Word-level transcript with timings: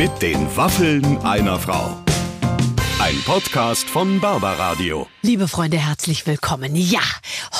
Mit 0.00 0.22
den 0.22 0.56
Waffeln 0.56 1.18
einer 1.18 1.58
Frau. 1.58 1.94
Ein 3.00 3.20
Podcast 3.26 3.86
von 3.86 4.18
Barbaradio. 4.18 5.06
Liebe 5.20 5.46
Freunde, 5.46 5.76
herzlich 5.76 6.26
willkommen. 6.26 6.74
Ja, 6.74 7.02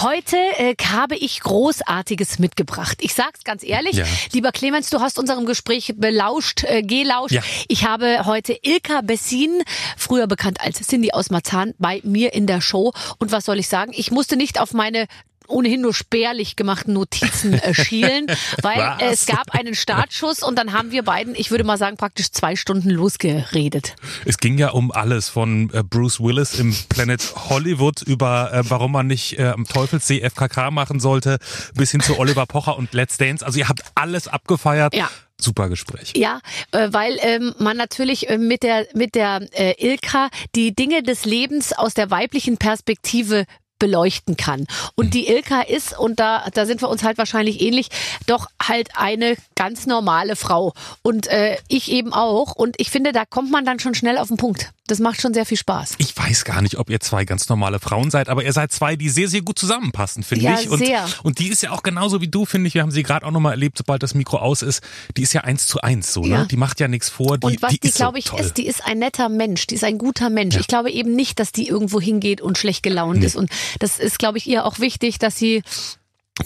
heute 0.01 0.38
äh, 0.56 0.74
habe 0.82 1.16
ich 1.16 1.40
Großartiges 1.40 2.38
mitgebracht. 2.38 2.97
Ich 3.03 3.12
sag's 3.12 3.44
ganz 3.44 3.62
ehrlich, 3.62 3.97
Ja. 3.97 4.06
lieber 4.33 4.53
Clemens, 4.53 4.88
du 4.88 5.01
hast 5.01 5.19
unserem 5.19 5.44
Gespräch 5.44 5.92
belauscht, 5.98 6.65
äh, 6.65 6.80
gelauscht. 6.83 7.34
Ja. 7.34 7.42
Ich 7.69 7.84
habe 7.84 8.24
heute 8.24 8.58
Ilka 8.62 9.02
Bessin, 9.02 9.62
früher 9.98 10.26
bekannt 10.26 10.62
als 10.62 10.80
Cindy 10.80 11.12
aus 11.12 11.29
Marzahn, 11.29 11.75
bei 11.76 12.01
mir 12.04 12.33
in 12.33 12.47
der 12.47 12.62
Show. 12.62 12.94
Und 13.19 13.33
was 13.33 13.44
soll 13.44 13.58
ich 13.58 13.69
sagen? 13.69 13.93
Ich 13.94 14.11
musste 14.11 14.38
nicht 14.38 14.58
auf 14.58 14.72
meine 14.72 15.08
ohnehin 15.51 15.80
nur 15.80 15.94
spärlich 15.94 16.56
gemachten 16.56 16.95
Notizen 16.95 17.55
äh, 17.55 17.74
schielen, 17.74 18.27
weil 18.62 18.78
äh, 18.78 19.12
es 19.12 19.27
gab 19.27 19.51
einen 19.51 19.75
Startschuss 19.75 20.42
und 20.42 20.56
dann 20.56 20.73
haben 20.73 20.91
wir 20.92 21.02
beiden, 21.02 21.34
ich 21.34 21.51
würde 21.51 21.65
mal 21.65 21.79
sagen, 21.79 21.97
praktisch 21.97 22.30
zwei 22.30 22.56
Stunden 22.56 22.91
losgeredet. 22.91 23.97
Es 24.25 24.39
ging 24.39 24.59
ja 24.59 24.70
um 24.70 24.91
alles 24.91 25.28
von 25.28 25.70
äh, 25.73 25.83
Bruce 25.83 26.20
Willis 26.20 26.59
im 26.59 26.75
Planet 26.89 27.34
Hollywood 27.51 28.02
über 28.02 28.52
äh, 28.52 28.62
warum 28.69 28.92
man 28.92 29.06
nicht 29.06 29.39
äh, 29.39 29.48
am 29.48 29.66
Teufelssee 29.66 30.20
FKK 30.28 30.70
machen 30.70 31.01
sollte, 31.01 31.39
bis 31.75 31.91
hin 31.91 32.01
zu 32.01 32.19
Oliver 32.19 32.47
Pocher 32.47 32.77
und 32.77 32.92
Let's 32.92 33.17
Dance. 33.17 33.45
Also 33.45 33.59
ihr 33.59 33.69
habt 33.69 33.83
alles 33.95 34.28
abgefeiert. 34.28 34.95
Ja. 34.95 35.11
Super 35.41 35.69
Gespräch. 35.69 36.12
Ja, 36.17 36.41
äh, 36.73 36.89
weil 36.91 37.17
ähm, 37.23 37.55
man 37.59 37.77
natürlich 37.77 38.28
äh, 38.28 38.37
mit 38.37 38.62
der 38.62 38.87
mit 38.95 39.14
der 39.14 39.48
äh, 39.53 39.75
Ilka 39.78 40.28
die 40.55 40.75
Dinge 40.75 41.03
des 41.03 41.25
Lebens 41.25 41.73
aus 41.73 41.95
der 41.95 42.11
weiblichen 42.11 42.59
Perspektive 42.59 43.47
beleuchten 43.80 44.37
kann. 44.37 44.66
Und 44.95 45.15
die 45.15 45.27
Ilka 45.27 45.62
ist, 45.62 45.98
und 45.98 46.20
da, 46.20 46.47
da 46.55 46.66
sind 46.66 46.80
wir 46.80 46.89
uns 46.89 47.02
halt 47.02 47.19
wahrscheinlich 47.19 47.61
ähnlich, 47.61 47.89
doch 48.27 48.47
halt 48.62 48.91
eine 48.95 49.34
ganz 49.56 49.87
normale 49.87 50.37
Frau. 50.37 50.73
Und 51.03 51.27
äh, 51.27 51.56
ich 51.67 51.91
eben 51.91 52.12
auch. 52.12 52.55
Und 52.55 52.77
ich 52.78 52.91
finde, 52.91 53.11
da 53.11 53.25
kommt 53.25 53.51
man 53.51 53.64
dann 53.64 53.81
schon 53.81 53.95
schnell 53.95 54.19
auf 54.19 54.28
den 54.28 54.36
Punkt. 54.36 54.70
Das 54.91 54.98
macht 54.98 55.20
schon 55.20 55.33
sehr 55.33 55.46
viel 55.46 55.56
Spaß. 55.56 55.94
Ich 55.98 56.16
weiß 56.16 56.44
gar 56.44 56.62
nicht, 56.62 56.77
ob 56.77 56.91
ihr 56.91 56.98
zwei 56.98 57.24
ganz 57.24 57.48
normale 57.48 57.78
Frauen 57.78 58.10
seid, 58.10 58.28
aber 58.28 58.42
ihr 58.44 58.52
seid 58.52 58.72
zwei, 58.72 58.96
die 58.96 59.08
sehr, 59.08 59.28
sehr 59.28 59.42
gut 59.42 59.58
zusammenpassen, 59.58 60.22
finde 60.24 60.44
Ja, 60.46 60.58
ich. 60.60 60.69
Und, 60.69 60.80
sehr. 60.80 61.06
und 61.22 61.38
die 61.38 61.48
ist 61.48 61.62
ja 61.62 61.70
auch 61.70 61.83
genauso 61.84 62.20
wie 62.20 62.27
du, 62.28 62.44
finde 62.44 62.66
ich. 62.66 62.74
Wir 62.74 62.83
haben 62.83 62.91
sie 62.91 63.02
gerade 63.05 63.24
auch 63.24 63.30
nochmal 63.30 63.52
erlebt, 63.52 63.78
sobald 63.78 64.02
das 64.02 64.14
Mikro 64.14 64.38
aus 64.38 64.62
ist. 64.62 64.83
Die 65.16 65.22
ist 65.22 65.33
ja 65.33 65.42
eins 65.42 65.66
zu 65.68 65.80
eins 65.80 66.12
so, 66.12 66.24
Ja. 66.24 66.41
ne? 66.41 66.46
Die 66.50 66.56
macht 66.56 66.80
ja 66.80 66.88
nichts 66.88 67.08
vor. 67.08 67.38
Die, 67.38 67.46
Und 67.46 67.62
was 67.62 67.70
die, 67.72 67.78
die, 67.80 67.88
so 67.88 67.96
glaube 67.98 68.18
ich, 68.18 68.24
toll. 68.24 68.41
ist, 68.41 68.56
die 68.56 68.66
ist 68.66 68.84
ein 68.84 68.98
netter 68.98 69.28
Mensch, 69.28 69.66
die 69.68 69.77
ist 69.77 69.84
ein 69.84 69.96
guter 69.98 70.28
Mensch. 70.28 70.56
Ich 70.56 70.66
glaube 70.66 70.91
eben 70.91 71.14
nicht, 71.14 71.38
dass 71.38 71.52
die 71.52 71.68
irgendwo 71.68 72.00
hingeht 72.00 72.41
und 72.41 72.58
schlecht 72.58 72.83
gelaunt 72.83 73.22
ist. 73.22 73.36
Und 73.36 73.50
das 73.78 73.98
ist, 74.00 74.18
glaube 74.18 74.38
ich, 74.38 74.46
ihr 74.48 74.64
auch 74.64 74.80
wichtig, 74.80 75.18
dass 75.20 75.36
sie 75.38 75.62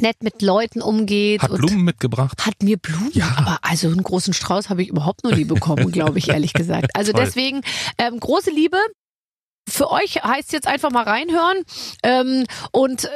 nett 0.01 0.23
mit 0.23 0.43
Leuten 0.43 0.83
umgeht. 0.83 1.43
Hat 1.43 1.51
und 1.51 1.59
Blumen 1.59 1.85
mitgebracht. 1.85 2.45
Hat 2.47 2.63
mir 2.63 2.77
Blumen, 2.77 3.11
Ja. 3.13 3.35
aber 3.37 3.59
also 3.63 3.89
einen 3.89 4.03
großen 4.03 4.33
Strauß 4.35 4.69
habe 4.71 4.83
ich 4.83 4.89
überhaupt 4.89 5.25
noch 5.25 5.35
nie 5.35 5.45
bekommen, 5.45 5.91
glaube 5.93 6.19
ich, 6.19 6.29
ehrlich 6.29 6.53
gesagt. 6.53 6.95
Also 6.95 7.13
Toll. 7.13 7.25
deswegen 7.25 7.61
ähm, 7.99 8.19
große 8.21 8.51
Liebe. 8.51 8.77
Für 9.67 9.91
euch 9.91 10.23
heißt 10.23 10.53
jetzt 10.53 10.67
einfach 10.69 10.91
mal 10.91 11.05
reinhören 11.05 11.57
ähm, 12.03 12.45
und 12.71 13.05
äh, 13.07 13.09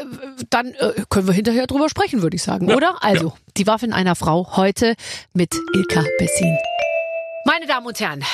dann 0.49 0.69
äh, 0.69 0.93
können 1.11 1.27
wir 1.27 1.35
hinterher 1.35 1.67
drüber 1.67 1.91
sprechen, 1.91 2.23
würde 2.23 2.37
ich 2.37 2.43
sagen, 2.43 2.71
Ja, 2.71 2.77
oder? 2.77 3.05
Also, 3.05 3.35
die 3.59 3.67
Waffeln 3.67 3.93
einer 3.93 4.15
Frau 4.17 4.57
heute 4.57 4.95
mit 5.35 5.55
Ilka 5.75 6.03
Bessin. 6.19 6.57
Meine 7.45 7.67
Damen 7.67 7.87
und 7.87 8.01
Herren, 8.01 8.25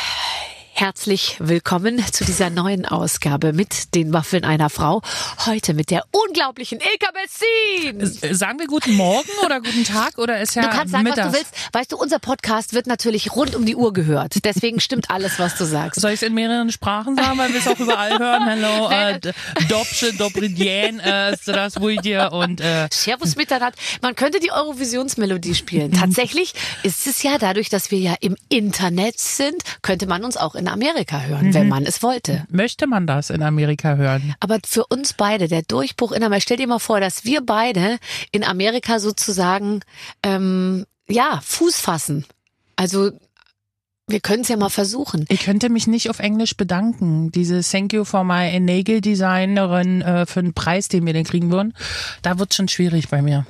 herzlich 0.77 1.37
willkommen 1.39 2.05
zu 2.13 2.25
dieser 2.25 2.51
neuen 2.51 2.85
Ausgabe 2.85 3.53
mit 3.53 3.95
den 3.95 4.13
Waffeln 4.13 4.45
einer 4.45 4.69
Frau. 4.71 5.03
Heute 5.47 5.73
mit 5.73 5.91
der 5.93 6.05
unglaublichen 6.11 6.81
Ilka 6.81 7.13
Bessin. 7.13 8.01
Äh, 8.01 8.35
Sagen 8.35 8.59
wir 8.59 8.67
guten 8.67 8.95
Morgen 8.97 9.29
oder 9.45 9.61
guten 9.61 9.85
Tag 9.85 10.19
oder 10.19 10.41
ist 10.41 10.57
ja 10.57 10.63
Du 10.63 10.69
kannst 10.71 10.91
sagen, 10.91 11.05
Mittag? 11.05 11.27
was 11.27 11.33
du 11.33 11.39
willst. 11.39 11.55
Weißt 11.73 11.93
du, 11.93 11.97
unser 11.97 12.19
Podcast 12.19 12.75
wird 12.75 12.89
natürlich 12.89 13.37
rund 13.37 13.55
um 13.55 13.65
die 13.65 13.77
Uhr 13.77 13.93
gehört. 13.93 14.45
Deswegen 14.45 14.81
stimmt 14.81 15.11
alles, 15.11 15.39
was 15.39 15.57
du 15.57 15.65
sagst. 15.65 16.01
Soll 16.01 16.11
ich 16.11 16.23
es 16.23 16.27
in 16.27 16.35
mehreren 16.35 16.73
Sprachen 16.73 17.15
sagen, 17.15 17.39
weil 17.39 17.53
wir 17.53 17.61
es 17.61 17.69
auch 17.69 17.79
überall 17.79 18.19
hören? 18.19 18.45
Hallo, 18.45 18.91
äh, 18.91 19.21
Dobsche, 19.69 20.13
Dobridien, 20.15 20.99
äh, 20.99 21.37
Strasbourg 21.39 22.05
und 22.33 22.61
äh, 22.61 22.89
Servus 22.93 23.37
Mitternacht. 23.37 23.75
Man 24.03 24.17
könnte 24.17 24.41
die 24.41 24.51
Eurovisionsmelodie 24.51 25.55
spielen. 25.55 25.93
Tatsächlich 25.93 26.53
ist 26.83 27.07
es 27.07 27.23
ja 27.23 27.39
dadurch, 27.39 27.69
dass 27.69 27.93
wir 27.93 27.99
ja 28.01 28.17
im 28.21 28.37
Internet 28.49 29.21
sind, 29.21 29.63
könnte 29.83 30.07
man 30.09 30.25
uns 30.25 30.37
auch 30.37 30.57
in 30.57 30.64
Amerika 30.69 31.21
hören, 31.23 31.49
Mhm. 31.49 31.55
wenn 31.55 31.69
man 31.69 31.85
es 31.85 32.03
wollte. 32.03 32.45
möchte 32.51 32.87
man 32.87 33.07
das 33.07 33.31
in 33.31 33.43
Amerika 33.43 33.97
hören? 33.97 34.35
Aber 34.41 34.59
für 34.67 34.87
uns 34.87 35.13
beide, 35.15 35.49
der 35.49 35.63
Durchbruch 35.63 36.13
in 36.13 36.23
Amerika, 36.23 36.43
stell 36.43 36.57
dir 36.59 36.67
mal 36.69 36.79
vor, 36.79 37.01
dass 37.01 37.25
wir 37.25 37.41
beide 37.41 37.99
in 38.33 38.45
Amerika 38.45 38.99
sozusagen, 39.01 39.81
ähm, 40.23 40.85
ja, 41.09 41.41
Fuß 41.45 41.79
fassen. 41.81 42.25
Also, 42.77 43.11
wir 44.07 44.21
können 44.21 44.43
es 44.43 44.49
ja 44.49 44.57
mal 44.59 44.69
versuchen. 44.69 45.25
Ich 45.29 45.41
könnte 45.45 45.71
mich 45.71 45.87
nicht 45.87 46.11
auf 46.11 46.19
Englisch 46.19 46.57
bedanken. 46.57 47.31
Diese 47.33 47.63
Thank 47.63 47.93
you 47.95 48.05
for 48.05 48.23
my 48.25 48.59
Nägeldesignerin 48.61 50.03
äh, 50.03 50.27
für 50.27 50.41
einen 50.41 50.53
Preis, 50.55 50.89
den 50.89 51.07
wir 51.07 51.13
denn 51.15 51.25
kriegen 51.25 51.51
würden. 51.51 51.73
Da 52.23 52.39
wird 52.39 52.53
schon 52.55 52.69
schwierig 52.69 53.09
bei 53.09 53.23
mir. 53.23 53.47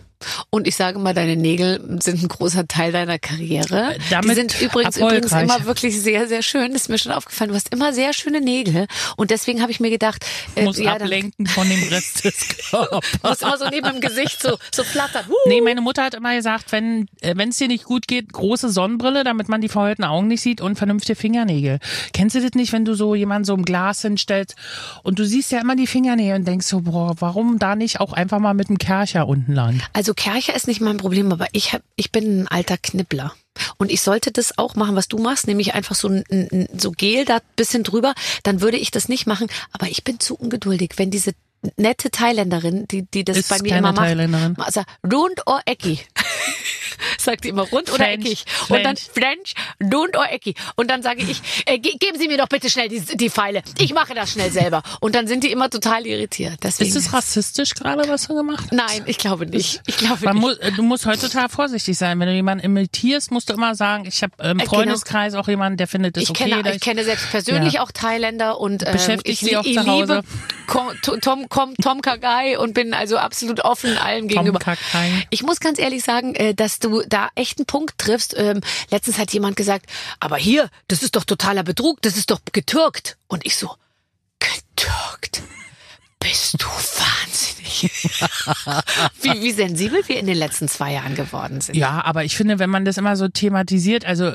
Und 0.51 0.67
ich 0.67 0.77
sage 0.77 0.99
mal, 0.99 1.15
deine 1.15 1.37
Nägel 1.37 1.81
sind 2.03 2.23
ein 2.23 2.29
großer 2.29 2.67
Teil 2.69 2.93
deiner 2.93 3.19
Karriere. 3.19 3.95
Äh, 3.95 3.99
damit 4.11 4.31
Die 4.31 4.35
sind 4.35 4.61
übrigens, 4.61 4.97
übrigens 4.97 5.33
immer 5.33 5.65
wirklich 5.65 6.01
sehr, 6.01 6.29
sehr 6.29 6.43
schön. 6.43 6.73
Das 6.73 6.83
ist 6.83 6.89
mir 6.89 6.99
schon 6.99 7.13
aufgefallen. 7.13 7.51
Du 7.51 7.57
hast 7.57 7.73
immer 7.73 7.93
sehr 7.93 8.13
schöne 8.13 8.41
Nägel. 8.41 8.87
Und 9.17 9.31
deswegen 9.31 9.63
habe 9.63 9.73
ich 9.73 9.81
mir 9.81 9.91
gedacht, 9.91 10.25
äh, 10.57 10.65
Muss 10.65 10.79
ja, 10.79 10.95
ablenken 10.95 11.47
von 11.47 11.69
dem 11.69 11.83
Rest 11.89 12.25
des 12.25 12.49
Körpers. 12.71 13.03
muss 13.23 13.43
immer 13.43 13.59
so 13.59 13.69
neben 13.69 13.87
dem 13.87 14.01
Gesicht 14.01 14.43
so, 14.43 14.59
so 14.73 14.85
flattern. 14.85 15.25
Huh. 15.29 15.35
Nee, 15.47 15.61
meine 15.61 15.81
Mutter 15.81 16.03
hat 16.05 16.15
immer 16.15 16.35
gesagt, 16.35 16.73
wenn 16.73 17.07
äh, 17.21 17.35
wenn 17.37 17.51
es 17.51 17.59
dir 17.59 17.69
nicht 17.69 17.85
gut 17.85 18.07
geht, 18.07 18.33
große 18.33 18.71
Sonnenbrille, 18.71 19.25
damit 19.25 19.49
man 19.49 19.61
die 19.61 19.69
verheulten 19.69 20.05
Augen 20.05 20.29
nicht 20.29 20.41
sieht 20.41 20.61
und 20.61 20.77
vernünftige 20.77 21.17
Fingernägel. 21.17 21.79
Kennst 22.13 22.37
du 22.37 22.41
das 22.41 22.53
nicht, 22.53 22.73
wenn 22.73 22.85
du 22.85 22.95
so 22.95 23.15
jemanden 23.15 23.45
so 23.45 23.55
im 23.55 23.65
Glas 23.65 24.03
hinstellst 24.03 24.55
und 25.03 25.19
du 25.19 25.25
siehst 25.25 25.53
ja 25.53 25.61
immer 25.61 25.77
die 25.77 25.87
Fingernägel 25.87 26.37
und 26.37 26.47
denkst 26.47 26.67
so, 26.67 26.83
boah, 26.83 27.15
warum 27.19 27.59
da 27.59 27.77
nicht 27.77 28.01
auch 28.01 28.13
einfach 28.13 28.39
mal 28.39 28.55
mit 28.55 28.69
dem 28.69 28.79
Kercher 28.79 29.27
unten 29.29 29.53
lang? 29.53 29.81
Also 29.93 30.14
Kercher 30.15 30.55
ist 30.55 30.67
nicht 30.67 30.81
mein 30.81 30.97
Problem, 30.97 31.33
aber 31.33 31.47
ich 31.53 31.73
hab, 31.73 31.83
ich 31.97 32.13
bin 32.13 32.43
ein 32.43 32.49
alter 32.49 32.77
Knibbler. 32.79 33.35
Und 33.77 33.91
ich 33.91 34.01
sollte 34.01 34.33
das 34.33 34.59
auch 34.59 34.75
machen, 34.75 34.97
was 34.97 35.09
du 35.09 35.19
machst, 35.19 35.47
nämlich 35.47 35.75
einfach 35.75 35.95
so 35.95 36.09
ein, 36.09 36.25
ein 36.31 36.69
so 36.77 36.91
Gel 36.91 37.25
da 37.25 37.39
bisschen 37.57 37.85
drüber, 37.85 38.15
dann 38.43 38.61
würde 38.61 38.77
ich 38.77 38.91
das 38.91 39.09
nicht 39.09 39.27
machen. 39.27 39.47
Aber 39.73 39.87
ich 39.89 40.03
bin 40.03 40.19
zu 40.19 40.35
ungeduldig, 40.35 40.93
wenn 40.97 41.11
diese 41.11 41.33
nette 41.77 42.11
Thailänderin, 42.11 42.87
die, 42.89 43.03
die 43.03 43.25
das 43.25 43.37
Ist 43.37 43.49
bei 43.49 43.59
mir 43.63 43.79
immer 43.79 43.93
macht, 43.93 44.07
Thailänderin. 44.07 44.57
also 44.59 44.83
rund 45.05 45.47
or 45.47 45.61
eckig. 45.67 46.07
Sagt 47.25 47.45
die 47.45 47.49
immer 47.49 47.63
rund 47.63 47.89
oder 47.91 48.05
French, 48.05 48.25
eckig. 48.27 48.45
Und 48.69 48.85
dann 48.85 48.97
French. 48.97 49.55
French, 49.79 49.93
rund 49.93 50.17
or 50.17 50.31
eckig. 50.31 50.57
Und 50.77 50.91
dann 50.91 51.03
sage 51.03 51.23
ich, 51.23 51.41
äh, 51.67 51.79
ge 51.79 51.93
geben 51.99 52.19
Sie 52.19 52.29
mir 52.29 52.39
doch 52.39 52.49
bitte 52.49 52.69
schnell 52.71 52.89
die, 52.89 53.01
die 53.01 53.31
Pfeile. 53.31 53.63
Ich 53.79 53.95
mache 53.95 54.15
das 54.15 54.33
schnell 54.33 54.51
selber. 54.51 54.83
Und 55.01 55.15
dann 55.15 55.27
sind 55.27 55.45
die 55.45 55.51
immer 55.51 55.71
total 55.71 56.07
irritiert. 56.07 56.59
Deswegen. 56.63 56.91
Ist 56.91 56.97
es 56.97 57.13
rassistisch 57.13 57.75
gerade, 57.75 58.09
was 58.09 58.27
du 58.29 58.35
gemacht 58.35 58.65
hast? 58.65 58.73
Nein, 58.73 59.03
ich 59.07 59.19
glaube 59.19 59.47
nicht. 59.47 59.81
Ich 59.87 59.97
glaube 59.97 60.25
Man 60.25 60.35
nicht. 60.37 60.43
muss, 60.43 60.57
äh, 60.59 60.73
du 60.73 60.83
musst 60.83 61.07
heute 61.07 61.29
total 61.29 61.49
vorsichtig 61.49 61.97
sein. 61.97 62.19
Wenn 62.21 62.29
du 62.29 62.35
jemanden 62.35 62.65
imitierst, 62.65 63.31
musst 63.31 63.49
du 63.49 63.55
immer 63.55 63.75
sagen, 63.75 64.05
ich 64.07 64.23
habe 64.23 64.33
im 64.43 64.59
genau. 64.59 64.71
Freundeskreis 64.71 65.35
auch 65.35 65.49
jemanden, 65.49 65.77
der 65.79 65.87
findet 65.87 66.17
es 66.17 66.25
Ich 66.25 66.31
okay. 66.31 66.51
kenne, 66.51 66.63
dass 66.63 66.77
ich 66.77 66.81
kenne 66.83 67.05
selbst 67.05 67.31
persönlich 67.31 67.75
Ja. 67.75 67.83
auch 67.83 67.93
Thailänder 67.93 68.61
und 68.61 68.87
ähm, 68.87 68.93
Beschäftigt 68.93 69.43
ich, 69.43 69.49
sie 69.49 69.57
auch 69.57 69.65
ich 69.65 69.77
zu 69.77 69.87
Hause? 69.87 70.17
liebe 70.17 70.25
Tom, 71.03 71.49
Tom, 71.49 71.75
Tom 71.81 72.01
Kagai 72.03 72.59
und 72.59 72.75
bin 72.75 72.95
also 72.95 73.19
absolut 73.19 73.61
offen 73.65 73.97
allem 73.99 74.29
gegenüber. 74.29 74.59
Kagai. 74.59 75.27
Ich 75.31 75.43
muss 75.43 75.61
ganz 75.61 75.79
ehrlich 75.79 76.03
sagen, 76.03 76.35
äh, 76.35 76.55
dass 76.55 76.79
du 76.79 77.03
da 77.15 77.29
echt 77.35 77.59
einen 77.59 77.67
Punkt 77.67 77.97
triffst. 77.99 78.35
Ähm, 78.37 78.61
Letztens 78.91 79.19
hat 79.19 79.33
jemand 79.33 79.57
gesagt, 79.57 79.87
aber 80.21 80.37
hier, 80.37 80.69
das 80.89 81.03
ist 81.03 81.17
doch 81.17 81.25
totaler 81.25 81.63
Betrug, 81.63 82.03
das 82.03 82.17
ist 82.17 82.31
doch 82.31 82.41
getürkt. 82.53 83.17
Und 83.29 83.47
ich 83.47 83.57
so, 83.57 83.71
getürkt? 84.39 85.43
Bist 86.19 86.63
du 86.63 86.67
wahnsinnig? 86.67 87.91
wie, 89.23 89.43
wie 89.43 89.53
sensibel 89.53 90.03
wir 90.07 90.19
in 90.19 90.27
den 90.27 90.39
letzten 90.39 90.69
zwei 90.69 90.93
Jahren 90.93 91.15
geworden 91.15 91.61
sind. 91.61 91.77
Ja, 91.77 92.03
aber 92.05 92.25
ich 92.25 92.37
finde, 92.37 92.59
wenn 92.59 92.71
man 92.71 92.85
das 92.85 92.97
immer 92.97 93.17
so 93.17 93.29
thematisiert, 93.29 94.05
also 94.07 94.33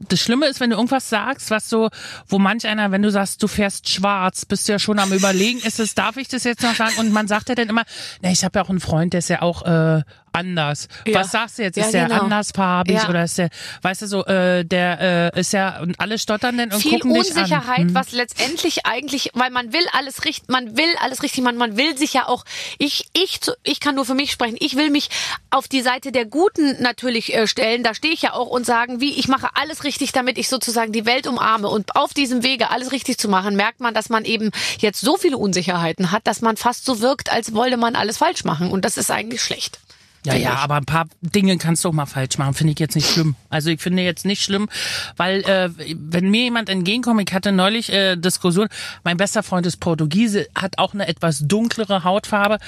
das 0.00 0.20
Schlimme 0.20 0.46
ist, 0.46 0.60
wenn 0.60 0.70
du 0.70 0.76
irgendwas 0.76 1.08
sagst, 1.08 1.50
was 1.50 1.68
so, 1.68 1.90
wo 2.26 2.38
manch 2.38 2.66
einer, 2.66 2.90
wenn 2.90 3.02
du 3.02 3.10
sagst, 3.10 3.42
du 3.42 3.48
fährst 3.48 3.88
schwarz, 3.88 4.44
bist 4.44 4.68
du 4.68 4.72
ja 4.72 4.78
schon 4.78 4.98
am 4.98 5.12
überlegen, 5.12 5.60
ist 5.60 5.80
es, 5.80 5.94
darf 5.94 6.16
ich 6.16 6.28
das 6.28 6.44
jetzt 6.44 6.62
noch 6.62 6.74
sagen? 6.74 6.98
Und 6.98 7.12
man 7.12 7.28
sagt 7.28 7.48
ja 7.48 7.54
dann 7.54 7.68
immer, 7.68 7.84
na, 8.22 8.30
ich 8.30 8.44
habe 8.44 8.58
ja 8.58 8.64
auch 8.64 8.70
einen 8.70 8.80
Freund, 8.80 9.12
der 9.12 9.18
ist 9.18 9.28
ja 9.28 9.42
auch 9.42 9.62
äh, 9.62 10.02
anders. 10.38 10.88
Ja. 11.06 11.20
Was 11.20 11.30
sagst 11.32 11.58
du 11.58 11.62
jetzt? 11.62 11.76
Ja, 11.76 11.84
Ist 11.84 11.92
der 11.94 12.06
genau. 12.08 12.22
andersfarbig 12.22 12.94
Ja. 12.96 13.08
oder 13.08 13.24
ist 13.24 13.38
der, 13.38 13.50
weißt 13.82 14.02
du 14.02 14.06
so, 14.06 14.24
äh, 14.26 14.64
der 14.64 15.32
äh, 15.34 15.40
ist 15.40 15.52
ja, 15.52 15.80
und 15.80 15.98
alle 16.00 16.18
stottern 16.18 16.56
dann 16.58 16.72
und 16.72 16.80
viel 16.80 16.92
gucken 17.00 17.14
dich 17.14 17.32
an. 17.32 17.38
Unsicherheit, 17.42 17.78
Hm. 17.78 17.94
was 17.94 18.12
letztendlich 18.12 18.86
eigentlich, 18.86 19.30
weil 19.34 19.50
man 19.50 19.72
will 19.72 19.84
alles 19.92 20.24
richtig, 20.24 20.48
man 20.48 20.76
will 20.76 20.88
alles 21.02 21.22
richtig, 21.22 21.42
man, 21.44 21.56
man 21.56 21.76
will 21.76 21.96
sich 21.96 22.12
ja 22.14 22.28
auch, 22.28 22.44
ich, 22.78 23.06
ich, 23.12 23.40
ich 23.64 23.80
kann 23.80 23.94
nur 23.94 24.04
für 24.04 24.14
mich 24.14 24.30
sprechen, 24.32 24.56
ich 24.60 24.76
will 24.76 24.90
mich 24.90 25.08
auf 25.50 25.68
die 25.68 25.82
Seite 25.82 26.12
der 26.12 26.24
Guten 26.24 26.80
natürlich 26.82 27.34
äh, 27.34 27.46
stellen, 27.46 27.82
da 27.82 27.94
stehe 27.94 28.14
ich 28.14 28.22
ja 28.22 28.32
auch 28.32 28.48
und 28.48 28.64
sagen, 28.66 29.00
wie, 29.00 29.12
ich 29.14 29.28
mache 29.28 29.48
alles 29.54 29.84
richtig, 29.84 30.12
damit 30.12 30.38
ich 30.38 30.48
sozusagen 30.48 30.92
die 30.92 31.06
Welt 31.06 31.26
umarme 31.26 31.68
und 31.68 31.96
auf 31.96 32.14
diesem 32.14 32.42
Wege 32.42 32.70
alles 32.70 32.92
richtig 32.92 33.18
zu 33.18 33.28
machen, 33.28 33.56
merkt 33.56 33.80
man, 33.80 33.94
dass 33.94 34.08
man 34.08 34.24
eben 34.24 34.50
jetzt 34.78 35.00
so 35.00 35.16
viele 35.16 35.36
Unsicherheiten 35.36 36.12
hat, 36.12 36.26
dass 36.26 36.40
man 36.40 36.56
fast 36.56 36.84
so 36.84 37.00
wirkt, 37.00 37.32
als 37.32 37.54
wolle 37.54 37.76
man 37.76 37.96
alles 37.96 38.18
falsch 38.18 38.44
machen 38.44 38.70
und 38.70 38.84
das 38.84 38.96
ist 38.96 39.10
eigentlich 39.10 39.42
schlecht. 39.42 39.78
Ja, 40.26 40.34
ja, 40.34 40.54
aber 40.56 40.74
ein 40.76 40.84
paar 40.84 41.06
Dinge 41.20 41.56
kannst 41.58 41.84
du 41.84 41.88
auch 41.88 41.92
mal 41.92 42.06
falsch 42.06 42.38
machen, 42.38 42.54
finde 42.54 42.72
ich 42.72 42.78
jetzt 42.78 42.96
nicht 42.96 43.08
schlimm. 43.08 43.34
Also 43.50 43.70
ich 43.70 43.80
finde 43.80 44.02
jetzt 44.02 44.24
nicht 44.26 44.42
schlimm, 44.42 44.68
weil 45.16 45.40
äh, 45.42 45.70
wenn 45.96 46.28
mir 46.30 46.42
jemand 46.42 46.68
entgegenkommt, 46.68 47.22
ich 47.28 47.34
hatte 47.34 47.52
neulich 47.52 47.92
äh, 47.92 48.16
Diskussion, 48.16 48.68
mein 49.04 49.16
bester 49.16 49.42
Freund 49.42 49.64
ist 49.66 49.78
Portugiese, 49.78 50.46
hat 50.54 50.78
auch 50.78 50.92
eine 50.92 51.06
etwas 51.08 51.38
dunklere 51.46 52.04
Hautfarbe 52.04 52.58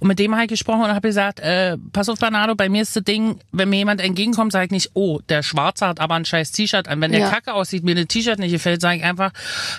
und 0.00 0.08
mit 0.08 0.18
dem 0.18 0.34
habe 0.34 0.44
ich 0.44 0.48
gesprochen 0.50 0.82
und 0.82 0.88
habe 0.90 1.00
gesagt, 1.08 1.40
äh, 1.40 1.76
pass 1.92 2.08
auf 2.08 2.18
Bernardo, 2.18 2.54
bei 2.54 2.68
mir 2.68 2.82
ist 2.82 2.94
das 2.94 3.04
Ding, 3.04 3.40
wenn 3.52 3.70
mir 3.70 3.76
jemand 3.78 4.00
entgegenkommt, 4.00 4.52
sage 4.52 4.66
ich 4.66 4.70
nicht, 4.70 4.90
oh, 4.94 5.20
der 5.28 5.42
Schwarze 5.42 5.86
hat 5.88 6.00
aber 6.00 6.14
ein 6.14 6.24
scheiß 6.26 6.52
T-Shirt 6.52 6.88
an. 6.88 7.00
Wenn 7.00 7.10
der 7.12 7.20
Ja. 7.22 7.30
kacke 7.30 7.54
aussieht, 7.54 7.84
mir 7.84 7.96
ein 7.96 8.06
T-Shirt 8.06 8.38
nicht 8.38 8.52
gefällt, 8.52 8.80
sage 8.80 8.98
ich 8.98 9.04
einfach, 9.04 9.32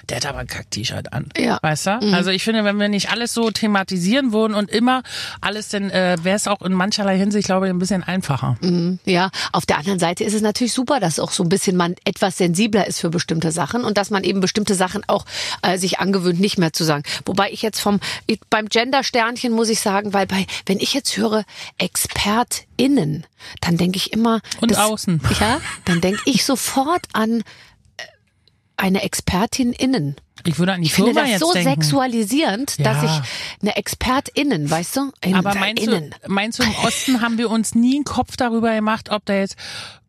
der 0.10 0.18
hat 0.18 0.26
aber 0.26 0.40
ein 0.40 0.48
Kack-T-Shirt 0.48 1.14
an. 1.14 1.30
Ja. 1.38 1.60
Weißt 1.62 1.86
du? 1.88 1.92
Also 2.14 2.32
ich 2.32 2.44
finde, 2.44 2.64
wenn 2.66 2.78
wir 2.80 2.90
nicht 2.90 3.12
alles 3.12 3.34
so 3.34 3.52
thematisieren 3.52 4.34
würden 4.34 4.56
und 4.56 4.70
immer 4.72 5.04
alles, 5.42 5.70
dann 5.70 5.90
äh, 5.92 6.18
wäre 6.24 6.36
es 6.36 6.48
auch 6.48 6.62
in 6.64 6.74
mancherlei 6.74 7.19
Hinsicht, 7.20 7.46
glaube 7.46 7.68
ich, 7.68 7.74
ein 7.74 7.80
bisschen 7.80 8.04
einfacher. 8.04 8.58
Ja, 9.06 9.30
auf 9.52 9.66
der 9.66 9.78
anderen 9.78 10.00
Seite 10.00 10.24
ist 10.24 10.34
es 10.34 10.42
natürlich 10.42 10.74
super, 10.74 11.00
dass 11.00 11.20
auch 11.20 11.32
so 11.32 11.44
ein 11.44 11.50
bisschen 11.50 11.78
man 11.78 11.96
etwas 12.06 12.38
sensibler 12.38 12.88
ist 12.88 13.00
für 13.00 13.10
bestimmte 13.10 13.52
Sachen 13.52 13.84
und 13.84 13.98
dass 13.98 14.10
man 14.10 14.24
eben 14.24 14.40
bestimmte 14.40 14.76
Sachen 14.76 15.04
auch 15.08 15.26
äh, 15.62 15.78
sich 15.78 16.00
angewöhnt, 16.00 16.40
nicht 16.40 16.58
mehr 16.58 16.74
zu 16.74 16.84
sagen. 16.84 17.04
Wobei 17.26 17.52
ich 17.52 17.62
jetzt 17.62 17.80
vom 17.80 18.00
ich, 18.26 18.40
beim 18.50 18.68
Gender-Sternchen 18.70 19.54
muss 19.54 19.70
ich 19.70 19.80
sagen, 19.80 20.14
weil 20.14 20.26
bei 20.26 20.46
wenn 20.66 20.80
ich 20.80 20.94
jetzt 20.94 21.18
höre 21.18 21.44
ExpertInnen, 21.78 23.26
dann 23.62 23.78
denke 23.78 23.98
ich 23.98 24.14
immer 24.14 24.42
Und 24.62 24.78
außen. 24.78 25.22
Ja, 25.40 25.62
dann 25.86 26.02
denke 26.02 26.22
ich 26.26 26.44
sofort 26.46 27.06
an 27.14 27.44
eine 28.80 29.04
Expertin 29.04 29.74
innen. 29.74 30.16
Ich 30.46 30.58
würde 30.58 30.72
an 30.74 30.82
die 30.82 30.88
Ich 30.88 30.94
finde 30.94 31.10
Firma 31.12 31.22
das 31.24 31.32
jetzt 31.32 31.40
so 31.42 31.52
denken. 31.54 31.82
sexualisierend, 31.82 32.86
dass 32.86 33.04
Ja. 33.04 33.22
ich 33.24 33.62
eine 33.62 33.76
Expertinnen, 33.76 34.70
weißt 34.72 34.96
du? 34.96 35.12
In, 35.22 35.36
Aber 35.36 35.54
meinst 35.54 35.86
du, 35.86 35.92
innen. 35.92 36.16
meinst 36.28 36.60
du, 36.60 36.64
im 36.64 36.74
Osten 36.86 37.22
haben 37.22 37.38
wir 37.38 37.50
uns 37.50 37.76
nie 37.76 37.96
einen 37.96 38.06
Kopf 38.06 38.38
darüber 38.38 38.74
gemacht, 38.74 39.10
ob 39.12 39.26
da 39.26 39.34
jetzt 39.34 39.58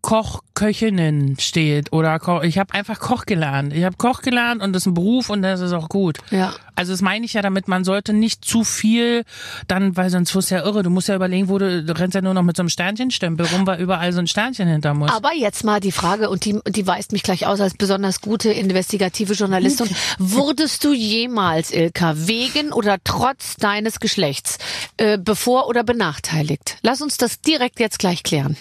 Koch, 0.03 0.41
Köchinnen 0.55 1.39
steht 1.39 1.93
oder 1.93 2.19
Koch. 2.19 2.43
Ich 2.43 2.59
habe 2.59 2.75
einfach 2.75 2.99
Koch 2.99 3.27
gelernt. 3.27 3.73
Ich 3.73 3.85
habe 3.85 3.97
Koch 3.97 4.23
gelernt 4.23 4.63
und 4.63 4.73
das 4.73 4.83
ist 4.83 4.87
ein 4.87 4.95
Beruf 4.95 5.31
und 5.31 5.43
das 5.43 5.61
ist 5.61 5.73
auch 5.73 5.89
gut. 5.89 6.19
Ja. 6.31 6.55
Also 6.75 6.93
das 6.93 7.03
meine 7.03 7.27
ich 7.27 7.35
ja 7.35 7.43
damit, 7.43 7.69
man 7.69 7.85
sollte 7.85 8.13
nicht 8.13 8.45
zu 8.45 8.65
viel 8.65 9.25
dann, 9.69 9.97
weil 9.97 10.09
sonst 10.11 10.35
wirst 10.35 10.51
du 10.51 10.55
ja 10.55 10.65
irre. 10.65 10.83
Du 10.83 10.91
musst 10.91 11.09
ja 11.09 11.17
überlegen, 11.17 11.49
wo 11.49 11.59
du, 11.59 11.85
du 11.85 11.99
rennst 11.99 12.15
ja 12.15 12.23
nur 12.23 12.35
noch 12.35 12.43
mit 12.43 12.57
so 12.57 12.63
einem 12.63 12.71
Sternchenstempel 12.71 13.47
rum, 13.47 13.67
weil 13.67 13.81
überall 13.81 14.13
so 14.13 14.21
ein 14.21 14.27
Sternchen 14.27 14.69
hinter 14.69 14.95
muss. 14.95 15.11
Aber 15.11 15.35
jetzt 15.35 15.65
mal 15.65 15.81
die 15.81 15.93
Frage, 15.93 16.31
und 16.31 16.45
die, 16.45 16.59
die 16.67 16.87
weist 16.87 17.13
mich 17.13 17.23
gleich 17.23 17.47
aus 17.47 17.61
als 17.61 17.75
besonders 17.75 18.21
gute 18.21 18.51
investigative 18.51 19.35
Journalistin. 19.35 19.89
Wurdest 20.19 20.85
du 20.85 20.95
jemals, 20.95 21.71
Ilka, 21.73 22.15
wegen 22.17 22.73
oder 22.73 22.97
trotz 23.05 23.57
deines 23.57 24.01
Geschlechts 24.01 24.59
äh, 24.97 25.19
bevor 25.19 25.69
oder 25.69 25.85
benachteiligt? 25.85 26.79
Lass 26.83 27.03
uns 27.03 27.19
das 27.19 27.41
direkt 27.41 27.81
jetzt 27.81 27.99
gleich 27.99 28.23
klären. 28.23 28.57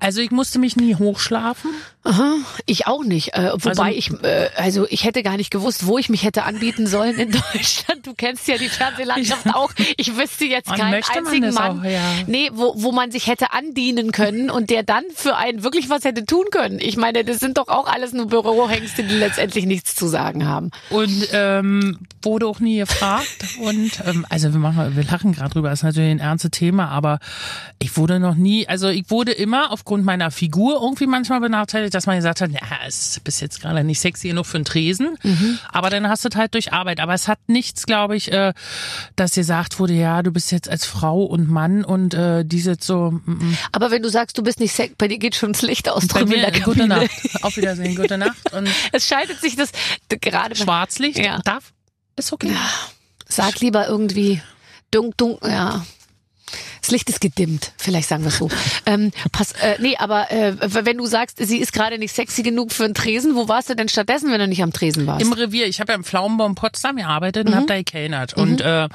Also 0.00 0.20
ich 0.20 0.30
musste 0.30 0.58
mich 0.58 0.76
nie 0.76 0.94
hochschlafen. 0.94 1.70
Aha, 2.04 2.36
ich 2.64 2.86
auch 2.86 3.04
nicht. 3.04 3.34
Äh, 3.34 3.50
wobei 3.54 3.68
Also- 3.70 3.84
ich, 3.86 4.10
äh, 4.22 4.48
also 4.56 4.86
ich 4.88 5.04
hätte 5.04 5.22
gar 5.22 5.36
nicht 5.36 5.50
gewusst, 5.50 5.86
wo 5.86 5.98
ich 5.98 6.08
mich 6.08 6.22
hätte 6.22 6.44
anbieten 6.44 6.86
sollen 6.86 7.16
in 7.18 7.30
Deutschland. 7.52 8.06
Du 8.06 8.14
kennst 8.14 8.48
ja 8.48 8.56
die 8.56 8.68
Fernsehlandschaft 8.68 9.46
auch. 9.54 9.72
Ich 9.96 10.16
wüsste 10.16 10.46
jetzt 10.46 10.68
Man 10.68 10.78
keinen 10.78 11.02
einzigen 11.02 11.42
das 11.42 11.54
Mann, 11.54 11.80
auch, 11.80 11.84
ja. 11.84 12.00
nee, 12.26 12.50
wo, 12.54 12.72
wo 12.76 12.92
man 12.92 13.10
sich 13.10 13.26
hätte 13.26 13.52
andienen 13.52 14.12
können 14.12 14.48
und 14.50 14.70
der 14.70 14.84
dann 14.84 15.04
für 15.14 15.36
einen 15.36 15.62
wirklich 15.64 15.90
was 15.90 16.04
hätte 16.04 16.24
tun 16.24 16.44
können. 16.50 16.78
Ich 16.80 16.96
meine, 16.96 17.24
das 17.24 17.40
sind 17.40 17.58
doch 17.58 17.68
auch 17.68 17.86
alles 17.88 18.12
nur 18.12 18.26
Bürohengste, 18.28 19.02
die 19.04 19.14
letztendlich 19.16 19.66
nichts 19.66 19.94
zu 19.94 20.06
sagen 20.06 20.46
haben. 20.46 20.70
Und 20.90 21.28
ähm, 21.32 21.98
wurde 22.22 22.46
auch 22.46 22.60
nie 22.60 22.78
gefragt. 22.78 23.28
Und 23.60 23.90
ähm, 24.06 24.24
also 24.30 24.52
wir 24.52 24.60
machen, 24.60 24.96
wir 24.96 25.04
lachen 25.04 25.32
gerade 25.32 25.50
drüber, 25.50 25.72
ist 25.72 25.82
natürlich 25.82 26.10
ein 26.10 26.20
ernstes 26.20 26.52
Thema, 26.52 26.88
aber 26.88 27.18
ich 27.78 27.96
wurde 27.98 28.18
noch 28.18 28.34
nie, 28.36 28.66
also 28.66 28.88
ich 28.88 29.10
wurde 29.10 29.32
immer 29.32 29.72
aufgrund 29.88 30.04
meiner 30.04 30.30
Figur 30.30 30.82
irgendwie 30.82 31.06
manchmal 31.06 31.40
benachteiligt, 31.40 31.94
dass 31.94 32.04
man 32.04 32.16
gesagt 32.16 32.42
hat, 32.42 32.50
ja, 32.50 32.60
es 32.86 33.20
bist 33.24 33.40
jetzt 33.40 33.62
gerade 33.62 33.82
nicht 33.84 33.98
sexy 34.00 34.28
genug 34.28 34.44
für 34.44 34.58
einen 34.58 34.66
Tresen, 34.66 35.16
aber 35.72 35.88
dann 35.88 36.06
hast 36.10 36.26
du 36.26 36.28
es 36.28 36.36
halt 36.36 36.52
durch 36.52 36.74
Arbeit. 36.74 37.00
Aber 37.00 37.14
es 37.14 37.26
hat 37.26 37.38
nichts, 37.46 37.86
glaube 37.86 38.14
ich, 38.14 38.30
äh, 38.30 38.52
dass 39.16 39.34
gesagt 39.34 39.78
wurde, 39.78 39.94
ja, 39.94 40.22
du 40.22 40.30
bist 40.30 40.52
jetzt 40.52 40.68
als 40.68 40.84
Frau 40.84 41.22
und 41.22 41.48
Mann 41.48 41.86
und 41.86 42.12
äh, 42.12 42.44
die 42.44 42.60
sind 42.60 42.84
so. 42.84 43.12
Mm, 43.12 43.32
mm. 43.32 43.58
Aber 43.72 43.90
wenn 43.90 44.02
du 44.02 44.10
sagst, 44.10 44.36
du 44.36 44.42
bist 44.42 44.60
nicht 44.60 44.74
sex, 44.74 44.94
bei 44.98 45.08
dir 45.08 45.16
geht 45.16 45.34
schon 45.34 45.54
das 45.54 45.62
Licht 45.62 45.88
aus 45.88 46.06
Bei 46.08 46.26
mir, 46.26 46.52
gute. 46.62 46.86
Nacht. 46.86 47.08
Auf 47.40 47.56
Wiedersehen, 47.56 47.96
gute 47.96 48.18
Nacht. 48.18 48.36
Und 48.52 48.68
Es 48.92 49.06
schaltet 49.08 49.40
sich 49.40 49.56
das 49.56 49.70
gerade. 50.20 50.54
Schwarzlicht 50.54 51.16
Ja. 51.18 51.38
darf, 51.44 51.72
ist 52.16 52.30
okay. 52.30 52.54
Sag 53.26 53.60
lieber 53.60 53.88
irgendwie 53.88 54.42
dunk, 54.90 55.16
dunk, 55.16 55.38
ja. 55.42 55.82
Das 56.88 56.92
Licht 56.92 57.10
ist 57.10 57.20
gedimmt, 57.20 57.72
vielleicht 57.76 58.08
sagen 58.08 58.22
wir 58.22 58.28
es 58.28 58.38
so. 58.38 58.48
Ähm, 58.86 59.10
pass, 59.30 59.52
äh, 59.52 59.76
nee, 59.78 59.98
aber 59.98 60.32
äh, 60.32 60.54
wenn 60.58 60.96
du 60.96 61.04
sagst, 61.04 61.36
sie 61.38 61.58
ist 61.58 61.74
gerade 61.74 61.98
nicht 61.98 62.14
sexy 62.14 62.42
genug 62.42 62.72
für 62.72 62.86
einen 62.86 62.94
Tresen, 62.94 63.34
wo 63.34 63.46
warst 63.46 63.68
du 63.68 63.76
denn 63.76 63.90
stattdessen, 63.90 64.32
wenn 64.32 64.40
du 64.40 64.48
nicht 64.48 64.62
am 64.62 64.72
Tresen 64.72 65.06
warst? 65.06 65.20
Im 65.20 65.34
Revier. 65.34 65.66
Ich 65.66 65.80
habe 65.80 65.92
ja 65.92 65.96
im 65.96 66.02
Pflaumenbaum 66.02 66.54
Potsdam 66.54 66.96
gearbeitet 66.96 67.46
und 67.46 67.54
hab 67.54 67.66
da 67.66 67.76
gekellnert. 67.76 68.32
Und 68.32 68.62
äh, 68.62 68.88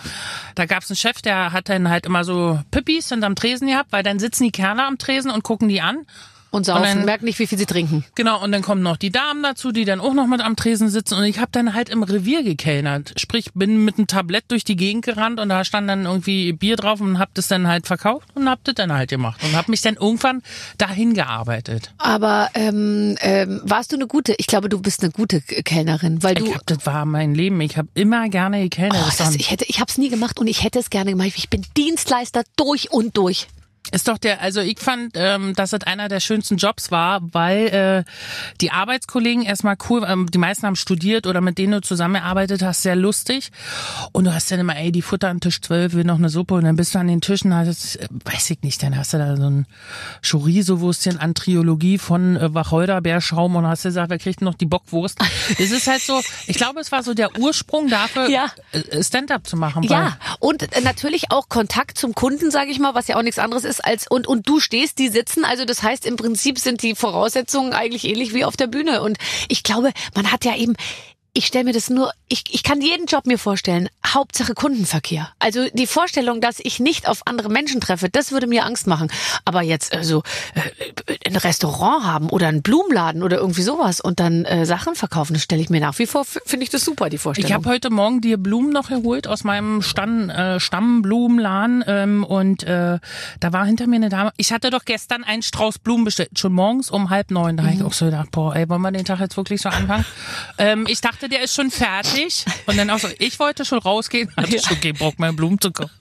da 0.55 0.65
gab's 0.65 0.89
einen 0.89 0.97
Chef, 0.97 1.21
der 1.21 1.53
hat 1.53 1.69
dann 1.69 1.87
halt 1.87 2.07
immer 2.07 2.23
so 2.23 2.59
Pippis 2.71 3.09
hinterm 3.09 3.35
Tresen 3.35 3.67
gehabt, 3.67 3.91
weil 3.91 4.01
dann 4.01 4.17
sitzen 4.17 4.45
die 4.45 4.51
Kerle 4.51 4.85
am 4.85 4.97
Tresen 4.97 5.29
und 5.29 5.43
gucken 5.43 5.69
die 5.69 5.81
an. 5.81 6.07
Und 6.53 6.65
saufen, 6.65 6.83
und 6.83 6.87
dann- 6.87 7.05
merken 7.05 7.25
nicht, 7.25 7.39
wie 7.39 7.47
viel 7.47 7.57
sie 7.57 7.65
trinken. 7.65 8.05
Genau, 8.15 8.41
und 8.43 8.51
dann 8.51 8.61
kommen 8.61 8.81
noch 8.83 8.97
die 8.97 9.11
Damen 9.11 9.41
dazu, 9.43 9.71
die 9.71 9.85
dann 9.85 9.99
auch 9.99 10.13
noch 10.13 10.27
mit 10.27 10.39
am 10.41 10.55
Tresen 10.55 10.89
sitzen. 10.89 11.15
Und 11.15 11.23
ich 11.25 11.39
habe 11.39 11.49
dann 11.51 11.73
halt 11.73 11.89
im 11.89 12.03
Revier 12.03 12.43
gekellnert. 12.43 13.13
Sprich, 13.19 13.47
bin 13.53 13.83
mit 13.83 13.97
einem 13.97 14.07
Tablett 14.07 14.45
durch 14.49 14.63
die 14.63 14.75
Gegend 14.75 15.03
gerannt 15.03 15.39
und 15.39 15.49
da 15.49 15.65
stand 15.65 15.89
dann 15.89 16.05
irgendwie 16.05 16.53
Bier 16.53 16.75
drauf 16.75 17.01
und 17.01 17.17
hab 17.19 17.33
das 17.33 17.47
dann 17.47 17.67
halt 17.67 17.87
verkauft 17.87 18.27
und 18.35 18.47
hab 18.47 18.63
das 18.63 18.75
dann 18.75 18.93
halt 18.93 19.09
gemacht. 19.09 19.43
Und 19.43 19.55
hab 19.55 19.67
mich 19.67 19.81
dann 19.81 19.95
irgendwann 19.95 20.41
dahin 20.77 21.13
gearbeitet. 21.15 21.91
Aber 21.97 22.49
ähm, 22.53 23.17
ähm, 23.21 23.61
warst 23.63 23.91
du 23.91 23.95
eine 23.95 24.07
gute? 24.07 24.35
Ich 24.37 24.47
glaube, 24.47 24.69
du 24.69 24.79
bist 24.79 25.01
eine 25.01 25.11
gute 25.11 25.41
Kellnerin, 25.41 26.21
weil 26.23 26.35
du. 26.35 26.45
Ich 26.45 26.53
hab, 26.55 26.65
das 26.67 26.85
war 26.85 27.05
mein 27.05 27.33
Leben. 27.33 27.59
Ich 27.61 27.77
habe 27.77 27.87
immer 27.95 28.29
gerne 28.29 28.61
gekellnert. 28.61 29.01
Oh, 29.03 29.11
Das 29.17 29.35
ich 29.35 29.49
hätte, 29.49 29.65
ich 29.67 29.79
habe 29.79 29.89
es 29.89 29.97
nie 29.97 30.09
gemacht 30.09 30.39
und 30.39 30.47
ich 30.47 30.63
hätte 30.63 30.77
es 30.79 30.89
gerne 30.91 31.09
gemacht. 31.11 31.31
Ich 31.35 31.49
bin 31.49 31.65
Dienstleister 31.75 32.43
durch 32.55 32.91
und 32.91 33.17
durch. 33.17 33.47
Ist 33.91 34.07
doch 34.07 34.17
der, 34.17 34.41
also 34.41 34.61
ich 34.61 34.79
fand, 34.79 35.11
ähm, 35.15 35.53
dass 35.55 35.73
es 35.73 35.81
einer 35.83 36.07
der 36.07 36.19
schönsten 36.21 36.55
Jobs 36.57 36.89
war, 36.89 37.19
weil 37.33 37.67
äh, 37.67 38.03
die 38.61 38.71
Arbeitskollegen 38.71 39.43
erstmal 39.43 39.75
cool, 39.89 40.05
ähm, 40.07 40.25
die 40.31 40.37
meisten 40.37 40.65
haben 40.65 40.75
studiert 40.77 41.27
oder 41.27 41.41
mit 41.41 41.57
denen 41.57 41.73
du 41.73 41.81
zusammengearbeitet 41.81 42.63
hast, 42.63 42.81
sehr 42.81 42.95
lustig. 42.95 43.51
Und 44.13 44.23
du 44.23 44.33
hast 44.33 44.49
dann 44.51 44.59
immer, 44.59 44.75
ey, 44.77 44.91
die 44.91 45.01
Futter 45.01 45.27
an 45.29 45.41
Tisch 45.41 45.61
12 45.61 45.93
will 45.93 46.05
noch 46.05 46.17
eine 46.17 46.29
Suppe 46.29 46.53
und 46.55 46.63
dann 46.63 46.75
bist 46.77 46.95
du 46.95 46.99
an 46.99 47.07
den 47.07 47.19
Tischen, 47.21 47.53
hast, 47.53 47.97
äh, 47.97 48.07
weiß 48.23 48.51
ich 48.51 48.61
nicht, 48.63 48.81
dann 48.81 48.97
hast 48.97 49.13
du 49.13 49.17
da 49.17 49.35
so 49.35 49.49
ein 49.49 49.67
Chorizo-Würstchen 50.27 51.19
an 51.19 51.33
Triologie 51.35 51.97
von 51.97 52.37
äh, 52.37 52.53
Wacholderbeerschaum 52.53 53.55
und 53.55 53.67
hast 53.67 53.83
gesagt, 53.83 54.09
wer 54.09 54.17
kriegt 54.17 54.41
noch 54.41 54.55
die 54.55 54.65
Bockwurst? 54.65 55.19
Es 55.59 55.71
ist 55.71 55.87
halt 55.87 56.01
so, 56.01 56.21
ich 56.47 56.55
glaube, 56.57 56.79
es 56.79 56.91
war 56.91 57.03
so 57.03 57.13
der 57.13 57.37
Ursprung 57.37 57.89
dafür, 57.89 58.29
Ja. 58.29 58.47
äh, 58.71 59.03
Stand-up 59.03 59.45
zu 59.45 59.57
machen. 59.57 59.83
Ja, 59.83 60.17
und 60.39 60.63
äh, 60.75 60.81
natürlich 60.81 61.31
auch 61.31 61.49
Kontakt 61.49 61.97
zum 61.97 62.15
Kunden, 62.15 62.49
sage 62.49 62.71
ich 62.71 62.79
mal, 62.79 62.95
was 62.95 63.07
ja 63.07 63.17
auch 63.17 63.21
nichts 63.21 63.39
anderes 63.39 63.63
ist 63.65 63.72
als 63.79 64.07
und 64.07 64.27
und 64.27 64.47
du 64.47 64.59
stehst, 64.59 64.99
die 64.99 65.09
sitzen, 65.09 65.45
also 65.45 65.65
das 65.65 65.83
heißt 65.83 66.05
im 66.05 66.15
Prinzip 66.15 66.59
sind 66.59 66.81
die 66.81 66.95
Voraussetzungen 66.95 67.73
eigentlich 67.73 68.05
ähnlich 68.05 68.33
wie 68.33 68.45
auf 68.45 68.57
der 68.57 68.67
Bühne. 68.67 69.01
Und 69.01 69.17
ich 69.49 69.63
glaube, 69.63 69.91
man 70.15 70.31
hat 70.31 70.45
ja 70.45 70.55
eben 70.55 70.75
ich 71.35 71.47
stelle 71.47 71.65
mir 71.65 71.73
das 71.73 71.89
nur, 71.89 72.11
ich, 72.27 72.43
ich 72.51 72.61
kann 72.61 72.79
jeden 72.79 73.07
Job 73.07 73.25
mir 73.25 73.39
vorstellen. 73.39 73.89
Hauptsache 74.05 74.53
Kundenverkehr. 74.53 75.29
Also 75.39 75.67
die 75.73 75.87
Vorstellung, 75.87 76.41
dass 76.41 76.59
ich 76.59 76.79
nicht 76.79 77.07
auf 77.07 77.25
andere 77.25 77.49
Menschen 77.49 77.81
treffe, 77.81 78.07
das 78.07 78.31
würde 78.31 78.45
mir 78.45 78.65
Angst 78.65 78.85
machen. 78.85 79.09
Aber 79.43 79.63
jetzt 79.63 79.95
also 79.95 80.21
äh, 80.53 81.27
ein 81.27 81.35
Restaurant 81.35 82.05
haben 82.05 82.29
oder 82.29 82.47
einen 82.47 82.61
Blumenladen 82.61 83.23
oder 83.23 83.37
irgendwie 83.37 83.63
sowas 83.63 83.99
und 83.99 84.19
dann 84.19 84.45
äh, 84.45 84.67
Sachen 84.67 84.93
verkaufen, 84.93 85.33
das 85.33 85.41
stelle 85.41 85.61
ich 85.61 85.71
mir 85.71 85.81
nach 85.81 85.97
wie 85.97 86.05
vor, 86.05 86.23
finde 86.25 86.63
ich 86.63 86.69
das 86.69 86.85
super, 86.85 87.09
die 87.09 87.17
Vorstellung. 87.17 87.49
Ich 87.49 87.53
habe 87.53 87.67
heute 87.67 87.89
Morgen 87.89 88.21
dir 88.21 88.37
Blumen 88.37 88.71
noch 88.71 88.89
geholt 88.89 89.27
aus 89.27 89.43
meinem 89.43 89.81
Stand, 89.81 90.29
äh, 90.29 90.59
Stammblumenladen 90.59 91.83
ähm, 91.87 92.23
und 92.23 92.63
äh, 92.63 92.99
da 93.39 93.53
war 93.53 93.65
hinter 93.65 93.87
mir 93.87 93.95
eine 93.95 94.09
Dame. 94.09 94.31
Ich 94.37 94.51
hatte 94.51 94.69
doch 94.69 94.85
gestern 94.85 95.23
einen 95.23 95.41
Strauß 95.41 95.79
Blumen 95.79 96.05
bestellt, 96.05 96.37
schon 96.37 96.53
morgens 96.53 96.91
um 96.91 97.09
halb 97.09 97.31
neun. 97.31 97.57
Da 97.57 97.63
habe 97.63 97.73
ich 97.73 97.83
auch 97.83 97.93
so 97.93 98.05
gedacht, 98.05 98.29
boah, 98.31 98.55
ey, 98.55 98.69
wollen 98.69 98.81
wir 98.81 98.91
den 98.91 99.05
Tag 99.05 99.19
jetzt 99.19 99.35
wirklich 99.35 99.61
so 99.61 99.69
anfangen? 99.69 100.05
ähm, 100.59 100.85
ich 100.87 101.01
dachte, 101.01 101.22
der 101.27 101.43
ist 101.43 101.55
schon 101.55 101.71
fertig. 101.71 102.45
Und 102.65 102.77
dann 102.77 102.89
auch 102.89 102.99
so, 102.99 103.07
ich 103.19 103.39
wollte 103.39 103.65
schon 103.65 103.79
rausgehen, 103.79 104.29
hatte 104.37 104.59
schon 104.59 104.79
keinen 104.79 104.97
Bock 104.97 105.19
mehr 105.19 105.33
Blumen 105.33 105.59
zu 105.59 105.71
kaufen. 105.71 105.91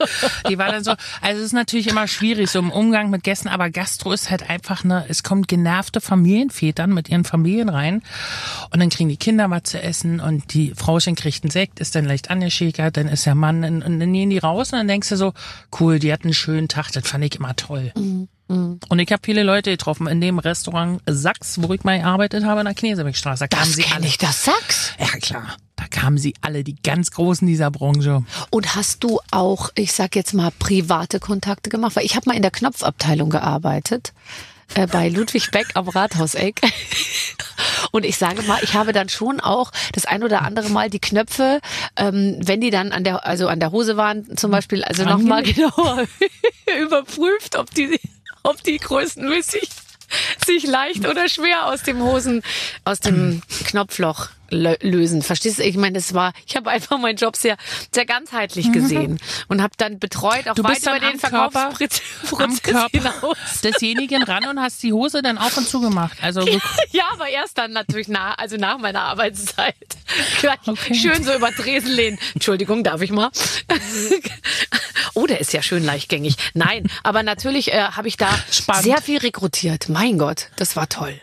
Die 0.49 0.57
war 0.57 0.71
dann 0.71 0.83
so, 0.83 0.91
also 1.21 1.39
es 1.39 1.47
ist 1.47 1.53
natürlich 1.53 1.87
immer 1.87 2.07
schwierig 2.07 2.49
so 2.49 2.59
im 2.59 2.71
Umgang 2.71 3.09
mit 3.09 3.23
Gästen, 3.23 3.47
aber 3.47 3.69
Gastro 3.69 4.11
ist 4.11 4.29
halt 4.29 4.49
einfach 4.49 4.83
eine, 4.83 5.05
es 5.07 5.23
kommt 5.23 5.47
genervte 5.47 6.01
Familienvätern 6.01 6.93
mit 6.93 7.09
ihren 7.09 7.23
Familien 7.23 7.69
rein. 7.69 8.01
Und 8.71 8.79
dann 8.79 8.89
kriegen 8.89 9.09
die 9.09 9.17
Kinder 9.17 9.49
was 9.49 9.63
zu 9.63 9.81
essen 9.81 10.19
und 10.19 10.53
die 10.53 10.73
Frauchen 10.75 11.15
kriegt 11.15 11.43
einen 11.43 11.51
Sekt, 11.51 11.79
ist 11.79 11.95
dann 11.95 12.05
leicht 12.05 12.29
angeschäkert, 12.29 12.97
dann 12.97 13.07
ist 13.07 13.25
der 13.25 13.35
Mann 13.35 13.63
und, 13.63 13.83
und 13.83 13.99
dann 13.99 14.13
gehen 14.13 14.29
die 14.29 14.37
raus 14.37 14.71
und 14.71 14.79
dann 14.79 14.87
denkst 14.87 15.09
du 15.09 15.17
so, 15.17 15.33
cool, 15.79 15.99
die 15.99 16.11
hatten 16.11 16.27
einen 16.27 16.33
schönen 16.33 16.67
Tag, 16.67 16.91
das 16.91 17.07
fand 17.07 17.23
ich 17.25 17.35
immer 17.35 17.55
toll. 17.55 17.91
Und 18.53 18.99
ich 18.99 19.11
habe 19.11 19.21
viele 19.23 19.43
Leute 19.43 19.71
getroffen 19.71 20.07
in 20.07 20.21
dem 20.21 20.39
Restaurant 20.39 21.01
Sachs, 21.05 21.61
wo 21.61 21.73
ich 21.73 21.83
mal 21.83 21.99
gearbeitet 21.99 22.45
habe, 22.45 22.61
in 22.61 22.65
der 22.65 22.75
Knesebeckstraße. 22.75 23.47
Da 23.47 23.47
kamen 23.47 23.71
das 23.75 23.77
kenne 23.77 23.95
alle. 23.95 24.07
ich, 24.07 24.17
das 24.17 24.43
Sachs. 24.43 24.93
Ja, 24.99 25.07
klar. 25.19 25.57
Da 25.75 25.85
kamen 25.89 26.17
sie 26.17 26.33
alle, 26.41 26.63
die 26.63 26.75
ganz 26.81 27.11
Großen 27.11 27.47
dieser 27.47 27.71
Branche. 27.71 28.23
Und 28.49 28.75
hast 28.75 29.03
du 29.03 29.19
auch, 29.31 29.69
ich 29.75 29.91
sag 29.93 30.15
jetzt 30.15 30.33
mal, 30.33 30.51
private 30.59 31.19
Kontakte 31.19 31.69
gemacht? 31.69 31.95
Weil 31.95 32.05
ich 32.05 32.15
habe 32.15 32.29
mal 32.29 32.35
in 32.35 32.41
der 32.41 32.51
Knopfabteilung 32.51 33.29
gearbeitet 33.29 34.13
äh, 34.75 34.87
bei 34.87 35.09
Ludwig 35.09 35.51
Beck 35.51 35.67
am 35.73 35.87
Rathauseck. 35.87 36.61
Und 37.91 38.05
ich 38.05 38.17
sage 38.17 38.41
mal, 38.43 38.59
ich 38.63 38.73
habe 38.73 38.91
dann 38.91 39.09
schon 39.09 39.39
auch 39.39 39.71
das 39.91 40.05
ein 40.05 40.23
oder 40.23 40.41
andere 40.41 40.69
Mal 40.69 40.89
die 40.89 40.99
Knöpfe, 40.99 41.59
ähm, 41.95 42.37
wenn 42.39 42.61
die 42.61 42.71
dann 42.71 42.91
an 42.91 43.03
der, 43.03 43.25
also 43.25 43.47
an 43.47 43.59
der 43.59 43.71
Hose 43.71 43.97
waren 43.97 44.35
zum 44.35 44.51
Beispiel, 44.51 44.83
also 44.83 45.03
nochmal 45.03 45.43
genauer 45.43 46.05
überprüft, 46.81 47.55
ob 47.55 47.69
die, 47.71 47.99
ob 48.43 48.61
die 48.63 48.77
größenmäßig 48.77 49.69
sich 50.45 50.67
leicht 50.67 51.07
oder 51.07 51.27
schwer 51.27 51.67
aus 51.67 51.83
dem 51.83 52.01
Hosen, 52.03 52.43
aus 52.85 52.99
dem 52.99 53.41
Knopfloch 53.65 54.29
lösen. 54.53 55.21
Verstehst 55.21 55.59
du? 55.59 55.63
Ich 55.63 55.75
meine, 55.77 55.93
das 55.93 56.13
war, 56.13 56.33
ich 56.45 56.55
habe 56.55 56.69
einfach 56.69 56.97
meinen 56.97 57.17
Job 57.17 57.35
sehr, 57.35 57.57
sehr 57.93 58.05
ganzheitlich 58.05 58.71
gesehen 58.71 59.19
und 59.47 59.61
habe 59.61 59.73
dann 59.77 59.99
betreut, 59.99 60.47
auch 60.47 60.55
Du 60.55 60.63
weit 60.63 60.75
bist 60.75 60.83
über 60.87 60.99
dann 60.99 61.11
den 61.11 61.19
Verkaufsprozess 61.19 62.01
hinaus. 62.91 63.37
desjenigen 63.63 64.23
ran 64.23 64.45
und 64.47 64.59
hast 64.59 64.81
die 64.83 64.93
Hose 64.93 65.21
dann 65.21 65.37
auf 65.37 65.57
und 65.57 65.67
zu 65.67 65.81
gemacht. 65.81 66.17
Also 66.21 66.41
Ja, 66.91 67.03
aber 67.11 67.27
erst 67.29 67.57
dann 67.57 67.71
natürlich 67.73 68.07
nach, 68.07 68.37
also 68.37 68.57
nach 68.57 68.77
meiner 68.77 69.01
Arbeitszeit. 69.01 69.75
Okay. 70.65 70.93
Schön 70.93 71.23
so 71.23 71.33
über 71.33 71.47
den 71.49 71.55
Tresen 71.55 71.91
lehnen. 71.91 72.19
Entschuldigung, 72.33 72.83
darf 72.83 73.01
ich 73.01 73.11
mal? 73.11 73.29
oh, 75.13 75.25
der 75.25 75.39
ist 75.39 75.53
ja 75.53 75.61
schön 75.61 75.83
leichtgängig. 75.83 76.35
Nein, 76.53 76.87
aber 77.03 77.23
natürlich 77.23 77.71
äh, 77.73 77.81
habe 77.81 78.07
ich 78.07 78.17
da 78.17 78.29
Spannend. 78.51 78.83
sehr 78.83 79.01
viel 79.01 79.19
rekrutiert. 79.19 79.89
Mein 79.89 80.17
Gott, 80.17 80.49
das 80.55 80.75
war 80.75 80.87
toll. 80.89 81.19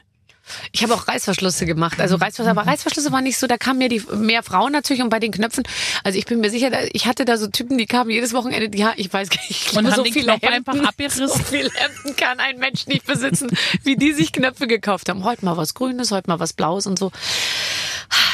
Ich 0.72 0.82
habe 0.82 0.94
auch 0.94 1.08
Reißverschlüsse 1.08 1.66
gemacht. 1.66 2.00
Also 2.00 2.16
Reißverschlüsse, 2.16 2.50
aber 2.50 2.66
Reißverschlüsse 2.66 3.12
waren 3.12 3.24
nicht 3.24 3.38
so, 3.38 3.46
da 3.46 3.56
kamen 3.56 3.78
mir 3.78 3.88
die 3.88 4.02
mehr 4.14 4.42
Frauen 4.42 4.72
natürlich 4.72 5.02
und 5.02 5.08
bei 5.08 5.18
den 5.18 5.32
Knöpfen. 5.32 5.64
Also 6.04 6.18
ich 6.18 6.26
bin 6.26 6.40
mir 6.40 6.50
sicher, 6.50 6.70
ich 6.92 7.06
hatte 7.06 7.24
da 7.24 7.36
so 7.36 7.48
Typen, 7.48 7.78
die 7.78 7.86
kamen 7.86 8.10
jedes 8.10 8.32
Wochenende, 8.32 8.68
die 8.68 8.78
ja, 8.78 8.92
ich 8.96 9.12
weiß 9.12 9.30
gar 9.30 9.40
nicht, 9.48 9.72
ich 9.72 9.76
Und 9.76 9.94
so 9.94 10.04
viele 10.04 10.38
Knopf 10.38 10.44
einfach 10.44 10.78
abgerissen. 10.82 11.28
so 11.28 11.34
viele 11.34 11.70
Hemden 11.74 12.16
kann 12.16 12.40
ein 12.40 12.58
Mensch 12.58 12.86
nicht 12.86 13.06
besitzen, 13.06 13.50
wie 13.82 13.96
die 13.96 14.12
sich 14.12 14.32
Knöpfe 14.32 14.66
gekauft 14.66 15.08
haben. 15.08 15.24
Heute 15.24 15.44
mal 15.44 15.56
was 15.56 15.74
Grünes, 15.74 16.10
heute 16.10 16.30
mal 16.30 16.40
was 16.40 16.52
Blaues 16.52 16.86
und 16.86 16.98
so. 16.98 17.10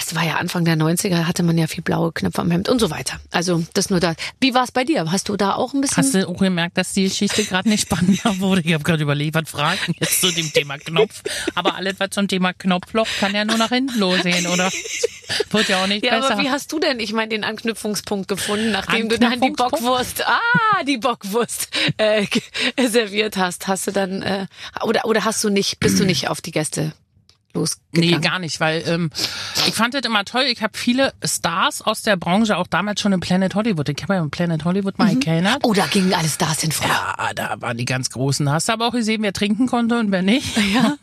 Es 0.06 0.14
war 0.14 0.25
ja 0.25 0.36
Anfang 0.36 0.64
der 0.64 0.76
90er, 0.76 1.25
hatte 1.25 1.42
man 1.42 1.58
ja 1.58 1.66
viel 1.66 1.82
blaue 1.82 2.12
Knöpfe 2.12 2.40
am 2.40 2.48
Hemd 2.52 2.68
und 2.68 2.78
so 2.78 2.90
weiter. 2.90 3.18
Also 3.32 3.64
das 3.75 3.90
nur 3.90 3.98
da. 3.98 4.14
Wie 4.40 4.54
war 4.54 4.62
es 4.62 4.70
bei 4.70 4.84
dir? 4.84 5.10
Hast 5.10 5.28
du 5.28 5.36
da 5.36 5.54
auch 5.54 5.75
ein 5.75 5.80
bisschen? 5.80 5.96
Hast 5.96 6.14
du 6.14 6.28
auch 6.28 6.38
gemerkt, 6.38 6.78
dass 6.78 6.92
die 6.92 7.02
Geschichte 7.04 7.42
gerade 7.42 7.68
nicht 7.68 7.82
spannender 7.82 8.38
wurde? 8.38 8.60
Ich 8.60 8.72
habe 8.72 8.84
gerade 8.84 9.02
überlegt, 9.02 9.34
was 9.34 9.50
fragen 9.50 9.96
jetzt 9.98 10.20
zu 10.20 10.30
dem 10.30 10.52
Thema 10.52 10.78
Knopf. 10.78 11.25
Aber 11.56 11.75
alles, 11.75 11.94
was 11.98 12.10
zum 12.10 12.28
Thema 12.28 12.52
Knopfloch, 12.52 13.08
kann 13.18 13.34
ja 13.34 13.44
nur 13.44 13.56
nach 13.56 13.70
hinten 13.70 13.98
losgehen, 13.98 14.46
oder? 14.46 14.70
Wird 15.50 15.68
ja 15.68 15.82
auch 15.82 15.88
nicht 15.88 16.04
ja, 16.04 16.20
besser. 16.20 16.34
aber 16.34 16.42
wie 16.42 16.50
hast 16.50 16.70
du 16.70 16.78
denn, 16.78 17.00
ich 17.00 17.12
meine, 17.12 17.30
den 17.30 17.42
Anknüpfungspunkt 17.42 18.28
gefunden, 18.28 18.70
nachdem 18.70 19.08
du 19.08 19.18
dann 19.18 19.40
die? 19.40 19.50
Bockwurst, 19.50 20.25
ah, 20.25 20.84
die 20.86 20.98
Bockwurst 20.98 21.68
äh, 21.96 22.26
serviert 22.88 23.36
hast? 23.36 23.66
Hast 23.66 23.88
du 23.88 23.90
dann 23.90 24.22
äh, 24.22 24.46
oder 24.84 25.04
oder 25.06 25.25
hast 25.25 25.42
du 25.42 25.50
nicht, 25.50 25.80
bist 25.80 25.98
du 25.98 26.04
nicht 26.04 26.28
auf 26.28 26.40
die 26.40 26.52
Gäste 26.52 26.92
Nee, 27.56 28.10
losgegangen? 28.10 28.20
gar 28.22 28.38
nicht, 28.38 28.60
weil 28.60 28.82
ähm, 28.86 29.10
ich 29.66 29.75
fand 29.75 29.94
das 29.94 30.02
immer 30.04 30.25
toll. 30.25 30.44
Ich 30.44 30.62
habe 30.62 30.76
viele 30.76 31.12
Stars 31.25 31.82
aus 31.82 32.02
der 32.02 32.16
Branche, 32.16 32.56
auch 32.56 32.66
damals 32.66 33.00
schon 33.00 33.12
im 33.12 33.20
Planet 33.20 33.54
Hollywood. 33.54 33.88
Ich 33.88 34.02
habe 34.02 34.14
ja 34.14 34.20
im 34.20 34.30
Planet 34.30 34.64
Hollywood 34.64 34.98
mal 34.98 35.14
gekennert. 35.14 35.58
Oh, 35.62 35.72
da 35.72 35.86
gingen 35.86 36.12
alle 36.14 36.28
Stars 36.28 36.60
hin 36.60 36.72
vor. 36.72 36.86
Ja, 36.86 37.32
da 37.34 37.56
waren 37.60 37.76
die 37.76 37.84
ganz 37.84 38.10
Großen. 38.10 38.50
Hast 38.50 38.68
du 38.68 38.72
aber 38.72 38.88
auch 38.88 38.92
gesehen, 38.92 39.22
wer 39.22 39.32
trinken 39.32 39.66
konnte 39.66 39.98
und 39.98 40.10
wer 40.10 40.22
nicht. 40.22 40.56
Ja. 40.66 40.96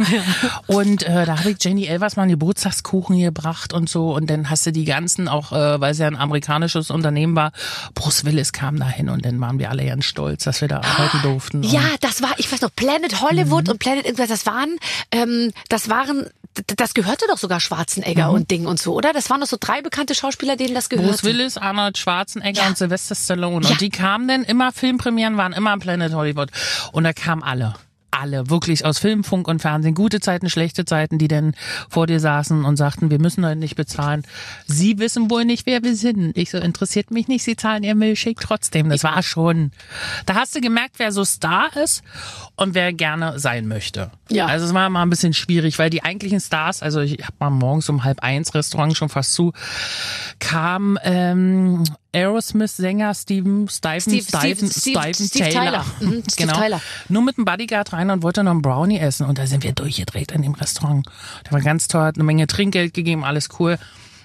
Und 0.68 1.04
äh, 1.04 1.26
da 1.26 1.40
habe 1.40 1.52
ich 1.52 1.58
Jenny 1.64 1.86
Elvers 1.86 2.16
mal 2.16 2.24
einen 2.24 2.32
Geburtstagskuchen 2.32 3.18
gebracht 3.20 3.74
und 3.74 3.90
so. 3.90 4.14
Und 4.14 4.30
dann 4.30 4.50
hast 4.50 4.66
du 4.66 4.72
die 4.72 4.84
ganzen, 4.86 5.28
auch 5.28 5.52
äh, 5.52 5.80
weil 5.80 5.92
es 5.92 6.00
ja 6.00 6.08
ein 6.08 6.18
amerikanisches 6.18 6.92
Unternehmen 6.92 7.36
war, 7.36 7.52
Bruce 7.96 8.26
Willis 8.26 8.52
kam 8.52 8.78
da 8.78 8.88
hin 8.88 9.10
und 9.10 9.26
dann 9.26 9.40
waren 9.40 9.58
wir 9.60 9.70
alle 9.70 9.86
ganz 9.86 10.06
stolz, 10.06 10.44
dass 10.44 10.62
wir 10.62 10.68
da 10.68 10.82
arbeiten 10.82 11.22
durften. 11.24 11.64
Ja, 11.64 11.82
das 12.02 12.22
war, 12.22 12.32
ich 12.38 12.52
weiß 12.52 12.62
noch, 12.62 12.76
Planet 12.76 13.14
Mhm. 13.14 13.22
Hollywood 13.22 13.70
und 13.70 13.80
Planet 13.80 14.06
irgendwas, 14.06 14.30
das 14.30 14.46
waren, 14.46 14.78
ähm, 15.12 15.52
das 15.70 15.90
waren, 15.90 16.26
das 16.78 16.94
gehörte 16.94 17.26
doch 17.28 17.38
sogar 17.38 17.60
Schwarzenegger 17.60 18.32
und 18.32 18.52
Ding 18.52 18.66
und 18.68 18.80
so, 18.80 18.94
oder? 18.94 19.14
Das 19.14 19.30
waren 19.30 19.42
doch 19.42 19.48
so 19.48 19.58
drei 19.60 19.82
bekannte 19.82 20.16
Schauspieler, 20.16 20.56
denen 20.56 20.76
das 20.76 20.90
gehörte. 20.90 21.08
Mhm. 21.08 21.12
Bruce 21.12 21.24
Willis, 21.24 21.58
Arnold 21.58 21.98
Schwarzenegger 21.98 22.62
Ja. 22.62 22.68
und 22.68 22.78
Sylvester 22.78 23.16
Stallone. 23.16 23.66
Ja. 23.66 23.72
Und 23.72 23.82
die 23.82 23.90
kamen 23.90 24.28
dann 24.28 24.44
immer, 24.44 24.72
Filmpremieren 24.72 25.38
waren 25.38 25.54
immer 25.54 25.72
am 25.72 25.80
Planet 25.80 26.14
Hollywood. 26.14 26.50
Und 26.92 27.04
da 27.04 27.14
kamen 27.14 27.44
alle. 27.44 27.74
Alle, 28.14 28.50
wirklich 28.50 28.86
aus 28.86 29.00
Film, 29.00 29.24
Funk 29.24 29.48
und 29.48 29.62
Fernsehen, 29.62 29.96
gute 29.96 30.20
Zeiten, 30.20 30.50
schlechte 30.50 30.86
Zeiten, 30.86 31.18
die 31.18 31.28
dann 31.28 31.54
vor 31.90 32.06
dir 32.08 32.20
saßen 32.20 32.64
und 32.64 32.78
sagten, 32.78 33.10
wir 33.10 33.20
müssen 33.20 33.46
heute 33.46 33.56
nicht 33.56 33.76
bezahlen. 33.76 34.24
Sie 34.68 35.00
wissen 35.00 35.32
wohl 35.32 35.46
nicht, 35.46 35.66
wer 35.66 35.84
wir 35.84 35.96
sind. 35.96 36.38
Ich 36.38 36.52
so, 36.52 36.60
interessiert 36.60 37.12
mich 37.12 37.28
nicht, 37.28 37.44
sie 37.44 37.56
zahlen 37.56 37.84
ihr 37.84 37.96
Milchshake 37.96 38.40
trotzdem. 38.40 38.90
Das 38.90 39.04
war 39.04 39.24
schon. 39.24 39.72
Da 40.26 40.36
hast 40.36 40.56
du 40.56 40.62
gemerkt, 40.62 40.96
wer 40.98 41.12
so 41.12 41.26
Star 41.26 41.76
ist 41.76 42.04
und 42.56 42.76
wer 42.76 42.94
gerne 42.94 43.40
sein 43.40 43.68
möchte. 43.68 44.12
Ja. 44.30 44.46
Also 44.46 44.68
es 44.68 44.74
war 44.74 44.90
mal 44.90 45.02
ein 45.02 45.10
bisschen 45.10 45.34
schwierig, 45.34 45.80
weil 45.80 45.90
die 45.90 46.04
eigentlichen 46.04 46.40
Stars, 46.40 46.84
also 46.84 47.02
ich 47.02 47.14
habe 47.24 47.34
mal 47.40 47.50
morgens 47.50 47.90
um 47.90 48.04
halb 48.04 48.22
eins 48.22 48.54
Restaurant 48.54 48.96
schon 48.96 49.10
fast 49.10 49.34
zu, 49.34 49.54
kam 50.40 51.00
ähm, 51.04 51.84
Aerosmith-Sänger 52.14 53.14
Steven 53.14 53.68
Steve- 53.70 54.02
Stiven, 54.02 54.20
Steve- 54.70 54.70
Stiven 54.72 55.14
Steve 55.14 55.50
Taylor. 55.50 55.64
Tyler. 55.64 55.86
Mhm, 56.00 56.24
Steve 56.30 56.48
genau. 56.48 56.60
Tyler. 56.60 56.82
Nur 57.10 57.22
mit 57.24 57.38
dem 57.38 57.46
Bodyguard 57.46 57.94
rein 57.94 58.10
und 58.10 58.24
wollte 58.24 58.44
noch 58.44 58.52
einen 58.52 58.62
Brownie 58.62 59.00
essen. 59.00 59.26
Und 59.26 59.38
da 59.38 59.48
sind 59.48 59.64
wir 59.64 59.74
durchgedreht 59.74 60.32
in 60.32 60.42
dem 60.42 60.54
Restaurant. 60.54 61.06
Der 61.46 61.52
war 61.54 61.62
ganz 61.62 61.88
toll, 61.88 62.02
hat 62.04 62.16
eine 62.16 62.24
Menge 62.24 62.48
Trinkgeld 62.48 62.94
gegeben, 62.94 63.24
alles 63.24 63.50
cool. 63.60 63.78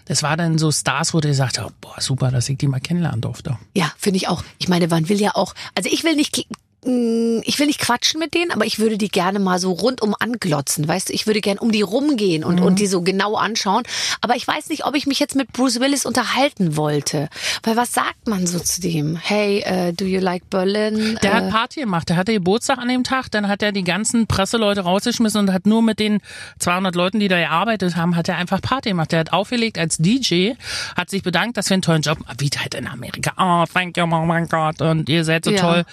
Das 0.07 0.23
war 0.23 0.37
dann 0.39 0.57
so 0.59 0.73
Stars, 0.73 1.13
wo 1.13 1.21
du 1.21 1.29
gesagt 1.29 1.59
hast, 1.59 1.79
boah, 1.83 2.01
super, 2.01 2.31
dass 2.31 2.49
ich 2.49 2.57
die 2.57 2.67
mal 2.67 2.81
kennenlernen 2.81 3.21
durfte. 3.21 3.59
Ja, 3.75 3.93
finde 3.99 4.17
ich 4.17 4.29
auch. 4.29 4.43
Ich 4.59 4.69
meine, 4.69 4.89
man 4.89 5.09
will 5.11 5.21
ja 5.21 5.33
auch, 5.35 5.55
also 5.75 5.91
ich 5.93 6.03
will 6.03 6.17
nicht, 6.17 6.47
ich 6.85 7.59
will 7.59 7.67
nicht 7.67 7.81
quatschen 7.81 8.21
mit 8.21 8.35
denen, 8.35 8.53
aber 8.53 8.65
ich 8.65 8.79
würde 8.79 8.99
die 8.99 9.09
gerne 9.09 9.41
mal 9.41 9.59
so 9.59 9.73
rundum 9.73 10.15
anglotzen, 10.19 10.87
weißt 10.87 11.09
du? 11.09 11.13
Ich 11.13 11.27
würde 11.27 11.41
gerne 11.41 11.59
um 11.61 11.73
die 11.73 11.83
rumgehen 11.83 12.45
und, 12.45 12.57
Mhm. 12.61 12.63
und 12.63 12.79
die 12.79 12.87
so 12.87 13.03
genau 13.03 13.35
anschauen. 13.35 13.83
Aber 14.21 14.37
ich 14.37 14.47
weiß 14.47 14.69
nicht, 14.69 14.85
ob 14.87 14.95
ich 14.95 15.07
mich 15.07 15.19
jetzt 15.19 15.35
mit 15.35 15.53
Bruce 15.53 15.81
Willis 15.81 16.07
unterhalten 16.07 16.77
wollte. 16.77 17.29
Weil 17.65 17.77
was 17.77 17.93
sagt 17.93 18.29
man 18.29 18.47
so 18.47 18.61
zu 18.61 18.81
dem? 18.81 19.17
Hey, 19.17 19.59
äh, 19.61 19.93
do 19.93 20.05
you 20.05 20.21
like 20.21 20.49
Berlin? 20.51 21.19
Der 21.23 21.33
äh, 21.33 21.35
hat 21.35 21.51
Party 21.51 21.81
gemacht. 21.81 22.09
Der 22.11 22.17
hatte 22.17 22.33
Geburtstag 22.33 22.79
an 22.79 22.89
dem 22.89 23.03
Tag. 23.03 23.29
Dann 23.33 23.49
hat 23.49 23.61
er 23.63 23.73
die 23.73 23.85
ganzen 23.85 24.29
Presseleute 24.29 24.83
rausgeschmissen 24.83 25.41
und 25.41 25.53
hat 25.53 25.67
nur 25.67 25.83
mit 25.83 25.99
den 25.99 26.21
200 26.61 26.95
Leuten, 26.95 27.19
die 27.19 27.27
da 27.29 27.39
gearbeitet 27.39 27.97
haben, 27.97 28.15
hat 28.15 28.29
er 28.29 28.37
einfach 28.37 28.61
Party 28.63 28.91
gemacht. 28.91 29.11
Der 29.11 29.19
hat 29.21 29.33
aufgelegt 29.33 29.79
als 29.79 29.97
DJ, 29.99 30.53
hat 30.97 31.11
sich 31.11 31.25
bedankt, 31.25 31.57
dass 31.57 31.69
wir 31.71 31.75
einen 31.75 31.83
tollen 31.83 32.03
Job, 32.03 32.19
wie 32.39 32.51
halt 32.57 32.75
in 32.75 32.87
Amerika. 32.87 33.33
Oh, 33.37 33.65
thank 33.73 33.97
you, 33.97 34.05
oh 34.05 34.07
mein 34.07 34.47
Gott. 34.49 34.81
Und 34.81 35.09
ihr 35.09 35.25
seid 35.25 35.45
so 35.45 35.51
Ja. 35.51 35.61
toll. 35.61 35.85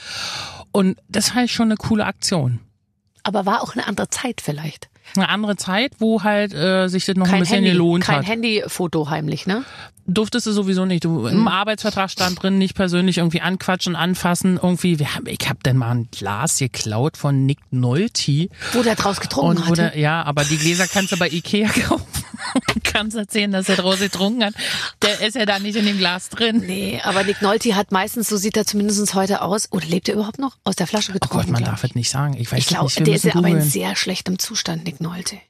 Und 0.75 0.97
das 1.07 1.33
war 1.33 1.47
schon 1.47 1.69
eine 1.69 1.77
coole 1.77 2.05
Aktion. 2.05 2.59
aber 3.23 3.45
war 3.45 3.63
auch 3.63 3.75
eine 3.75 3.87
andere 3.87 4.09
Zeit 4.09 4.41
vielleicht. 4.41 4.89
Eine 5.15 5.29
andere 5.29 5.55
Zeit, 5.55 5.93
wo 5.99 6.23
halt 6.23 6.53
äh, 6.53 6.87
sich 6.87 7.05
das 7.05 7.15
noch 7.15 7.25
ein 7.25 7.31
Kein 7.31 7.39
bisschen 7.41 7.55
Handy, 7.57 7.71
gelohnt 7.71 8.03
kein 8.03 8.17
hat. 8.19 8.27
Handyfoto 8.27 9.09
heimlich, 9.09 9.47
ne? 9.47 9.63
Durftest 10.07 10.45
du 10.45 10.51
sowieso 10.51 10.85
nicht. 10.85 11.03
Du, 11.03 11.25
Im 11.25 11.47
Arbeitsvertrag 11.47 12.11
stand 12.11 12.41
drin, 12.41 12.59
nicht 12.59 12.75
persönlich 12.75 13.17
irgendwie 13.17 13.41
anquatschen, 13.41 13.95
anfassen. 13.95 14.59
Irgendwie, 14.61 14.99
wir 14.99 15.15
haben, 15.15 15.25
ich 15.25 15.49
hab 15.49 15.63
denn 15.63 15.77
mal 15.77 15.91
ein 15.91 16.09
Glas 16.11 16.59
geklaut 16.59 17.17
von 17.17 17.45
Nick 17.45 17.57
Nolte. 17.71 18.49
Wo 18.73 18.83
der 18.83 18.95
draus 18.95 19.19
getrunken 19.19 19.63
Und, 19.63 19.69
oder, 19.71 19.97
ja, 19.97 20.21
aber 20.23 20.43
die 20.43 20.57
Gläser 20.57 20.87
kannst 20.87 21.11
du 21.11 21.17
bei 21.17 21.29
Ikea 21.29 21.69
kaufen 21.87 22.25
kannst 22.95 23.17
erzählen, 23.17 23.51
dass 23.51 23.69
er 23.69 23.75
draus 23.75 23.99
getrunken 23.99 24.43
hat. 24.45 24.53
Der 25.01 25.21
ist 25.21 25.35
ja 25.35 25.45
da 25.45 25.59
nicht 25.59 25.75
in 25.75 25.85
dem 25.85 25.97
Glas 25.97 26.29
drin. 26.29 26.63
Nee, 26.65 27.01
aber 27.03 27.23
Nick 27.23 27.41
Nolte 27.41 27.75
hat 27.75 27.91
meistens, 27.91 28.29
so 28.29 28.37
sieht 28.37 28.55
er 28.57 28.65
zumindest 28.65 29.13
heute 29.13 29.41
aus, 29.41 29.71
oder 29.71 29.85
lebt 29.85 30.07
er 30.07 30.15
überhaupt 30.15 30.39
noch? 30.39 30.57
Aus 30.63 30.75
der 30.75 30.87
Flasche 30.87 31.11
Oh 31.11 31.13
getrunken. 31.13 31.47
Gott, 31.47 31.51
man 31.51 31.63
glaub 31.63 31.75
darf 31.75 31.83
es 31.83 31.95
nicht 31.95 32.09
sagen. 32.09 32.35
Ich 32.39 32.51
weiß 32.51 32.59
Ich 32.59 32.67
glaube, 32.67 32.85
nicht, 32.85 32.99
wir 32.99 33.05
der 33.05 33.15
ist 33.15 33.25
ja 33.25 33.35
aber 33.35 33.49
in 33.49 33.61
sehr 33.61 33.95
schlechtem 33.95 34.39
Zustand, 34.39 34.85
Nick 34.85 34.94
Nolte. 34.99 35.41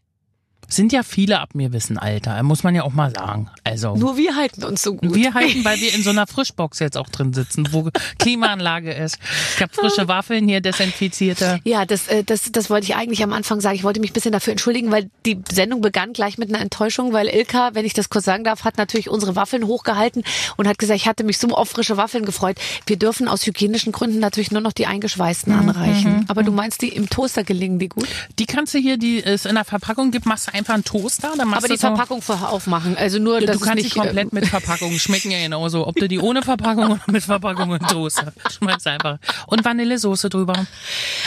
Sind 0.68 0.92
ja 0.92 1.04
viele 1.04 1.40
ab 1.40 1.50
mir 1.54 1.74
wissen, 1.74 1.98
Alter. 1.98 2.42
Muss 2.44 2.64
man 2.64 2.76
ja 2.76 2.84
auch 2.84 2.94
mal 2.94 3.12
sagen. 3.12 3.50
Also. 3.64 3.96
Nur 3.96 4.18
wir 4.18 4.36
halten 4.36 4.64
uns 4.64 4.82
so 4.82 4.96
gut. 4.96 5.14
wir 5.16 5.34
halten, 5.34 5.64
weil 5.66 5.80
wir 5.80 5.94
in 5.94 6.04
so 6.04 6.10
einer 6.10 6.28
Frischbox 6.28 6.80
jetzt 6.80 6.98
auch 6.98 7.10
drin 7.10 7.34
sitzen, 7.34 7.68
wo 7.72 7.90
Klimaanlage 8.20 8.94
ist. 8.94 9.18
Ich 9.56 9.62
habe 9.62 9.74
frische 9.74 10.08
Waffeln 10.08 10.48
hier, 10.48 10.62
desinfizierte. 10.62 11.60
Ja, 11.64 11.86
das, 11.86 12.08
äh, 12.08 12.24
das, 12.24 12.52
das 12.52 12.70
wollte 12.70 12.86
ich 12.86 12.96
eigentlich 12.96 13.24
am 13.24 13.34
Anfang 13.34 13.62
sagen. 13.62 13.76
Ich 13.76 13.84
wollte 13.84 14.00
mich 14.00 14.12
ein 14.12 14.14
bisschen 14.14 14.32
dafür 14.32 14.52
entschuldigen, 14.52 14.92
weil 14.92 15.10
die 15.26 15.40
Sendung 15.52 15.82
begann 15.82 16.14
gleich 16.14 16.38
mit 16.38 16.50
einer 16.50 16.62
Enttäuschung, 16.62 17.14
weil 17.14 17.28
Ilka, 17.28 17.72
wenn 17.74 17.86
ich 17.86 17.94
das 17.94 18.10
kurz 18.10 18.26
sagen 18.26 18.44
darf, 18.44 18.64
hat 18.64 18.78
natürlich 18.78 19.10
unsere 19.10 19.36
Waffeln 19.36 19.66
hochgehalten 19.66 20.24
und 20.58 20.68
hat 20.68 20.80
gesagt, 20.80 21.00
ich 21.00 21.08
hatte 21.08 21.24
mich 21.24 21.38
so 21.38 21.48
auf 21.50 21.70
frische 21.70 21.98
Waffeln 21.98 22.26
gefreut. 22.26 22.58
Wir 22.86 22.98
dürfen 22.98 23.28
aus 23.28 23.46
hygienischen 23.46 23.92
Gründen 23.92 24.20
natürlich 24.20 24.52
nur 24.52 24.62
noch 24.62 24.74
die 24.74 24.88
eingeschweißten 24.88 25.54
anreichen. 25.54 26.26
Aber 26.28 26.44
du 26.44 26.52
meinst, 26.52 26.82
die 26.82 26.90
im 26.90 27.10
Toaster 27.10 27.44
gelingen 27.44 27.80
die 27.80 27.90
gut? 27.90 28.08
Die 28.40 28.46
kannst 28.46 28.74
du 28.74 28.78
hier, 28.78 28.98
die 28.98 29.24
es 29.24 29.46
in 29.46 29.56
der 29.56 29.66
Verpackung 29.66 30.12
gibt, 30.12 30.26
machst 30.26 30.48
du 30.48 30.54
einfach 30.56 30.74
einen 30.74 30.84
Toaster, 30.84 31.34
dann 31.38 31.48
machst 31.48 31.66
Aber 31.66 31.74
die 31.74 31.80
Verpackung 31.80 32.22
vorher 32.22 32.50
aufmachen. 32.50 32.98
Also 32.98 33.20
nur, 33.20 33.42
Ja, 33.42 33.52
du 33.54 33.60
kannst 33.60 33.78
es 33.80 33.84
nicht, 33.84 33.96
komplett 33.96 34.34
mit 34.34 34.48
Verpackung 34.48 34.98
schmecken 34.98 35.32
ja 35.32 35.40
genauso. 35.40 35.86
Ob 35.88 35.96
du 35.96 36.08
die 36.08 36.20
ohne 36.20 36.42
Verpackung 36.42 36.92
oder 36.92 37.02
mit 37.08 37.24
Verpackung 37.24 37.70
und 37.70 37.88
Toaster. 37.90 38.34
Schmeiß 38.58 38.88
einfach. 38.88 39.20
Und 39.48 39.64
Vanillesoße 39.66 40.30
drüber. 40.30 40.66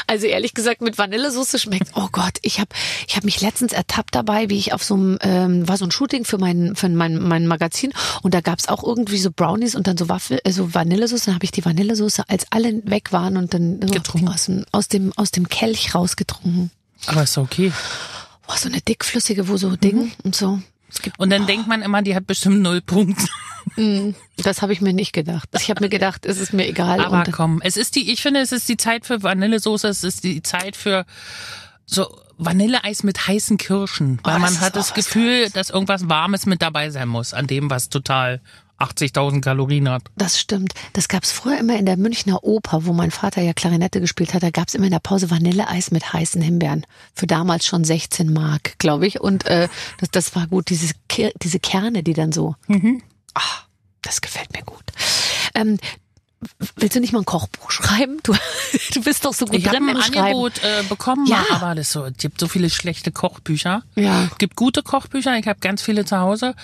Also 0.07 0.27
ehrlich 0.27 0.55
gesagt, 0.55 0.81
mit 0.81 0.99
Vanillesoße 0.99 1.59
schmeckt. 1.59 1.91
Oh 1.95 2.09
Gott, 2.11 2.39
ich 2.43 2.59
habe 2.59 2.71
ich 3.07 3.17
hab 3.17 3.25
mich 3.25 3.41
letztens 3.41 3.73
ertappt 3.73 4.15
dabei, 4.15 4.49
wie 4.51 4.59
ich 4.59 4.73
auf 4.73 4.83
so 4.83 4.95
einem, 4.95 5.19
ähm, 5.21 5.69
war 5.69 5.77
so 5.77 5.85
ein 5.85 5.91
Shooting 5.91 6.25
für 6.25 6.39
mein, 6.39 6.75
für 6.75 6.89
mein, 6.89 7.19
mein 7.19 7.47
Magazin 7.47 7.93
und 8.23 8.35
da 8.35 8.41
gab's 8.41 8.69
auch 8.69 8.83
irgendwie 8.83 9.19
so 9.19 9.31
Brownies 9.31 9.75
und 9.75 9.87
dann 9.87 9.97
so 9.97 10.09
Waffel, 10.09 10.41
äh, 10.45 10.53
so 10.53 10.75
Vanillesoße. 10.75 11.27
Dann 11.27 11.35
habe 11.35 11.45
ich 11.45 11.53
die 11.53 11.65
Vanillesoße, 11.65 12.25
als 12.29 12.47
alle 12.51 12.81
weg 12.85 13.13
waren 13.13 13.37
und 13.37 13.55
dann 13.55 13.81
so 13.83 14.29
aus 14.29 14.45
dem, 14.47 14.65
aus 14.73 14.89
dem, 14.89 15.13
aus 15.17 15.31
dem 15.31 15.49
Kelch 15.49 15.95
rausgetrunken. 15.95 16.71
Aber 17.07 17.23
ist 17.23 17.39
okay. 17.39 17.73
Boah, 18.49 18.57
so 18.57 18.69
eine 18.69 18.81
dickflüssige, 18.81 19.47
wo 19.47 19.57
so 19.57 19.76
Ding 19.76 20.11
und 20.25 20.35
so. 20.35 20.61
Gibt, 21.02 21.19
Und 21.19 21.28
dann 21.31 21.47
denkt 21.47 21.69
man 21.69 21.83
immer, 21.83 22.00
die 22.00 22.14
hat 22.14 22.26
bestimmt 22.26 22.61
null 22.62 22.81
Punkte. 22.81 23.26
das 24.38 24.62
habe 24.62 24.73
ich 24.73 24.81
mir 24.81 24.95
nicht 24.95 25.12
gedacht. 25.12 25.50
Ich 25.61 25.69
habe 25.69 25.83
mir 25.83 25.90
gedacht, 25.90 26.25
es 26.25 26.38
ist 26.38 26.55
mir 26.55 26.67
egal. 26.67 27.05
Aber 27.05 27.19
und, 27.19 27.33
komm, 27.33 27.61
es 27.62 27.76
ist 27.76 27.95
die, 27.95 28.11
ich 28.11 28.23
finde, 28.23 28.40
es 28.40 28.52
ist 28.52 28.69
die 28.71 28.78
Zeit 28.78 29.05
für 29.05 29.23
Vanillesoße, 29.23 29.87
es 29.87 30.02
ist 30.02 30.25
die 30.25 30.43
Zeit 30.43 30.76
für 30.76 31.05
so 31.85 32.07
Vanilleeis 32.38 33.02
mit 33.02 33.28
heißen 33.28 33.59
Kirschen. 33.59 34.19
Weil 34.23 34.37
Oh, 34.37 34.38
man 34.38 34.61
hat 34.61 34.76
das 34.76 34.95
Gefühl, 34.95 35.50
dass 35.50 35.69
irgendwas 35.69 36.09
Warmes 36.09 36.47
mit 36.47 36.62
dabei 36.62 36.88
sein 36.88 37.09
muss, 37.09 37.35
an 37.35 37.47
dem, 37.47 37.69
was 37.69 37.90
total 37.90 38.40
80.000 38.79 39.41
Kalorien 39.41 39.89
hat. 39.89 40.03
Das 40.17 40.39
stimmt. 40.39 40.73
Das 40.93 41.09
gab's 41.09 41.33
früher 41.33 41.59
immer 41.59 41.77
in 41.79 41.87
der 41.87 41.97
Münchner 41.97 42.45
Oper, 42.45 42.85
wo 42.87 42.93
mein 42.93 43.11
Vater 43.11 43.43
ja 43.43 43.53
Klarinette 43.53 44.01
gespielt 44.01 44.35
hat. 44.35 44.43
Da 44.43 44.51
gab's 44.51 44.75
immer 44.75 44.85
in 44.87 44.93
der 44.93 45.01
Pause 45.01 45.31
Vanilleeis 45.31 45.91
mit 45.91 46.13
heißen 46.13 46.41
Himbeeren. 46.41 46.87
Für 47.15 47.27
damals 47.27 47.67
schon 47.67 47.85
16 47.85 48.33
Mark, 48.33 48.79
glaube 48.79 49.07
ich. 49.07 49.21
Und 49.21 49.47
äh, 49.47 49.69
das, 49.99 50.11
das 50.11 50.37
war 50.37 50.47
gut. 50.47 50.71
Diese, 50.71 50.95
diese 51.43 51.59
Kerne, 51.61 52.03
die 52.03 52.13
dann 52.15 52.31
so. 52.33 52.55
Mhm. 52.69 53.03
Ah, 53.35 53.41
das 54.03 54.21
gefällt 54.21 54.53
mir 54.53 54.63
gut. 54.63 54.85
Ähm, 55.55 55.79
willst 56.77 56.95
du 56.95 57.01
nicht 57.01 57.13
mal 57.13 57.19
ein 57.21 57.25
Kochbuch 57.25 57.73
schreiben? 57.73 58.19
Du, 58.23 58.33
du 58.95 59.03
bist 59.03 59.25
doch 59.25 59.35
so 59.35 59.45
gut 59.47 59.57
Ich 59.57 59.67
habe 59.67 59.79
drin 59.79 59.89
ein 59.89 59.97
im 59.97 60.03
Schreiben. 60.03 60.19
Angebot 60.19 60.59
äh, 60.63 60.85
bekommen, 60.89 61.27
Ja. 61.27 61.45
aber 61.51 61.75
das 61.75 61.91
so, 61.91 62.05
es 62.05 62.17
gibt 62.19 62.39
so 62.39 62.47
viele 62.47 62.71
schlechte 62.71 63.11
Kochbücher. 63.11 63.83
Ja. 63.97 64.29
Es 64.31 64.39
gibt 64.39 64.55
gute 64.55 64.83
Kochbücher, 64.85 65.37
ich 65.37 65.49
habe 65.49 65.59
ganz 65.59 65.83
viele 65.83 66.05
zu 66.05 66.19
Hause. 66.19 66.55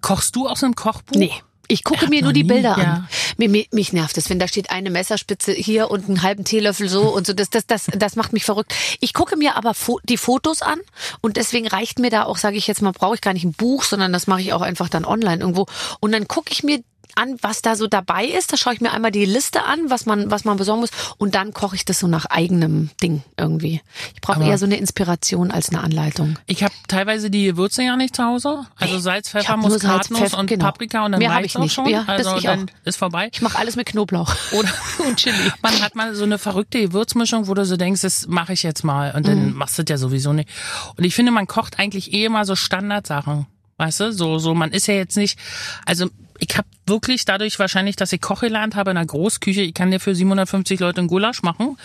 Kochst 0.00 0.34
du 0.34 0.48
aus 0.48 0.64
einem 0.64 0.74
Kochbuch? 0.74 1.16
Nee. 1.16 1.32
Ich 1.72 1.84
gucke 1.84 2.06
mir 2.08 2.22
nur 2.22 2.34
die 2.34 2.42
nie, 2.42 2.48
Bilder 2.48 2.76
ja. 2.76 2.84
an. 2.84 3.08
Mir, 3.38 3.48
mir, 3.48 3.64
mich 3.70 3.94
nervt 3.94 4.18
es, 4.18 4.28
wenn 4.28 4.38
da 4.38 4.46
steht 4.46 4.68
eine 4.68 4.90
Messerspitze 4.90 5.52
hier 5.52 5.90
und 5.90 6.06
einen 6.06 6.22
halben 6.22 6.44
Teelöffel 6.44 6.86
so 6.86 7.04
und 7.04 7.26
so. 7.26 7.32
Das, 7.32 7.48
das, 7.48 7.66
das, 7.66 7.86
das 7.86 8.14
macht 8.14 8.34
mich 8.34 8.44
verrückt. 8.44 8.74
Ich 9.00 9.14
gucke 9.14 9.36
mir 9.36 9.56
aber 9.56 9.72
fo 9.72 9.98
die 10.04 10.18
Fotos 10.18 10.60
an 10.60 10.80
und 11.22 11.38
deswegen 11.38 11.66
reicht 11.66 11.98
mir 11.98 12.10
da 12.10 12.24
auch, 12.24 12.36
sage 12.36 12.58
ich 12.58 12.66
jetzt 12.66 12.82
mal, 12.82 12.92
brauche 12.92 13.14
ich 13.14 13.22
gar 13.22 13.32
nicht 13.32 13.44
ein 13.44 13.54
Buch, 13.54 13.84
sondern 13.84 14.12
das 14.12 14.26
mache 14.26 14.42
ich 14.42 14.52
auch 14.52 14.60
einfach 14.60 14.90
dann 14.90 15.06
online 15.06 15.40
irgendwo. 15.40 15.66
Und 16.00 16.12
dann 16.12 16.28
gucke 16.28 16.52
ich 16.52 16.62
mir 16.62 16.82
an, 17.16 17.36
was 17.42 17.62
da 17.62 17.76
so 17.76 17.86
dabei 17.86 18.24
ist. 18.24 18.52
Da 18.52 18.56
schaue 18.56 18.74
ich 18.74 18.80
mir 18.80 18.92
einmal 18.92 19.10
die 19.10 19.24
Liste 19.24 19.64
an, 19.64 19.90
was 19.90 20.06
man, 20.06 20.30
was 20.30 20.44
man 20.44 20.56
besorgen 20.56 20.80
muss. 20.80 20.90
Und 21.18 21.34
dann 21.34 21.52
koche 21.52 21.76
ich 21.76 21.84
das 21.84 21.98
so 21.98 22.06
nach 22.06 22.26
eigenem 22.26 22.90
Ding 23.02 23.22
irgendwie. 23.36 23.80
Ich 24.14 24.20
brauche 24.20 24.42
eher 24.42 24.58
so 24.58 24.66
eine 24.66 24.76
Inspiration 24.76 25.50
als 25.50 25.70
eine 25.70 25.80
Anleitung. 25.80 26.38
Ich 26.46 26.62
habe 26.62 26.74
teilweise 26.88 27.30
die 27.30 27.44
Gewürze 27.44 27.82
ja 27.82 27.96
nicht 27.96 28.16
zu 28.16 28.24
Hause. 28.24 28.66
Also 28.76 28.98
Salz, 28.98 29.30
Pfeffer, 29.30 29.58
Salz, 29.58 29.62
Muskatnuss 29.62 30.20
Pfeffer, 30.20 30.38
und 30.38 30.46
genau. 30.46 30.64
Paprika 30.64 31.04
und 31.04 31.12
dann 31.12 31.18
Mehr 31.18 31.30
hab 31.30 31.38
reicht's 31.38 31.52
ich 31.52 31.56
auch 31.58 31.62
nicht. 31.62 31.74
schon. 31.74 31.86
Ja, 31.88 32.04
das 32.06 32.26
also 32.26 32.36
ich 32.36 32.44
dann 32.44 32.64
auch. 32.64 32.86
ist 32.86 32.96
vorbei. 32.96 33.28
Ich 33.32 33.42
mache 33.42 33.58
alles 33.58 33.76
mit 33.76 33.86
Knoblauch. 33.86 34.34
Oder 34.52 34.68
und 35.06 35.16
Chili. 35.16 35.52
man 35.62 35.80
hat 35.80 35.94
mal 35.94 36.14
so 36.14 36.24
eine 36.24 36.38
verrückte 36.38 36.80
Gewürzmischung, 36.80 37.48
wo 37.48 37.54
du 37.54 37.64
so 37.64 37.76
denkst, 37.76 38.02
das 38.02 38.26
mache 38.26 38.52
ich 38.52 38.62
jetzt 38.62 38.84
mal 38.84 39.14
und 39.14 39.26
dann 39.26 39.54
machst 39.54 39.78
du 39.78 39.84
das 39.84 39.90
ja 39.90 39.98
sowieso 39.98 40.32
nicht. 40.32 40.48
Und 40.96 41.04
ich 41.04 41.14
finde, 41.14 41.32
man 41.32 41.46
kocht 41.46 41.78
eigentlich 41.78 42.12
eh 42.12 42.24
immer 42.24 42.44
so 42.44 42.56
Standardsachen. 42.56 43.46
Weißt 43.78 44.00
du, 44.00 44.12
so, 44.12 44.38
so, 44.38 44.54
man 44.54 44.70
ist 44.70 44.86
ja 44.86 44.94
jetzt 44.94 45.16
nicht, 45.16 45.38
also 45.86 46.08
ich 46.42 46.58
habe 46.58 46.66
wirklich 46.86 47.24
dadurch 47.24 47.60
wahrscheinlich, 47.60 47.94
dass 47.94 48.12
ich 48.12 48.20
Koch 48.20 48.40
gelernt 48.40 48.74
habe 48.74 48.90
in 48.90 48.96
einer 48.96 49.06
Großküche, 49.06 49.62
ich 49.62 49.74
kann 49.74 49.92
dir 49.92 50.00
für 50.00 50.12
750 50.12 50.80
Leute 50.80 51.00
einen 51.00 51.08
Gulasch 51.08 51.42
machen 51.42 51.78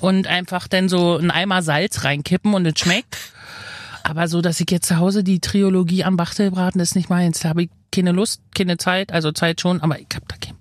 und 0.00 0.26
einfach 0.26 0.66
dann 0.66 0.88
so 0.88 1.18
einen 1.18 1.30
Eimer 1.30 1.62
Salz 1.62 2.04
reinkippen 2.04 2.54
und 2.54 2.64
es 2.64 2.78
schmeckt. 2.78 3.18
Aber 4.04 4.26
so, 4.26 4.40
dass 4.40 4.60
ich 4.60 4.70
jetzt 4.70 4.88
zu 4.88 4.96
Hause 4.96 5.22
die 5.22 5.40
Trilogie 5.40 6.04
am 6.04 6.16
Bachtelbraten 6.16 6.80
ist 6.80 6.96
nicht 6.96 7.10
meins. 7.10 7.40
Da 7.40 7.50
habe 7.50 7.64
ich 7.64 7.70
keine 7.92 8.12
Lust, 8.12 8.40
keine 8.54 8.78
Zeit, 8.78 9.12
also 9.12 9.30
Zeit 9.32 9.60
schon, 9.60 9.82
aber 9.82 9.98
ich 9.98 10.06
habe 10.14 10.24
da 10.26 10.36
keinen. 10.36 10.57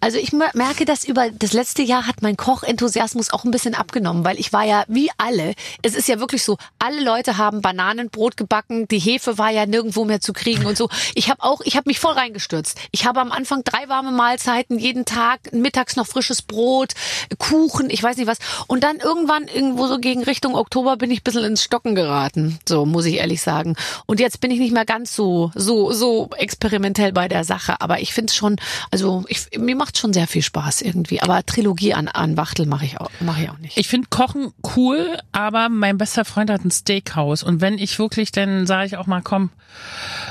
Also 0.00 0.18
ich 0.18 0.32
mer- 0.32 0.50
merke, 0.54 0.84
dass 0.84 1.04
über 1.04 1.30
das 1.30 1.52
letzte 1.52 1.82
Jahr 1.82 2.06
hat 2.06 2.22
mein 2.22 2.36
Kochenthusiasmus 2.36 3.32
auch 3.32 3.44
ein 3.44 3.50
bisschen 3.50 3.74
abgenommen, 3.74 4.24
weil 4.24 4.38
ich 4.38 4.52
war 4.52 4.64
ja 4.64 4.84
wie 4.88 5.10
alle. 5.18 5.54
Es 5.82 5.94
ist 5.94 6.08
ja 6.08 6.18
wirklich 6.20 6.44
so, 6.44 6.56
alle 6.78 7.02
Leute 7.02 7.38
haben 7.38 7.62
Bananenbrot 7.62 8.36
gebacken, 8.36 8.88
die 8.88 8.98
Hefe 8.98 9.38
war 9.38 9.50
ja 9.50 9.66
nirgendwo 9.66 10.04
mehr 10.04 10.20
zu 10.20 10.32
kriegen 10.32 10.66
und 10.66 10.76
so. 10.76 10.88
Ich 11.14 11.30
habe 11.30 11.42
auch, 11.42 11.60
ich 11.62 11.76
habe 11.76 11.88
mich 11.88 11.98
voll 11.98 12.12
reingestürzt. 12.12 12.78
Ich 12.90 13.06
habe 13.06 13.20
am 13.20 13.32
Anfang 13.32 13.62
drei 13.64 13.88
warme 13.88 14.12
Mahlzeiten 14.12 14.78
jeden 14.78 15.04
Tag, 15.04 15.52
mittags 15.52 15.96
noch 15.96 16.06
frisches 16.06 16.42
Brot, 16.42 16.92
Kuchen, 17.38 17.90
ich 17.90 18.02
weiß 18.02 18.16
nicht 18.16 18.26
was. 18.26 18.38
Und 18.66 18.84
dann 18.84 18.96
irgendwann 18.96 19.48
irgendwo 19.48 19.86
so 19.86 19.98
gegen 19.98 20.22
Richtung 20.24 20.54
Oktober 20.54 20.96
bin 20.96 21.10
ich 21.10 21.20
ein 21.20 21.24
bisschen 21.24 21.44
ins 21.44 21.62
Stocken 21.62 21.94
geraten. 21.94 22.58
So 22.68 22.86
muss 22.86 23.04
ich 23.04 23.16
ehrlich 23.16 23.42
sagen. 23.42 23.76
Und 24.06 24.20
jetzt 24.20 24.40
bin 24.40 24.50
ich 24.50 24.58
nicht 24.58 24.72
mehr 24.72 24.84
ganz 24.84 25.14
so 25.14 25.50
so 25.54 25.92
so 25.92 26.30
experimentell 26.36 27.12
bei 27.12 27.28
der 27.28 27.44
Sache. 27.44 27.80
Aber 27.80 28.00
ich 28.00 28.12
finde 28.14 28.30
es 28.30 28.36
schon, 28.36 28.56
also 28.90 29.24
ich, 29.28 29.58
mir 29.58 29.76
macht 29.82 29.98
schon 29.98 30.12
sehr 30.12 30.28
viel 30.28 30.42
Spaß 30.42 30.82
irgendwie. 30.82 31.20
Aber 31.22 31.44
Trilogie 31.44 31.92
an, 31.94 32.06
an 32.06 32.36
Wachtel 32.36 32.66
mache 32.66 32.84
ich 32.84 33.00
auch 33.00 33.10
mache 33.18 33.42
ich 33.42 33.50
auch 33.50 33.58
nicht. 33.58 33.76
Ich 33.76 33.88
finde 33.88 34.06
Kochen 34.10 34.52
cool, 34.76 35.18
aber 35.32 35.68
mein 35.68 35.98
bester 35.98 36.24
Freund 36.24 36.50
hat 36.50 36.64
ein 36.64 36.70
Steakhouse 36.70 37.42
und 37.42 37.60
wenn 37.60 37.78
ich 37.78 37.98
wirklich, 37.98 38.30
dann 38.30 38.66
sage 38.68 38.86
ich 38.86 38.96
auch 38.96 39.06
mal, 39.08 39.22
komm, 39.22 39.50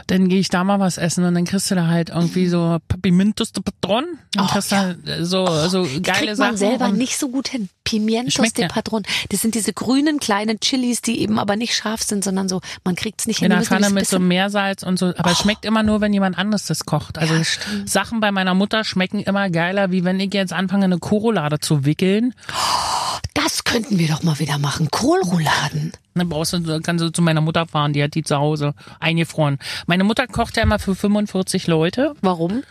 dann 0.07 0.29
gehe 0.29 0.39
ich 0.39 0.49
da 0.49 0.63
mal 0.63 0.79
was 0.79 0.97
essen 0.97 1.25
und 1.25 1.33
dann 1.35 1.45
kriegst 1.45 1.69
du 1.71 1.75
da 1.75 1.87
halt 1.87 2.09
irgendwie 2.09 2.47
so 2.47 2.77
Pimientos 3.01 3.51
de 3.51 3.61
Patron, 3.63 4.05
dann 4.33 4.45
Oh, 4.45 4.47
kriegst 4.47 4.71
ja. 4.71 4.77
halt 4.77 4.99
so, 5.21 5.45
so 5.67 5.81
geile 6.01 6.01
Kriegt 6.27 6.27
man 6.37 6.55
Sachen. 6.55 6.57
selber 6.57 6.85
und 6.85 6.97
nicht 6.97 7.17
so 7.17 7.29
gut 7.29 7.47
hin. 7.49 7.67
Pimientos 7.83 8.53
de 8.53 8.63
ja. 8.65 8.67
Padron. 8.69 9.03
Das 9.29 9.41
sind 9.41 9.55
diese 9.55 9.73
grünen 9.73 10.19
kleinen 10.19 10.59
Chilis, 10.61 11.01
die 11.01 11.19
eben 11.19 11.39
aber 11.39 11.55
nicht 11.57 11.75
scharf 11.75 12.03
sind, 12.03 12.23
sondern 12.23 12.47
so, 12.47 12.61
man 12.85 12.95
kriegt's 12.95 13.27
nicht 13.27 13.41
in 13.41 13.45
hin. 13.45 13.49
der 13.49 13.57
Die 13.59 13.61
müssen 13.63 13.81
Pfanne 13.83 13.93
mit 13.93 14.07
so 14.07 14.19
Meersalz 14.19 14.83
und 14.83 14.97
so, 14.97 15.07
aber 15.17 15.31
es 15.31 15.39
schmeckt 15.39 15.65
immer 15.65 15.83
nur, 15.83 15.99
wenn 15.99 16.13
jemand 16.13 16.37
anderes 16.37 16.65
das 16.65 16.85
kocht. 16.85 17.17
Also 17.17 17.33
Ja. 17.33 17.41
Sachen 17.85 18.19
bei 18.19 18.31
meiner 18.31 18.53
Mutter 18.53 18.83
schmecken 18.83 19.19
immer 19.21 19.40
geiler, 19.49 19.91
wie 19.91 20.03
wenn 20.03 20.19
ich 20.19 20.33
jetzt 20.33 20.53
anfange, 20.53 20.85
eine 20.85 20.99
Korolade 20.99 21.59
zu 21.59 21.85
wickeln. 21.85 22.33
Das 23.33 23.63
könnten 23.63 23.97
wir 23.97 24.07
doch 24.07 24.23
mal 24.23 24.39
wieder 24.39 24.57
machen. 24.57 24.89
Kohlrouladen. 24.91 25.93
Dann 26.13 26.29
brauchst 26.29 26.53
du, 26.53 26.81
kannst 26.81 27.03
du 27.03 27.09
zu 27.09 27.21
meiner 27.21 27.41
Mutter 27.41 27.65
fahren, 27.65 27.93
die 27.93 28.03
hat 28.03 28.13
die 28.13 28.23
zu 28.23 28.37
Hause 28.37 28.73
eingefroren. 28.99 29.57
Meine 29.87 30.03
Mutter 30.03 30.27
kocht 30.27 30.57
ja 30.57 30.63
immer 30.63 30.79
für 30.79 30.95
45 30.95 31.67
Leute. 31.67 32.13
Warum? 32.21 32.63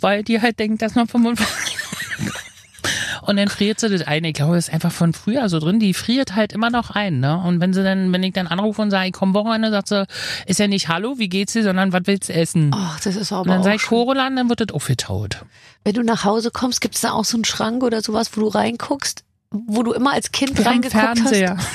weil 0.00 0.22
die 0.22 0.40
halt 0.40 0.58
denkt, 0.58 0.82
dass 0.82 0.94
man 0.94 1.06
45. 1.06 1.76
Und 3.22 3.36
dann 3.36 3.48
friert 3.48 3.80
sie 3.80 3.88
das 3.88 4.02
ein. 4.06 4.24
Ich 4.24 4.34
glaube, 4.34 4.54
das 4.56 4.68
ist 4.68 4.74
einfach 4.74 4.92
von 4.92 5.12
früher 5.12 5.48
so 5.48 5.58
drin. 5.58 5.78
Die 5.80 5.94
friert 5.94 6.34
halt 6.34 6.52
immer 6.52 6.70
noch 6.70 6.90
ein, 6.90 7.20
ne? 7.20 7.36
Und 7.44 7.60
wenn 7.60 7.72
sie 7.72 7.82
dann, 7.82 8.12
wenn 8.12 8.22
ich 8.22 8.32
dann 8.32 8.46
anrufe 8.46 8.82
und 8.82 8.90
sage, 8.90 9.08
ich 9.08 9.12
komm 9.12 9.34
Wochenende, 9.34 9.70
sagt 9.70 9.88
sie, 9.88 10.06
ist 10.46 10.58
ja 10.60 10.66
nicht 10.66 10.88
Hallo, 10.88 11.18
wie 11.18 11.28
geht's 11.28 11.52
dir, 11.52 11.62
sondern 11.62 11.92
was 11.92 12.02
willst 12.04 12.28
du 12.28 12.34
essen? 12.34 12.70
Ach, 12.74 12.98
das 13.00 13.16
ist 13.16 13.32
aber 13.32 13.42
und 13.42 13.48
dann 13.48 13.60
auch 13.60 13.64
sag 13.64 13.74
ich 13.76 13.82
schön. 13.82 13.88
Korolan, 13.98 14.36
dann 14.36 14.48
wird 14.48 14.60
das 14.60 14.70
aufgetaut. 14.70 15.44
Wenn 15.84 15.94
du 15.94 16.02
nach 16.02 16.24
Hause 16.24 16.50
kommst, 16.50 16.80
gibt's 16.80 17.00
da 17.00 17.12
auch 17.12 17.24
so 17.24 17.36
einen 17.36 17.44
Schrank 17.44 17.82
oder 17.82 18.02
sowas, 18.02 18.30
wo 18.34 18.40
du 18.40 18.48
reinguckst? 18.48 19.24
Wo 19.50 19.82
du 19.82 19.92
immer 19.92 20.12
als 20.12 20.30
Kind 20.32 20.56
Wir 20.58 20.64
haben 20.64 20.72
reingeguckt 20.74 21.02
Fernseher. 21.18 21.56
hast? 21.56 21.66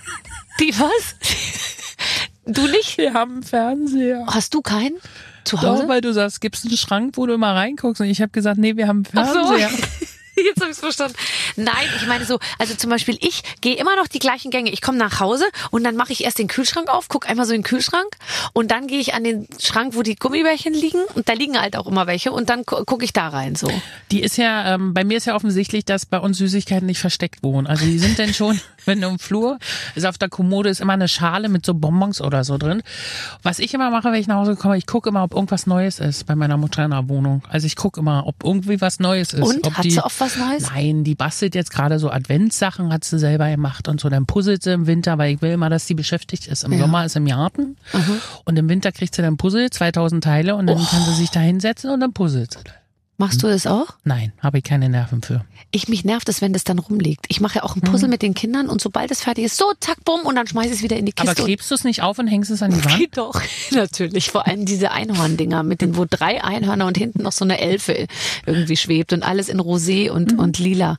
Die 0.60 0.72
was? 0.78 1.16
Du 2.46 2.66
nicht? 2.68 2.98
Wir 2.98 3.14
haben 3.14 3.42
Fernseher. 3.42 4.24
Hast 4.28 4.54
du 4.54 4.60
keinen? 4.60 4.96
Zu 5.44 5.56
Doch, 5.56 5.64
Hause? 5.64 5.88
weil 5.88 6.00
du 6.00 6.12
sagst, 6.12 6.40
gibt's 6.40 6.64
einen 6.64 6.76
Schrank, 6.76 7.16
wo 7.16 7.26
du 7.26 7.34
immer 7.34 7.54
reinguckst? 7.54 8.00
Und 8.00 8.06
ich 8.06 8.20
habe 8.22 8.30
gesagt, 8.30 8.58
nee, 8.58 8.76
wir 8.76 8.86
haben 8.88 9.02
Ach 9.14 9.32
so. 9.32 9.54
Jetzt 10.44 10.60
habe 10.60 10.70
ich 10.72 10.76
verstanden. 10.78 11.16
Nein, 11.56 11.74
ich 12.00 12.06
meine 12.06 12.24
so, 12.24 12.38
also 12.58 12.74
zum 12.74 12.90
Beispiel 12.90 13.16
ich 13.20 13.42
gehe 13.60 13.76
immer 13.76 13.96
noch 13.96 14.08
die 14.08 14.18
gleichen 14.18 14.50
Gänge. 14.50 14.70
Ich 14.70 14.82
komme 14.82 14.98
nach 14.98 15.20
Hause 15.20 15.44
und 15.70 15.84
dann 15.84 15.96
mache 15.96 16.12
ich 16.12 16.24
erst 16.24 16.38
den 16.38 16.48
Kühlschrank 16.48 16.88
auf, 16.88 17.08
guck 17.08 17.28
einmal 17.28 17.46
so 17.46 17.52
in 17.52 17.60
den 17.60 17.64
Kühlschrank 17.64 18.06
und 18.52 18.70
dann 18.70 18.86
gehe 18.86 18.98
ich 19.00 19.14
an 19.14 19.24
den 19.24 19.46
Schrank, 19.60 19.94
wo 19.94 20.02
die 20.02 20.16
Gummibärchen 20.16 20.74
liegen 20.74 20.98
und 21.14 21.28
da 21.28 21.32
liegen 21.34 21.60
halt 21.60 21.76
auch 21.76 21.86
immer 21.86 22.06
welche 22.06 22.32
und 22.32 22.50
dann 22.50 22.64
gu- 22.64 22.84
gucke 22.84 23.04
ich 23.04 23.12
da 23.12 23.28
rein 23.28 23.54
so. 23.54 23.70
Die 24.10 24.22
ist 24.22 24.36
ja, 24.36 24.74
ähm, 24.74 24.94
bei 24.94 25.04
mir 25.04 25.16
ist 25.18 25.26
ja 25.26 25.34
offensichtlich, 25.34 25.84
dass 25.84 26.06
bei 26.06 26.18
uns 26.18 26.38
Süßigkeiten 26.38 26.86
nicht 26.86 26.98
versteckt 27.00 27.42
wohnen. 27.42 27.66
Also 27.66 27.84
die 27.84 27.98
sind 27.98 28.18
denn 28.18 28.34
schon, 28.34 28.60
wenn 28.84 29.00
du 29.00 29.08
im 29.08 29.18
Flur, 29.18 29.58
ist 29.94 30.04
auf 30.06 30.18
der 30.18 30.28
Kommode 30.28 30.68
ist 30.68 30.80
immer 30.80 30.92
eine 30.94 31.08
Schale 31.08 31.48
mit 31.48 31.64
so 31.64 31.74
Bonbons 31.74 32.20
oder 32.20 32.44
so 32.44 32.58
drin. 32.58 32.82
Was 33.42 33.58
ich 33.58 33.72
immer 33.74 33.90
mache, 33.90 34.10
wenn 34.12 34.20
ich 34.20 34.26
nach 34.26 34.36
Hause 34.36 34.56
komme, 34.56 34.76
ich 34.76 34.86
gucke 34.86 35.08
immer, 35.08 35.22
ob 35.22 35.34
irgendwas 35.34 35.66
Neues 35.66 36.00
ist 36.00 36.26
bei 36.26 36.34
meiner 36.34 36.56
Mutter 36.56 36.84
in 36.84 36.90
der 36.90 37.08
Wohnung. 37.08 37.42
Also 37.48 37.66
ich 37.66 37.76
gucke 37.76 38.00
immer, 38.00 38.26
ob 38.26 38.42
irgendwie 38.44 38.80
was 38.80 39.00
Neues 39.00 39.32
ist. 39.32 39.40
Und 39.42 39.76
hat 39.76 39.84
sie 39.84 40.00
oft 40.00 40.20
was 40.24 40.36
Neues? 40.36 40.70
Nein, 40.70 41.04
die 41.04 41.14
bastelt 41.14 41.54
jetzt 41.54 41.70
gerade 41.70 41.98
so 41.98 42.10
Adventssachen, 42.10 42.92
hat 42.92 43.04
sie 43.04 43.18
selber 43.18 43.50
gemacht 43.50 43.88
und 43.88 44.00
so. 44.00 44.08
Dann 44.08 44.26
puzzelt 44.26 44.62
sie 44.62 44.72
im 44.72 44.86
Winter, 44.86 45.18
weil 45.18 45.34
ich 45.34 45.42
will 45.42 45.52
immer, 45.52 45.68
dass 45.70 45.86
sie 45.86 45.94
beschäftigt 45.94 46.46
ist. 46.48 46.64
Im 46.64 46.72
Ja. 46.72 46.78
Sommer 46.80 47.04
ist 47.04 47.12
sie 47.12 47.18
im 47.18 47.26
Garten 47.26 47.76
und 48.44 48.58
im 48.58 48.68
Winter 48.68 48.90
kriegt 48.92 49.14
sie 49.14 49.22
dann 49.22 49.36
Puzzle, 49.36 49.70
2000 49.70 50.24
Teile 50.24 50.56
und 50.56 50.66
dann 50.66 50.78
Oh. 50.78 50.84
kann 50.84 51.02
sie 51.04 51.14
sich 51.14 51.30
da 51.30 51.40
hinsetzen 51.40 51.90
und 51.90 52.00
dann 52.00 52.12
puzzelt 52.12 52.52
sie. 52.54 52.58
Machst 53.16 53.44
du 53.44 53.46
das 53.46 53.66
auch? 53.68 53.86
Nein, 54.02 54.32
habe 54.40 54.58
ich 54.58 54.64
keine 54.64 54.88
Nerven 54.88 55.22
für. 55.22 55.44
Ich 55.70 55.86
mich 55.88 56.04
nervt 56.04 56.28
es, 56.28 56.40
wenn 56.40 56.52
das 56.52 56.64
dann 56.64 56.80
rumliegt. 56.80 57.26
Ich 57.28 57.40
mache 57.40 57.56
ja 57.56 57.62
auch 57.62 57.76
ein 57.76 57.80
Puzzle 57.80 58.08
mit 58.08 58.22
den 58.22 58.34
Kindern 58.34 58.68
und 58.68 58.80
sobald 58.80 59.10
es 59.12 59.20
fertig 59.22 59.44
ist, 59.44 59.56
so 59.56 59.72
zack, 59.78 60.04
bumm 60.04 60.22
und 60.22 60.34
dann 60.34 60.48
schmeiße 60.48 60.70
ich 60.70 60.74
es 60.76 60.82
wieder 60.82 60.96
in 60.96 61.06
die 61.06 61.12
Kiste. 61.12 61.30
Aber 61.30 61.44
klebst 61.44 61.70
du 61.70 61.76
es 61.76 61.84
nicht 61.84 62.02
auf 62.02 62.18
und 62.18 62.26
hängst 62.26 62.50
es 62.50 62.60
an 62.60 62.72
die 62.72 62.84
Wand? 62.84 63.16
Doch, 63.16 63.40
natürlich. 63.70 64.30
Vor 64.30 64.48
allem 64.48 64.64
diese 64.64 64.90
Einhorndinger 64.90 65.62
mit 65.62 65.80
den, 65.80 65.96
wo 65.96 66.06
drei 66.08 66.42
Einhörner 66.42 66.86
und 66.86 66.98
hinten 66.98 67.22
noch 67.22 67.32
so 67.32 67.44
eine 67.44 67.60
Elfe 67.60 68.08
irgendwie 68.46 68.76
schwebt 68.76 69.12
und 69.12 69.22
alles 69.22 69.48
in 69.48 69.60
Rosé 69.60 70.10
und, 70.10 70.36
und 70.36 70.58
lila. 70.58 70.96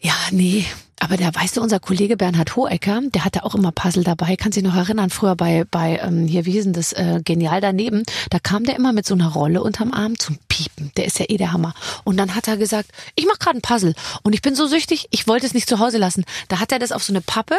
Ja, 0.00 0.14
nee. 0.32 0.66
Aber 0.98 1.16
der, 1.18 1.34
weißt 1.34 1.56
du, 1.58 1.60
unser 1.62 1.78
Kollege 1.78 2.16
Bernhard 2.16 2.56
Hohecker, 2.56 3.02
der 3.14 3.24
hatte 3.24 3.44
auch 3.44 3.54
immer 3.54 3.70
Puzzle 3.70 4.02
dabei. 4.02 4.34
Kannst 4.36 4.56
dich 4.56 4.64
noch 4.64 4.74
erinnern, 4.74 5.10
früher 5.10 5.36
bei, 5.36 5.64
bei 5.70 5.98
ähm, 6.02 6.26
hier, 6.26 6.46
wie 6.46 6.52
hieß 6.52 6.64
denn 6.64 6.72
das, 6.72 6.92
äh, 6.94 7.20
Genial 7.22 7.60
daneben, 7.60 8.02
da 8.30 8.38
kam 8.38 8.64
der 8.64 8.76
immer 8.76 8.92
mit 8.94 9.06
so 9.06 9.12
einer 9.14 9.28
Rolle 9.28 9.62
unterm 9.62 9.92
Arm 9.92 10.18
zum 10.18 10.38
Piepen. 10.48 10.92
Der 10.96 11.04
ist 11.04 11.18
ja 11.18 11.26
eh 11.28 11.36
der 11.36 11.52
Hammer. 11.52 11.74
Und 12.04 12.16
dann 12.16 12.34
hat 12.34 12.48
er 12.48 12.56
gesagt, 12.56 12.88
ich 13.14 13.26
mach 13.26 13.38
gerade 13.38 13.58
ein 13.58 13.62
Puzzle. 13.62 13.94
Und 14.22 14.32
ich 14.34 14.40
bin 14.40 14.54
so 14.54 14.66
süchtig, 14.66 15.06
ich 15.10 15.28
wollte 15.28 15.44
es 15.46 15.52
nicht 15.52 15.68
zu 15.68 15.78
Hause 15.80 15.98
lassen. 15.98 16.24
Da 16.48 16.60
hat 16.60 16.72
er 16.72 16.78
das 16.78 16.92
auf 16.92 17.04
so 17.04 17.12
eine 17.12 17.20
Pappe 17.20 17.56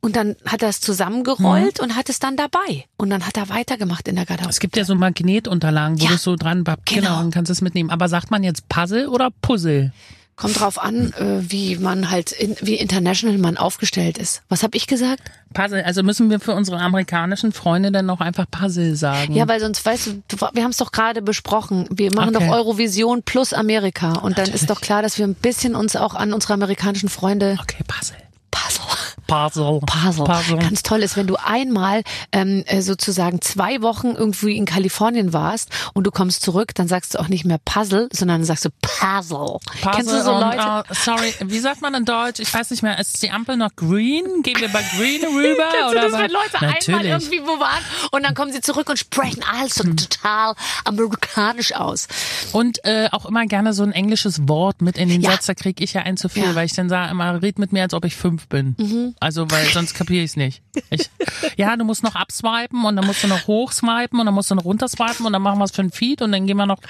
und 0.00 0.14
dann 0.14 0.36
hat 0.46 0.62
er 0.62 0.68
es 0.68 0.80
zusammengerollt 0.80 1.80
und 1.80 1.96
hat 1.96 2.08
es 2.08 2.20
dann 2.20 2.36
dabei. 2.36 2.86
Und 2.96 3.10
dann 3.10 3.26
hat 3.26 3.36
er 3.36 3.48
weitergemacht 3.48 4.06
in 4.06 4.14
der 4.14 4.26
Garderobe. 4.26 4.50
Es 4.50 4.60
gibt 4.60 4.76
ja 4.76 4.84
so 4.84 4.94
Magnetunterlagen, 4.94 6.00
wo 6.00 6.04
Ja, 6.04 6.10
du 6.10 6.14
es 6.14 6.22
so 6.22 6.36
dran. 6.36 6.62
Genau. 6.64 6.76
genau. 6.84 7.20
und 7.20 7.34
kannst 7.34 7.50
es 7.50 7.60
mitnehmen. 7.62 7.90
Aber 7.90 8.08
sagt 8.08 8.30
man 8.30 8.44
jetzt 8.44 8.68
Puzzle 8.68 9.08
oder 9.08 9.30
Puzzle? 9.42 9.92
Kommt 10.40 10.58
drauf 10.58 10.82
an, 10.82 11.12
äh, 11.18 11.50
wie 11.50 11.76
man 11.76 12.10
halt, 12.10 12.32
in, 12.32 12.56
wie 12.62 12.76
international 12.76 13.36
man 13.36 13.58
aufgestellt 13.58 14.16
ist. 14.16 14.40
Was 14.48 14.62
habe 14.62 14.74
ich 14.74 14.86
gesagt? 14.86 15.22
Puzzle. 15.52 15.82
Also 15.84 16.02
müssen 16.02 16.30
wir 16.30 16.40
für 16.40 16.54
unsere 16.54 16.78
amerikanischen 16.78 17.52
Freunde 17.52 17.92
dann 17.92 18.06
noch 18.06 18.20
einfach 18.20 18.46
Puzzle 18.50 18.96
sagen. 18.96 19.34
Ja, 19.34 19.46
weil 19.48 19.60
sonst, 19.60 19.84
weißt 19.84 20.06
du, 20.06 20.22
du 20.28 20.36
wir 20.54 20.62
haben 20.62 20.70
es 20.70 20.78
doch 20.78 20.92
gerade 20.92 21.20
besprochen. 21.20 21.86
Wir 21.90 22.14
machen 22.14 22.34
Okay. 22.34 22.46
doch 22.46 22.54
Eurovision 22.54 23.22
plus 23.22 23.52
Amerika. 23.52 24.12
Und 24.14 24.38
dann 24.38 24.48
ist 24.48 24.70
doch 24.70 24.80
klar, 24.80 25.02
dass 25.02 25.18
wir 25.18 25.26
ein 25.26 25.34
bisschen 25.34 25.74
uns 25.74 25.94
auch 25.94 26.14
an 26.14 26.32
unsere 26.32 26.54
amerikanischen 26.54 27.10
Freunde 27.10 27.58
okay, 27.60 27.84
Puzzle. 27.86 28.16
Puzzle. 28.50 28.84
Puzzle. 29.26 29.80
Puzzle. 29.86 30.24
Puzzle. 30.24 30.58
Ganz 30.58 30.82
toll 30.82 31.02
ist, 31.02 31.16
wenn 31.16 31.26
du 31.28 31.36
einmal 31.36 32.02
ähm, 32.32 32.64
äh, 32.66 32.82
sozusagen 32.82 33.40
zwei 33.40 33.80
Wochen 33.80 34.08
irgendwie 34.08 34.56
in 34.56 34.64
Kalifornien 34.64 35.32
warst 35.32 35.70
und 35.94 36.04
du 36.04 36.10
kommst 36.10 36.42
zurück, 36.42 36.74
dann 36.74 36.88
sagst 36.88 37.14
du 37.14 37.18
auch 37.20 37.28
nicht 37.28 37.44
mehr 37.44 37.58
Puzzle, 37.64 38.08
sondern 38.12 38.44
sagst 38.44 38.64
du 38.64 38.70
Puzzle. 38.82 39.58
Puzzle 39.82 39.92
Kennst 39.92 40.12
du 40.12 40.22
so 40.24 40.32
und, 40.34 40.40
Leute? 40.40 40.84
äh, 40.90 40.94
sorry, 40.94 41.32
wie 41.44 41.58
sagt 41.60 41.80
man 41.80 41.94
in 41.94 42.04
Deutsch? 42.04 42.40
Ich 42.40 42.52
weiß 42.52 42.70
nicht 42.70 42.82
mehr. 42.82 42.98
Ist 42.98 43.22
die 43.22 43.30
Ampel 43.30 43.56
noch 43.56 43.74
green? 43.76 44.42
Gehen 44.42 44.60
wir 44.60 44.68
bei 44.68 44.82
green 44.96 45.22
rüber? 45.24 45.68
Kennst 45.72 45.90
oder 45.90 46.00
du 46.00 46.06
das, 46.08 46.12
bei- 46.12 46.22
wenn 46.24 46.30
Leute 46.30 46.54
einmal 46.60 46.70
Natürlich. 46.74 47.00
Hm. 47.00 47.06
irgendwie 47.20 47.40
wo 47.42 47.60
waren 47.60 47.84
und 48.10 48.24
dann 48.24 48.34
kommen 48.34 48.52
sie 48.52 48.60
zurück 48.60 48.88
und 48.90 48.98
sprechen 48.98 49.44
alles 49.48 49.76
so 49.76 49.84
total 49.84 50.54
amerikanisch 50.84 51.74
aus. 51.74 52.08
Und 52.52 52.84
äh, 52.84 53.08
auch 53.12 53.26
immer 53.26 53.46
gerne 53.46 53.72
so 53.72 53.82
ein 53.82 53.92
englisches 53.92 54.48
Wort 54.48 54.82
mit 54.82 54.98
in 54.98 55.08
den 55.08 55.20
Ja. 55.20 55.32
Satz, 55.32 55.46
da 55.46 55.54
kriege 55.54 55.82
ich 55.84 55.92
ja 55.92 56.02
ein 56.02 56.16
zu 56.16 56.28
viel, 56.28 56.44
Ja. 56.44 56.54
Weil 56.54 56.66
ich 56.66 56.74
dann 56.74 56.88
sage 56.88 57.10
immer, 57.12 57.40
red 57.42 57.58
mit 57.58 57.72
mir, 57.72 57.82
als 57.82 57.94
ob 57.94 58.04
ich 58.04 58.16
fünf 58.16 58.39
bin. 58.48 59.14
Also, 59.20 59.50
weil 59.50 59.66
sonst 59.66 59.94
kapiere 59.94 60.24
ich 60.24 60.30
es 60.30 60.36
nicht. 60.36 60.62
Ich, 60.90 61.10
ja, 61.56 61.76
du 61.76 61.84
musst 61.84 62.02
noch 62.02 62.14
abswipen 62.14 62.84
und 62.84 62.96
dann 62.96 63.06
musst 63.06 63.22
du 63.22 63.28
noch 63.28 63.46
hochswipen 63.46 64.18
und 64.18 64.26
dann 64.26 64.34
musst 64.34 64.50
du 64.50 64.54
noch 64.54 64.64
runterswipen 64.64 65.26
und 65.26 65.32
dann 65.32 65.42
machen 65.42 65.58
wir 65.58 65.64
es 65.64 65.72
für 65.72 65.82
ein 65.82 65.90
Feed 65.90 66.22
und 66.22 66.32
dann 66.32 66.46
gehen 66.46 66.56
wir 66.56 66.66
noch. 66.66 66.80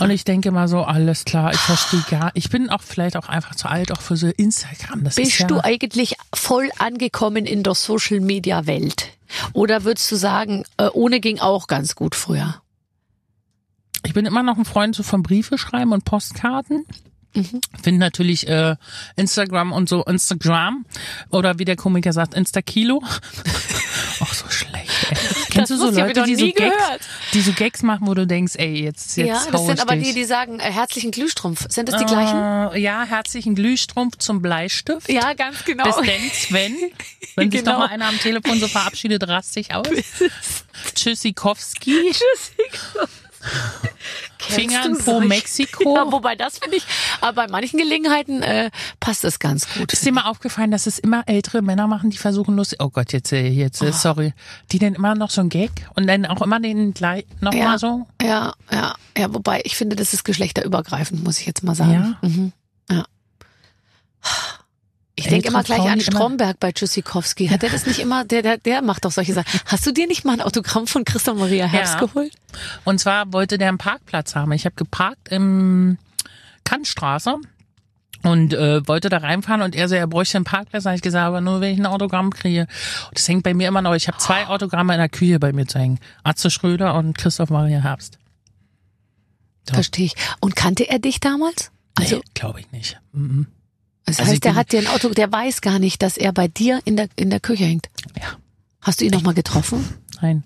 Und 0.00 0.10
ich 0.10 0.24
denke 0.24 0.50
mal 0.50 0.68
so, 0.68 0.82
alles 0.82 1.24
klar, 1.24 1.52
ich 1.52 1.60
verstehe 1.60 2.04
gar, 2.10 2.30
ich 2.34 2.48
bin 2.50 2.70
auch 2.70 2.82
vielleicht 2.82 3.16
auch 3.16 3.28
einfach 3.28 3.54
zu 3.54 3.68
alt, 3.68 3.92
auch 3.92 4.00
für 4.00 4.16
so 4.16 4.28
Instagram. 4.28 5.04
Das 5.04 5.18
ist 5.18 5.24
Bist 5.24 5.40
ja, 5.40 5.46
du 5.46 5.62
eigentlich 5.62 6.16
voll 6.34 6.70
angekommen 6.78 7.46
in 7.46 7.62
der 7.62 7.74
Social 7.74 8.20
Media 8.20 8.66
Welt? 8.66 9.08
Oder 9.52 9.84
würdest 9.84 10.10
du 10.10 10.16
sagen, 10.16 10.64
äh, 10.76 10.88
ohne 10.92 11.20
ging 11.20 11.40
auch 11.40 11.66
ganz 11.66 11.94
gut 11.94 12.14
früher? 12.14 12.62
Ich 14.04 14.14
bin 14.14 14.26
immer 14.26 14.42
noch 14.42 14.58
ein 14.58 14.64
Freund 14.64 14.96
so 14.96 15.02
von 15.02 15.22
Briefe 15.22 15.58
schreiben 15.58 15.92
und 15.92 16.04
Postkarten. 16.04 16.84
Finde 17.82 17.98
natürlich 18.00 18.46
äh, 18.48 18.76
Instagram 19.16 19.72
und 19.72 19.88
so 19.88 20.04
Instagram 20.04 20.84
oder 21.30 21.58
wie 21.58 21.64
der 21.64 21.76
Komiker 21.76 22.12
sagt 22.12 22.34
Instakilo. 22.34 23.02
Auch 24.20 24.32
so 24.34 24.48
schlecht. 24.50 24.90
Ey. 25.10 25.16
Kennst 25.50 25.70
du 25.70 25.76
so 25.76 25.90
Leute, 25.90 26.22
die 26.24 26.36
so 26.36 26.50
Gags, 26.52 26.74
die 27.34 27.40
so 27.40 27.52
Gags 27.52 27.82
machen, 27.82 28.06
wo 28.06 28.14
du 28.14 28.26
denkst, 28.26 28.54
ey 28.56 28.82
jetzt 28.84 29.16
jetzt 29.16 29.28
ja, 29.28 29.50
das 29.50 29.66
sind 29.66 29.80
aber 29.80 29.96
dich. 29.96 30.08
die, 30.08 30.14
die 30.14 30.24
sagen 30.24 30.60
äh, 30.60 30.70
herzlichen 30.70 31.10
Glühstrumpf. 31.10 31.66
Sind 31.68 31.88
das 31.88 31.98
die 31.98 32.04
gleichen? 32.06 32.36
Äh, 32.72 32.78
ja, 32.78 33.04
herzlichen 33.04 33.54
Glühstrumpf 33.54 34.18
zum 34.18 34.42
Bleistift. 34.42 35.10
Ja, 35.10 35.32
ganz 35.32 35.64
genau. 35.64 35.84
Bis 35.84 35.96
denn, 35.96 36.30
Sven. 36.32 36.76
Wenn 37.34 37.50
sich 37.50 37.60
Genau. 37.60 37.72
noch 37.72 37.78
mal 37.80 37.88
einer 37.88 38.06
am 38.08 38.18
Telefon 38.18 38.60
so 38.60 38.68
verabschiedet, 38.68 39.26
rast 39.26 39.56
dich 39.56 39.74
aus. 39.74 39.86
Tschüssikowski. 40.94 42.12
Finger 42.14 43.08
Po 44.38 45.00
solche- 45.00 45.28
Mexiko. 45.28 45.94
Ja, 45.96 46.10
wobei 46.10 46.34
das 46.36 46.58
finde 46.58 46.76
ich, 46.76 46.84
aber 47.20 47.46
bei 47.46 47.48
manchen 47.48 47.78
Gelegenheiten 47.78 48.42
äh, 48.42 48.70
passt 49.00 49.24
es 49.24 49.38
ganz 49.38 49.68
gut. 49.74 49.92
Ist 49.92 50.04
dir 50.04 50.12
mal 50.12 50.28
aufgefallen, 50.28 50.70
dass 50.70 50.86
es 50.86 50.98
immer 50.98 51.22
ältere 51.26 51.62
Männer 51.62 51.86
machen, 51.86 52.10
die 52.10 52.18
versuchen 52.18 52.56
lustig, 52.56 52.78
oh 52.82 52.90
Gott, 52.90 53.12
jetzt, 53.12 53.32
äh, 53.32 53.46
jetzt, 53.48 53.82
äh, 53.82 53.92
sorry, 53.92 54.34
die 54.70 54.78
dann 54.78 54.94
immer 54.94 55.14
noch 55.14 55.30
so 55.30 55.40
ein 55.40 55.48
Gag 55.48 55.70
und 55.94 56.06
dann 56.06 56.26
auch 56.26 56.42
immer 56.42 56.60
den 56.60 56.94
gleich 56.94 57.24
nochmal 57.40 57.60
ja, 57.62 57.78
so? 57.78 58.06
ja, 58.22 58.54
ja, 58.70 58.94
ja, 59.16 59.34
wobei 59.34 59.60
ich 59.64 59.76
finde, 59.76 59.96
das 59.96 60.12
ist 60.12 60.24
geschlechterübergreifend, 60.24 61.22
muss 61.22 61.38
ich 61.38 61.46
jetzt 61.46 61.62
mal 61.62 61.74
sagen. 61.74 62.16
Ja? 62.22 62.28
Mhm. 62.28 62.52
ja. 62.90 63.04
Ich 65.24 65.28
denke 65.30 65.48
immer 65.48 65.62
gleich 65.62 65.78
Frauen, 65.78 65.90
an 65.92 66.00
Stromberg 66.00 66.58
bei 66.60 66.72
Tschüssikowski. 66.72 67.48
Hat 67.48 67.62
der 67.62 67.70
das 67.70 67.86
nicht 67.86 67.98
immer, 68.00 68.24
der, 68.24 68.42
der, 68.42 68.58
der 68.58 68.82
macht 68.82 69.04
doch 69.04 69.12
solche 69.12 69.32
Sachen. 69.34 69.46
Hast 69.66 69.86
du 69.86 69.92
dir 69.92 70.06
nicht 70.06 70.24
mal 70.24 70.32
ein 70.32 70.40
Autogramm 70.40 70.86
von 70.86 71.04
Christa 71.04 71.34
Maria 71.34 71.66
Herbst 71.66 71.94
Ja. 71.94 72.00
geholt? 72.00 72.32
Und 72.84 72.98
zwar 72.98 73.32
wollte 73.32 73.58
der 73.58 73.68
einen 73.68 73.78
Parkplatz 73.78 74.34
haben. 74.34 74.52
Ich 74.52 74.64
habe 74.64 74.74
geparkt 74.74 75.28
im 75.28 75.98
Kantstraße 76.64 77.36
und 78.22 78.54
äh, 78.54 78.86
wollte 78.86 79.08
da 79.08 79.18
reinfahren 79.18 79.62
und 79.62 79.74
er 79.74 79.88
so, 79.88 79.94
er 79.94 80.06
bräuchte 80.06 80.38
einen 80.38 80.44
Parkplatz. 80.44 80.84
Da 80.84 80.90
habe 80.90 80.96
ich 80.96 81.02
gesagt, 81.02 81.26
aber 81.26 81.40
nur 81.40 81.60
wenn 81.60 81.72
ich 81.72 81.78
ein 81.78 81.86
Autogramm 81.86 82.30
kriege. 82.30 82.62
Und 83.08 83.18
das 83.18 83.26
hängt 83.28 83.42
bei 83.42 83.54
mir 83.54 83.68
immer 83.68 83.82
noch. 83.82 83.94
Ich 83.94 84.08
habe 84.08 84.18
zwei 84.18 84.46
Autogramme 84.46 84.92
in 84.94 84.98
der 85.00 85.08
Küche 85.08 85.38
bei 85.38 85.52
mir 85.52 85.66
zu 85.66 85.78
hängen. 85.78 85.98
Atze 86.22 86.50
Schröder 86.50 86.94
und 86.94 87.16
Christoph 87.18 87.50
Maria 87.50 87.80
Herbst. 87.80 88.18
Ja. 89.68 89.74
Verstehe 89.74 90.06
ich. 90.06 90.14
Und 90.40 90.56
kannte 90.56 90.88
er 90.88 90.98
dich 90.98 91.20
damals? 91.20 91.70
Also, 91.94 92.16
nee, 92.16 92.22
glaube 92.34 92.60
ich 92.60 92.70
nicht. 92.72 92.98
Mhm. 93.12 93.46
Das 94.18 94.26
also 94.26 94.32
heißt, 94.32 94.44
der 94.44 94.54
hat 94.54 94.72
dir 94.72 94.80
ein 94.80 94.86
Auto, 94.88 95.08
der 95.10 95.30
weiß 95.30 95.60
gar 95.60 95.78
nicht, 95.78 96.02
dass 96.02 96.16
er 96.16 96.32
bei 96.32 96.48
dir 96.48 96.80
in 96.84 96.96
der, 96.96 97.08
in 97.16 97.30
der 97.30 97.40
Küche 97.40 97.64
hängt. 97.64 97.88
Ja. 98.16 98.36
Hast 98.80 99.00
du 99.00 99.04
ihn 99.04 99.12
noch 99.12 99.22
mal 99.22 99.34
getroffen? 99.34 99.88
Nein. 100.20 100.44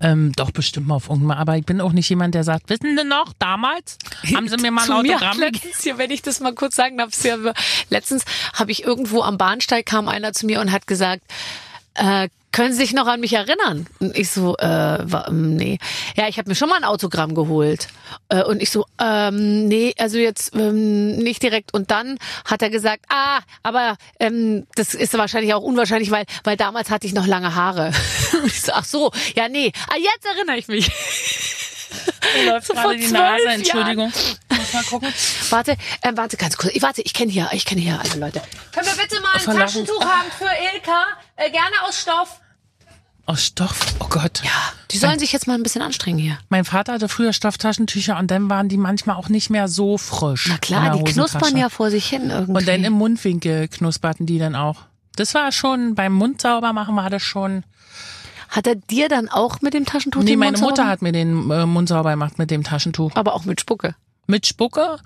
Ähm, 0.00 0.32
doch 0.36 0.50
bestimmt 0.52 0.86
mal 0.86 0.94
auf 0.94 1.08
irgendwann. 1.08 1.38
Aber 1.38 1.56
ich 1.56 1.64
bin 1.64 1.80
auch 1.80 1.92
nicht 1.92 2.08
jemand, 2.08 2.34
der 2.34 2.44
sagt, 2.44 2.68
wissen 2.68 2.96
Sie 2.96 3.04
noch, 3.04 3.32
damals 3.38 3.98
haben 4.34 4.48
Sie 4.48 4.56
mir 4.56 4.70
mal 4.70 4.84
ein 4.84 4.92
Autogramm 5.06 5.38
hier, 5.80 5.98
wenn 5.98 6.10
ich 6.10 6.22
das 6.22 6.40
mal 6.40 6.54
kurz 6.54 6.76
sagen 6.76 6.98
darf, 6.98 7.14
sehr, 7.14 7.38
letztens 7.90 8.24
habe 8.52 8.70
ich 8.70 8.84
irgendwo 8.84 9.22
am 9.22 9.38
Bahnsteig 9.38 9.86
kam 9.86 10.08
einer 10.08 10.32
zu 10.32 10.46
mir 10.46 10.60
und 10.60 10.70
hat 10.70 10.86
gesagt, 10.86 11.22
äh, 11.96 12.28
können 12.56 12.72
Sie 12.72 12.78
sich 12.78 12.94
noch 12.94 13.06
an 13.06 13.20
mich 13.20 13.34
erinnern? 13.34 13.86
Und 14.00 14.16
ich 14.16 14.30
so, 14.30 14.56
äh, 14.56 15.02
ähm, 15.02 15.56
nee. 15.56 15.78
Ja, 16.16 16.26
ich 16.26 16.38
habe 16.38 16.48
mir 16.48 16.54
schon 16.54 16.70
mal 16.70 16.76
ein 16.76 16.84
Autogramm 16.84 17.34
geholt. 17.34 17.88
Äh, 18.30 18.44
und 18.44 18.62
ich 18.62 18.70
so, 18.70 18.86
ähm, 18.98 19.68
nee, 19.68 19.92
also 19.98 20.16
jetzt 20.16 20.54
ähm, 20.54 21.18
nicht 21.18 21.42
direkt. 21.42 21.74
Und 21.74 21.90
dann 21.90 22.18
hat 22.46 22.62
er 22.62 22.70
gesagt, 22.70 23.04
ah, 23.10 23.40
aber 23.62 23.98
ähm, 24.20 24.66
das 24.74 24.94
ist 24.94 25.12
wahrscheinlich 25.18 25.52
auch 25.52 25.60
unwahrscheinlich, 25.60 26.10
weil, 26.10 26.24
weil 26.44 26.56
damals 26.56 26.88
hatte 26.88 27.06
ich 27.06 27.12
noch 27.12 27.26
lange 27.26 27.54
Haare. 27.54 27.92
Und 28.32 28.46
ich 28.46 28.62
so, 28.62 28.72
ach 28.72 28.86
so, 28.86 29.12
ja, 29.34 29.50
nee. 29.50 29.70
Ah, 29.88 29.98
jetzt 29.98 30.24
erinnere 30.24 30.56
ich 30.56 30.68
mich. 30.68 30.90
Mir 32.36 32.52
läuft 32.52 32.66
So 32.68 32.72
gerade 32.72 32.96
die 32.96 33.08
Nase, 33.08 33.62
Jahren. 33.64 34.12
Muss 34.66 34.72
mal 34.74 34.84
gucken. 34.84 35.12
Warte, 35.50 35.72
äh, 36.02 36.12
warte 36.14 36.36
ganz 36.36 36.56
kurz. 36.56 36.74
Ich 36.74 36.82
warte, 36.82 37.02
ich 37.02 37.14
kenne 37.14 37.30
hier, 37.32 37.48
ich 37.52 37.64
kenne 37.64 37.80
hier 37.80 38.00
alle 38.00 38.20
Leute. 38.20 38.42
Können 38.72 38.86
wir 38.86 39.02
bitte 39.02 39.20
mal 39.20 39.32
ein 39.34 39.40
Verlachen. 39.40 39.66
Taschentuch 39.84 40.04
haben 40.04 40.30
für 40.36 40.44
Ilka? 40.74 41.04
Äh, 41.36 41.50
gerne 41.50 41.74
aus 41.86 42.00
Stoff. 42.00 42.40
Aus 43.28 43.44
Stoff. 43.44 43.80
Oh 43.98 44.06
Gott. 44.08 44.40
Ja, 44.44 44.50
die 44.92 44.98
sollen 44.98 45.18
sich 45.18 45.32
jetzt 45.32 45.48
mal 45.48 45.54
ein 45.54 45.62
bisschen 45.64 45.82
anstrengen 45.82 46.18
hier. 46.18 46.38
Mein 46.48 46.64
Vater 46.64 46.92
hatte 46.92 47.08
früher 47.08 47.32
Stofftaschentücher 47.32 48.16
und 48.18 48.30
dann 48.30 48.48
waren 48.48 48.68
die 48.68 48.76
manchmal 48.76 49.16
auch 49.16 49.28
nicht 49.28 49.50
mehr 49.50 49.66
so 49.66 49.98
frisch. 49.98 50.46
Na 50.48 50.58
klar, 50.58 50.96
die 50.96 51.02
knuspern 51.12 51.56
ja 51.56 51.68
vor 51.68 51.90
sich 51.90 52.06
hin 52.06 52.30
irgendwie. 52.30 52.52
Und 52.52 52.68
dann 52.68 52.84
im 52.84 52.92
Mundwinkel 52.92 53.66
knusperten 53.68 54.26
die 54.26 54.38
dann 54.38 54.54
auch. 54.54 54.82
Das 55.16 55.34
war 55.34 55.50
schon, 55.50 55.94
beim 55.96 56.12
Mund 56.12 56.40
sauber 56.40 56.72
machen 56.72 56.94
war 56.94 57.10
das 57.10 57.22
schon. 57.22 57.64
hat 58.48 58.68
er 58.68 58.76
dir 58.76 59.08
dann 59.08 59.28
auch 59.28 59.60
mit 59.60 59.74
dem 59.74 59.86
Taschentuch 59.86 60.20
Nee, 60.22 60.32
den 60.32 60.38
meine 60.38 60.52
Mund 60.52 60.58
sauber 60.58 60.70
Mutter 60.70 60.82
gemacht? 60.82 60.92
hat 60.92 61.02
mir 61.02 61.12
den 61.12 61.50
äh, 61.50 61.66
Mund 61.66 61.88
sauber 61.88 62.10
gemacht 62.10 62.38
mit 62.38 62.50
dem 62.52 62.62
Taschentuch. 62.62 63.10
Aber 63.16 63.34
auch 63.34 63.44
mit 63.44 63.60
Spucke. 63.60 63.96
Mit 64.26 64.46
Spucke. 64.46 64.98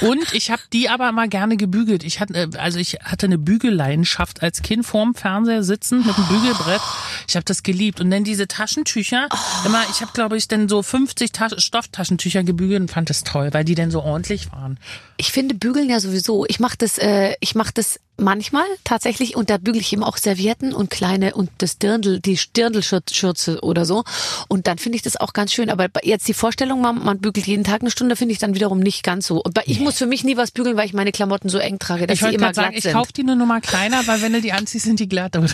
Und 0.00 0.32
ich 0.34 0.50
habe 0.50 0.62
die 0.72 0.88
aber 0.88 1.12
mal 1.12 1.28
gerne 1.28 1.56
gebügelt. 1.56 2.04
Ich 2.04 2.20
hatte, 2.20 2.34
äh, 2.34 2.48
also 2.58 2.78
ich 2.78 2.98
hatte 3.02 3.26
eine 3.26 3.38
Bügelleidenschaft 3.38 4.42
als 4.42 4.62
Kind 4.62 4.84
vorm 4.84 5.14
Fernseher 5.14 5.62
sitzen 5.62 6.06
mit 6.06 6.16
einem 6.16 6.28
Bügelbrett. 6.28 6.80
Ich 7.28 7.36
habe 7.36 7.44
das 7.44 7.62
geliebt. 7.62 8.00
Und 8.00 8.10
dann 8.10 8.24
diese 8.24 8.48
Taschentücher. 8.48 9.28
Immer, 9.64 9.82
ich 9.90 10.00
habe, 10.00 10.12
glaube 10.12 10.36
ich, 10.36 10.48
dann 10.48 10.68
so 10.68 10.82
50 10.82 11.32
Tas 11.32 11.62
Stofftaschentücher 11.62 12.42
gebügelt 12.44 12.80
und 12.80 12.90
fand 12.90 13.10
das 13.10 13.24
toll, 13.24 13.50
weil 13.52 13.64
die 13.64 13.74
dann 13.74 13.90
so 13.90 14.02
ordentlich 14.02 14.52
waren. 14.52 14.78
Ich 15.16 15.32
finde 15.32 15.54
Bügeln 15.54 15.88
ja 15.88 16.00
sowieso. 16.00 16.44
Ich 16.46 16.60
mache 16.60 16.76
das, 16.78 16.98
äh, 16.98 17.34
ich 17.40 17.54
mache 17.54 17.72
das 17.74 17.98
manchmal 18.18 18.64
tatsächlich 18.84 19.36
und 19.36 19.48
da 19.50 19.58
bügele 19.58 19.80
ich 19.80 19.92
ihm 19.92 20.02
auch 20.02 20.16
Servietten 20.16 20.72
und 20.74 20.90
kleine 20.90 21.34
und 21.34 21.50
das 21.58 21.78
Dirndl, 21.78 22.20
die 22.20 22.38
Dirndlschürze 22.56 23.60
oder 23.62 23.84
so 23.84 24.04
und 24.48 24.66
dann 24.66 24.78
finde 24.78 24.96
ich 24.96 25.02
das 25.02 25.16
auch 25.16 25.32
ganz 25.32 25.52
schön. 25.52 25.70
Aber 25.70 25.88
jetzt 26.02 26.28
die 26.28 26.34
Vorstellung, 26.34 26.80
man, 26.80 27.04
man 27.04 27.18
bügelt 27.18 27.46
jeden 27.46 27.64
Tag 27.64 27.80
eine 27.80 27.90
Stunde, 27.90 28.16
finde 28.16 28.32
ich 28.32 28.38
dann 28.38 28.54
wiederum 28.54 28.80
nicht 28.80 29.02
ganz 29.02 29.26
so. 29.26 29.40
Und 29.42 29.58
ich 29.66 29.80
muss 29.80 29.98
für 29.98 30.06
mich 30.06 30.24
nie 30.24 30.36
was 30.36 30.50
bügeln, 30.50 30.76
weil 30.76 30.86
ich 30.86 30.92
meine 30.94 31.12
Klamotten 31.12 31.48
so 31.48 31.58
eng 31.58 31.78
trage, 31.78 32.06
dass 32.06 32.14
Ich 32.16 32.20
sie 32.20 32.34
immer 32.34 32.52
glatt 32.52 32.54
sagen, 32.56 32.76
ich 32.76 32.82
sind. 32.82 32.92
kaufe 32.92 33.12
die 33.12 33.22
nur 33.22 33.36
noch 33.36 33.46
mal 33.46 33.60
kleiner, 33.60 34.06
weil 34.06 34.20
wenn 34.22 34.32
du 34.32 34.40
die 34.40 34.52
anziehst, 34.52 34.84
sind 34.84 35.00
die 35.00 35.08
glatt. 35.08 35.36
Oder, 35.36 35.48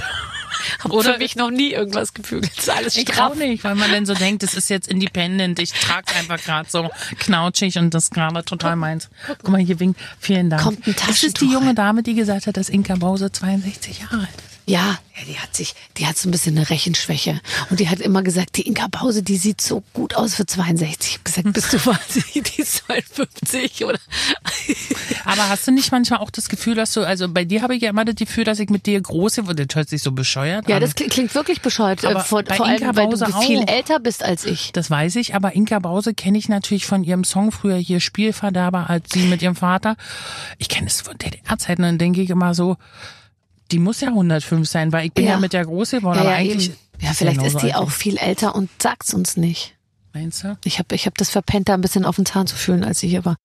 Hab 0.82 1.02
für 1.02 1.18
mich 1.18 1.36
noch 1.36 1.50
nie 1.50 1.72
irgendwas 1.72 2.14
gebügelt. 2.14 2.52
Das 2.56 2.64
ist 2.64 2.70
alles 2.70 2.96
ich 2.96 3.08
straff. 3.08 3.32
auch 3.32 3.34
nicht, 3.34 3.64
weil 3.64 3.74
man 3.74 3.90
dann 3.90 4.06
so 4.06 4.14
denkt, 4.14 4.42
das 4.42 4.54
ist 4.54 4.70
jetzt 4.70 4.88
independent. 4.88 5.58
Ich 5.58 5.72
trage 5.72 6.14
einfach 6.14 6.42
gerade 6.42 6.68
so 6.70 6.90
knautschig 7.18 7.78
und 7.78 7.92
das 7.94 8.04
ist 8.04 8.14
gerade 8.14 8.44
total 8.44 8.76
meins. 8.76 9.08
Guck 9.26 9.48
mal, 9.48 9.60
hier 9.60 9.80
winkt. 9.80 10.00
Vielen 10.18 10.50
Dank. 10.50 10.62
Kommt 10.62 10.86
ein 10.86 10.90
ist 10.90 11.00
es 11.00 11.06
die 11.06 11.12
Taschentuch 11.12 11.52
junge. 11.52 11.74
Dame, 11.74 12.02
die 12.02 12.14
gesagt 12.14 12.46
hat, 12.46 12.56
dass 12.56 12.68
Inka 12.68 12.94
Bause 12.96 13.30
62 13.32 14.00
Jahre 14.00 14.20
alt 14.20 14.28
ist? 14.36 14.53
Ja, 14.66 14.98
ja, 15.16 15.24
die 15.28 15.38
hat 15.38 15.54
sich, 15.54 15.74
die 15.98 16.06
hat 16.06 16.16
so 16.16 16.28
ein 16.28 16.32
bisschen 16.32 16.56
eine 16.56 16.68
Rechenschwäche. 16.70 17.38
Und 17.70 17.80
die 17.80 17.88
hat 17.88 18.00
immer 18.00 18.22
gesagt, 18.22 18.56
die 18.56 18.62
Inka 18.62 18.88
Pause, 18.88 19.22
die 19.22 19.36
sieht 19.36 19.60
so 19.60 19.82
gut 19.92 20.14
aus 20.14 20.34
für 20.34 20.46
62. 20.46 21.10
Ich 21.10 21.16
hab 21.18 21.24
gesagt, 21.24 21.52
bist 21.52 21.72
du 21.72 21.86
wahnsinnig, 21.86 22.42
die 22.54 22.62
ist 22.62 22.76
52 22.86 23.84
oder? 23.84 23.98
Aber 25.24 25.48
hast 25.48 25.66
du 25.66 25.72
nicht 25.72 25.92
manchmal 25.92 26.20
auch 26.20 26.30
das 26.30 26.48
Gefühl, 26.48 26.74
dass 26.74 26.92
du, 26.92 27.02
also 27.06 27.28
bei 27.28 27.44
dir 27.44 27.62
habe 27.62 27.76
ich 27.76 27.82
ja 27.82 27.90
immer 27.90 28.04
das 28.04 28.14
Gefühl, 28.16 28.44
dass 28.44 28.58
ich 28.58 28.70
mit 28.70 28.86
dir 28.86 29.00
große, 29.00 29.42
das 29.42 29.66
hört 29.74 29.88
sich 29.88 30.02
so 30.02 30.12
bescheuert 30.12 30.68
Ja, 30.68 30.76
an. 30.76 30.82
das 30.82 30.94
klingt, 30.94 31.34
wirklich 31.34 31.60
bescheuert. 31.60 32.04
Aber 32.04 32.20
äh, 32.20 32.24
vor, 32.24 32.42
bei 32.42 32.56
vor 32.56 32.66
Inka 32.66 32.86
allem, 32.86 32.96
weil 32.96 33.06
Bause 33.08 33.26
du 33.26 33.40
viel 33.40 33.58
auch. 33.60 33.68
älter 33.68 34.00
bist 34.00 34.22
als 34.22 34.44
ich. 34.44 34.72
Das 34.72 34.90
weiß 34.90 35.16
ich, 35.16 35.34
aber 35.34 35.54
Inka 35.54 35.78
Bause 35.78 36.14
kenne 36.14 36.38
ich 36.38 36.48
natürlich 36.48 36.86
von 36.86 37.04
ihrem 37.04 37.24
Song 37.24 37.52
früher 37.52 37.76
hier 37.76 38.00
Spielverderber, 38.00 38.88
als 38.88 39.10
sie 39.12 39.26
mit 39.26 39.42
ihrem 39.42 39.56
Vater. 39.56 39.96
Ich 40.58 40.68
kenne 40.68 40.86
es 40.86 41.02
von 41.02 41.16
DDR-Zeiten, 41.18 41.82
dann 41.82 41.98
denke 41.98 42.22
ich 42.22 42.30
immer 42.30 42.54
so, 42.54 42.76
die 43.72 43.78
muss 43.78 44.00
ja 44.00 44.08
105 44.08 44.68
sein, 44.68 44.92
weil 44.92 45.06
ich 45.06 45.12
bin 45.12 45.24
ja, 45.24 45.32
Ja. 45.32 45.38
mit 45.38 45.52
der 45.52 45.64
groß 45.64 45.90
geworden, 45.92 46.16
Ja, 46.18 46.22
aber 46.22 46.34
eigentlich. 46.34 46.68
eben. 46.70 46.76
ja 47.00 47.12
vielleicht 47.12 47.42
ist 47.42 47.62
die 47.62 47.74
auch 47.74 47.90
viel 47.90 48.16
älter 48.18 48.54
und 48.54 48.70
sagt's 48.80 49.14
uns 49.14 49.36
nicht. 49.36 49.74
Meinst 50.12 50.44
du? 50.44 50.56
Ich 50.64 50.78
habe 50.78 50.94
ich 50.94 51.06
hab 51.06 51.16
das 51.18 51.30
verpennt, 51.30 51.68
da 51.68 51.74
ein 51.74 51.80
bisschen 51.80 52.04
auf 52.04 52.16
den 52.16 52.26
Zahn 52.26 52.46
zu 52.46 52.56
fühlen, 52.56 52.84
als 52.84 53.02
ich 53.02 53.10
hier 53.10 53.24
war. 53.24 53.36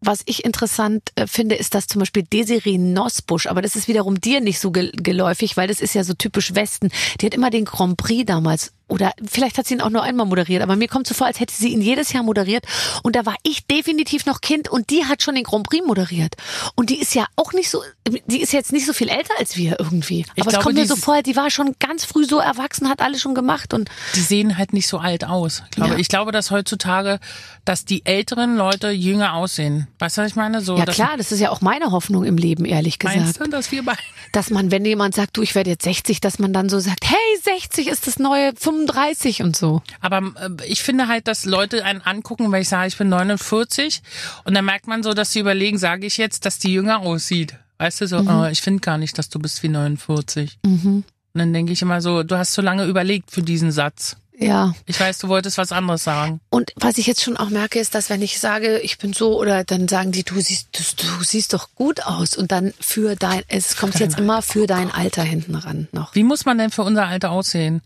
Was 0.00 0.22
ich 0.26 0.44
interessant 0.44 1.02
äh, 1.16 1.26
finde, 1.26 1.56
ist, 1.56 1.74
dass 1.74 1.88
zum 1.88 1.98
Beispiel 2.00 2.22
Desiree 2.22 2.78
Nosbusch, 2.78 3.46
aber 3.48 3.62
das 3.62 3.74
ist 3.76 3.88
wiederum 3.88 4.20
dir 4.20 4.40
nicht 4.40 4.60
so 4.60 4.70
gel- 4.70 4.92
geläufig, 4.92 5.56
weil 5.56 5.66
das 5.68 5.80
ist 5.80 5.94
ja 5.94 6.04
so 6.04 6.14
typisch 6.14 6.54
Westen. 6.54 6.90
Die 7.20 7.26
hat 7.26 7.34
immer 7.34 7.50
den 7.50 7.64
Grand 7.64 7.96
Prix 7.96 8.24
damals 8.26 8.72
oder 8.88 9.12
vielleicht 9.30 9.58
hat 9.58 9.66
sie 9.66 9.74
ihn 9.74 9.80
auch 9.80 9.90
nur 9.90 10.02
einmal 10.02 10.26
moderiert, 10.26 10.62
aber 10.62 10.76
mir 10.76 10.88
kommt 10.88 11.06
so 11.06 11.14
vor, 11.14 11.26
als 11.26 11.40
hätte 11.40 11.54
sie 11.54 11.68
ihn 11.68 11.80
jedes 11.80 12.12
Jahr 12.12 12.22
moderiert 12.22 12.64
und 13.02 13.14
da 13.16 13.24
war 13.26 13.36
ich 13.42 13.66
definitiv 13.66 14.26
noch 14.26 14.40
Kind 14.40 14.68
und 14.68 14.90
die 14.90 15.04
hat 15.04 15.22
schon 15.22 15.34
den 15.34 15.44
Grand 15.44 15.68
Prix 15.68 15.86
moderiert 15.86 16.34
und 16.74 16.90
die 16.90 16.98
ist 17.00 17.14
ja 17.14 17.26
auch 17.36 17.52
nicht 17.52 17.70
so, 17.70 17.82
die 18.26 18.40
ist 18.40 18.52
jetzt 18.52 18.72
nicht 18.72 18.86
so 18.86 18.92
viel 18.92 19.08
älter 19.08 19.34
als 19.38 19.56
wir 19.56 19.76
irgendwie. 19.78 20.20
Ich 20.34 20.42
aber 20.42 20.48
es 20.48 20.52
glaube, 20.54 20.64
kommt 20.64 20.74
mir 20.76 20.86
so 20.86 20.96
vor, 20.96 21.22
die 21.22 21.36
war 21.36 21.50
schon 21.50 21.74
ganz 21.78 22.04
früh 22.04 22.24
so 22.24 22.38
erwachsen, 22.38 22.88
hat 22.88 23.00
alles 23.00 23.20
schon 23.20 23.34
gemacht 23.34 23.74
und 23.74 23.90
Die 24.14 24.20
sehen 24.20 24.56
halt 24.58 24.72
nicht 24.72 24.88
so 24.88 24.98
alt 24.98 25.24
aus. 25.24 25.62
Ich 25.66 25.76
glaube, 25.76 25.92
Ja. 25.94 25.98
ich 25.98 26.08
glaube, 26.08 26.32
dass 26.32 26.50
heutzutage, 26.50 27.20
dass 27.64 27.84
die 27.84 28.04
älteren 28.06 28.56
Leute 28.56 28.88
jünger 28.90 29.34
aussehen. 29.34 29.86
Weißt 29.98 30.16
du, 30.18 30.22
was 30.22 30.30
ich 30.30 30.36
meine? 30.36 30.60
So, 30.60 30.76
ja 30.76 30.84
klar, 30.86 31.16
das 31.16 31.32
ist 31.32 31.40
ja 31.40 31.50
auch 31.50 31.60
meine 31.60 31.90
Hoffnung 31.92 32.24
im 32.24 32.36
Leben, 32.36 32.64
ehrlich 32.64 32.98
gesagt. 32.98 33.18
Meinst 33.20 33.40
du, 33.40 33.44
dass 33.48 33.70
wir 33.72 33.84
beide 33.84 33.98
dass 34.32 34.50
man, 34.50 34.70
wenn 34.70 34.84
jemand 34.84 35.14
sagt, 35.14 35.36
du, 35.36 35.42
ich 35.42 35.54
werde 35.54 35.70
jetzt 35.70 35.84
60, 35.84 36.20
dass 36.20 36.38
man 36.38 36.52
dann 36.52 36.68
so 36.68 36.78
sagt, 36.80 37.04
hey, 37.04 37.16
60 37.42 37.88
ist 37.88 38.06
das 38.06 38.18
neue 38.18 38.54
35 38.86 39.42
und 39.42 39.56
so. 39.56 39.82
Aber 40.00 40.18
äh, 40.18 40.64
ich 40.66 40.82
finde 40.82 41.08
halt, 41.08 41.26
dass 41.28 41.44
Leute 41.44 41.84
einen 41.84 42.00
angucken, 42.02 42.50
wenn 42.52 42.62
ich 42.62 42.68
sage, 42.68 42.88
ich 42.88 42.96
bin 42.96 43.08
49 43.08 44.02
und 44.44 44.54
dann 44.54 44.64
merkt 44.64 44.86
man 44.86 45.02
so, 45.02 45.14
dass 45.14 45.32
sie 45.32 45.40
überlegen, 45.40 45.78
sage 45.78 46.06
ich 46.06 46.16
jetzt, 46.16 46.44
dass 46.46 46.58
die 46.58 46.72
jünger 46.72 47.00
aussieht. 47.00 47.54
Weißt 47.78 48.00
du, 48.00 48.06
so, 48.08 48.22
Mhm. 48.22 48.28
oh, 48.28 48.44
ich 48.46 48.60
finde 48.62 48.80
gar 48.80 48.98
nicht, 48.98 49.16
dass 49.18 49.28
du 49.28 49.38
bist 49.38 49.62
wie 49.62 49.68
49. 49.68 50.58
Und 50.64 51.04
dann 51.34 51.52
denke 51.52 51.72
ich 51.72 51.82
immer 51.82 52.00
so, 52.00 52.22
du 52.24 52.36
hast 52.36 52.54
so 52.54 52.62
lange 52.62 52.84
überlegt 52.86 53.30
für 53.30 53.42
diesen 53.42 53.70
Satz. 53.70 54.16
Ja. 54.40 54.72
Ich 54.86 54.98
weiß, 55.00 55.18
du 55.18 55.28
wolltest 55.28 55.58
was 55.58 55.72
anderes 55.72 56.04
sagen. 56.04 56.40
Und 56.48 56.72
was 56.76 56.96
ich 56.98 57.06
jetzt 57.08 57.22
schon 57.22 57.36
auch 57.36 57.50
merke, 57.50 57.80
ist, 57.80 57.94
dass 57.96 58.08
wenn 58.08 58.22
ich 58.22 58.38
sage, 58.38 58.78
ich 58.80 58.96
bin 58.98 59.12
so, 59.12 59.36
oder 59.38 59.64
dann 59.64 59.88
sagen 59.88 60.12
die, 60.12 60.22
du 60.22 60.40
siehst, 60.40 60.68
du, 60.72 61.06
du 61.18 61.24
siehst 61.24 61.52
doch 61.54 61.70
gut 61.74 62.04
aus. 62.06 62.36
Und 62.36 62.52
dann 62.52 62.72
für 62.80 63.16
dein, 63.16 63.42
es 63.48 63.76
kommt 63.76 63.94
dein 63.96 64.02
jetzt 64.02 64.18
immer 64.18 64.42
für 64.42 64.68
dein 64.68 64.92
Alter 64.92 65.22
hinten 65.24 65.56
ran 65.56 65.88
noch. 65.90 66.14
Wie 66.14 66.22
muss 66.22 66.44
man 66.44 66.56
denn 66.58 66.70
für 66.70 66.82
unser 66.82 67.06
Alter 67.08 67.30
aussehen? 67.32 67.82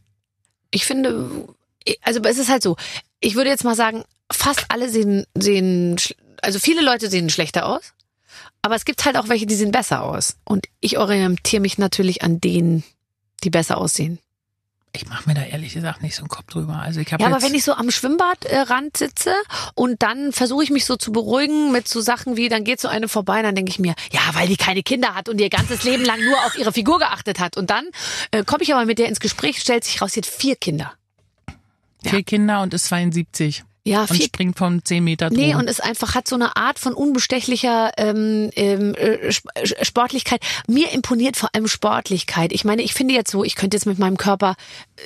Ich 0.72 0.84
finde, 0.84 1.48
also 2.00 2.20
es 2.24 2.38
ist 2.38 2.48
halt 2.48 2.62
so, 2.62 2.76
ich 3.20 3.36
würde 3.36 3.50
jetzt 3.50 3.64
mal 3.64 3.76
sagen, 3.76 4.04
fast 4.30 4.64
alle 4.68 4.88
sehen, 4.88 5.26
sehen, 5.34 5.96
also 6.42 6.58
viele 6.58 6.82
Leute 6.82 7.08
sehen 7.08 7.30
schlechter 7.30 7.66
aus. 7.66 7.92
Aber 8.62 8.74
es 8.74 8.84
gibt 8.84 9.04
halt 9.04 9.16
auch 9.16 9.28
welche, 9.28 9.46
die 9.46 9.54
sehen 9.54 9.72
besser 9.72 10.02
aus. 10.02 10.36
Und 10.44 10.66
ich 10.80 10.98
orientiere 10.98 11.60
mich 11.60 11.78
natürlich 11.78 12.22
an 12.22 12.40
denen, 12.40 12.84
die 13.44 13.50
besser 13.50 13.78
aussehen. 13.78 14.18
Ich 14.94 15.08
mache 15.08 15.26
mir 15.26 15.34
da 15.34 15.42
ehrlich 15.42 15.72
gesagt 15.72 16.02
nicht 16.02 16.14
so 16.14 16.22
einen 16.22 16.28
Kopf 16.28 16.48
drüber. 16.48 16.74
Also 16.74 17.00
ich 17.00 17.10
habe 17.12 17.22
Ja, 17.22 17.30
aber 17.30 17.42
wenn 17.42 17.54
ich 17.54 17.64
so 17.64 17.72
am 17.72 17.90
Schwimmbadrand 17.90 18.94
sitze 18.94 19.32
und 19.74 20.02
dann 20.02 20.32
versuche 20.32 20.64
ich 20.64 20.70
mich 20.70 20.84
so 20.84 20.96
zu 20.96 21.12
beruhigen 21.12 21.72
mit 21.72 21.88
so 21.88 22.02
Sachen 22.02 22.36
wie, 22.36 22.50
dann 22.50 22.62
geht 22.64 22.78
so 22.78 22.88
eine 22.88 23.08
vorbei 23.08 23.40
dann 23.40 23.54
denke 23.54 23.70
ich 23.70 23.78
mir, 23.78 23.94
ja, 24.12 24.20
weil 24.34 24.48
die 24.48 24.56
keine 24.56 24.82
Kinder 24.82 25.14
hat 25.14 25.30
und 25.30 25.40
ihr 25.40 25.48
ganzes 25.48 25.82
Leben 25.84 26.04
lang 26.04 26.22
nur 26.22 26.36
auf 26.44 26.58
ihre 26.58 26.72
Figur 26.72 26.98
geachtet 26.98 27.40
hat. 27.40 27.56
Und 27.56 27.70
dann 27.70 27.86
äh, 28.32 28.44
komme 28.44 28.62
ich 28.64 28.74
aber 28.74 28.84
mit 28.84 28.98
der 28.98 29.08
ins 29.08 29.20
Gespräch, 29.20 29.60
stellt 29.60 29.84
sich 29.84 30.02
raus, 30.02 30.12
sie 30.12 30.20
hat 30.20 30.26
vier 30.26 30.56
Kinder. 30.56 30.92
vier 32.04 32.22
Kinder 32.22 32.60
und 32.60 32.74
ist 32.74 32.84
72 32.86 33.64
Ja, 33.84 34.02
und 34.02 34.22
springt 34.22 34.56
vom 34.56 34.84
10 34.84 35.02
Meter 35.02 35.28
Turm. 35.28 35.40
Nee, 35.40 35.56
und 35.56 35.68
es 35.68 35.80
einfach 35.80 36.14
hat 36.14 36.28
so 36.28 36.36
eine 36.36 36.56
Art 36.56 36.78
von 36.78 36.94
unbestechlicher 36.94 37.90
ähm, 37.96 38.50
ähm, 38.54 38.94
äh, 38.94 39.14
äh, 39.14 39.84
Sportlichkeit. 39.84 40.40
Mir 40.68 40.92
imponiert 40.92 41.36
vor 41.36 41.50
allem 41.52 41.66
Sportlichkeit. 41.66 42.52
Ich 42.52 42.64
meine, 42.64 42.82
ich 42.82 42.94
finde 42.94 43.14
jetzt 43.14 43.32
so, 43.32 43.42
ich 43.42 43.56
könnte 43.56 43.76
jetzt 43.76 43.86
mit 43.86 43.98
meinem 43.98 44.18
Körper, 44.18 44.54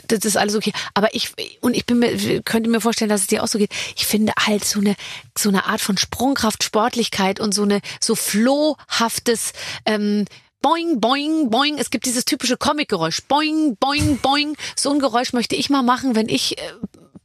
das 0.09 0.27
ist 0.27 0.37
alles 0.37 0.55
okay, 0.57 0.73
aber 0.93 1.15
ich 1.15 1.33
und 1.62 1.75
ich 1.75 1.87
bin 1.87 2.01
mir 2.01 2.43
könnte 2.43 2.69
mir 2.69 2.83
vorstellen, 2.83 3.09
dass 3.09 3.23
es 3.23 3.29
dir 3.29 3.43
auch 3.43 3.49
so 3.49 3.59
geht. 3.59 3.73
Ich 3.97 4.05
finde 4.05 4.35
halt 4.39 4.65
so 4.65 4.81
eine 4.81 4.95
so 5.39 5.49
eine 5.49 5.65
Art 5.65 5.81
von 5.81 5.97
Sprungkraft, 5.97 6.62
Sportlichkeit 6.62 7.41
und 7.41 7.55
so 7.55 7.62
eine 7.62 7.81
so 8.01 8.15
flohhaftes 8.15 9.53
ähm, 9.87 10.27
Boing, 10.62 11.01
boing, 11.01 11.49
boing. 11.49 11.79
Es 11.79 11.91
gibt 11.91 12.07
dieses 12.07 12.25
typische 12.25 12.57
Comic-Geräusch. 12.57 13.23
Boing, 13.29 13.77
boing, 13.77 14.19
boing. 14.19 14.57
So 14.75 14.91
ein 14.91 14.99
Geräusch 14.99 15.33
möchte 15.33 15.55
ich 15.55 15.71
mal 15.71 15.83
machen, 15.83 16.17
wenn 16.17 16.29
ich 16.29 16.59
äh, 16.59 16.62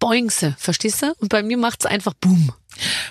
boingse. 0.02 0.56
Verstehst 0.58 1.02
du? 1.02 1.14
Und 1.20 1.30
bei 1.30 1.44
mir 1.44 1.58
macht's 1.58 1.86
einfach 1.86 2.14
Boom. 2.14 2.52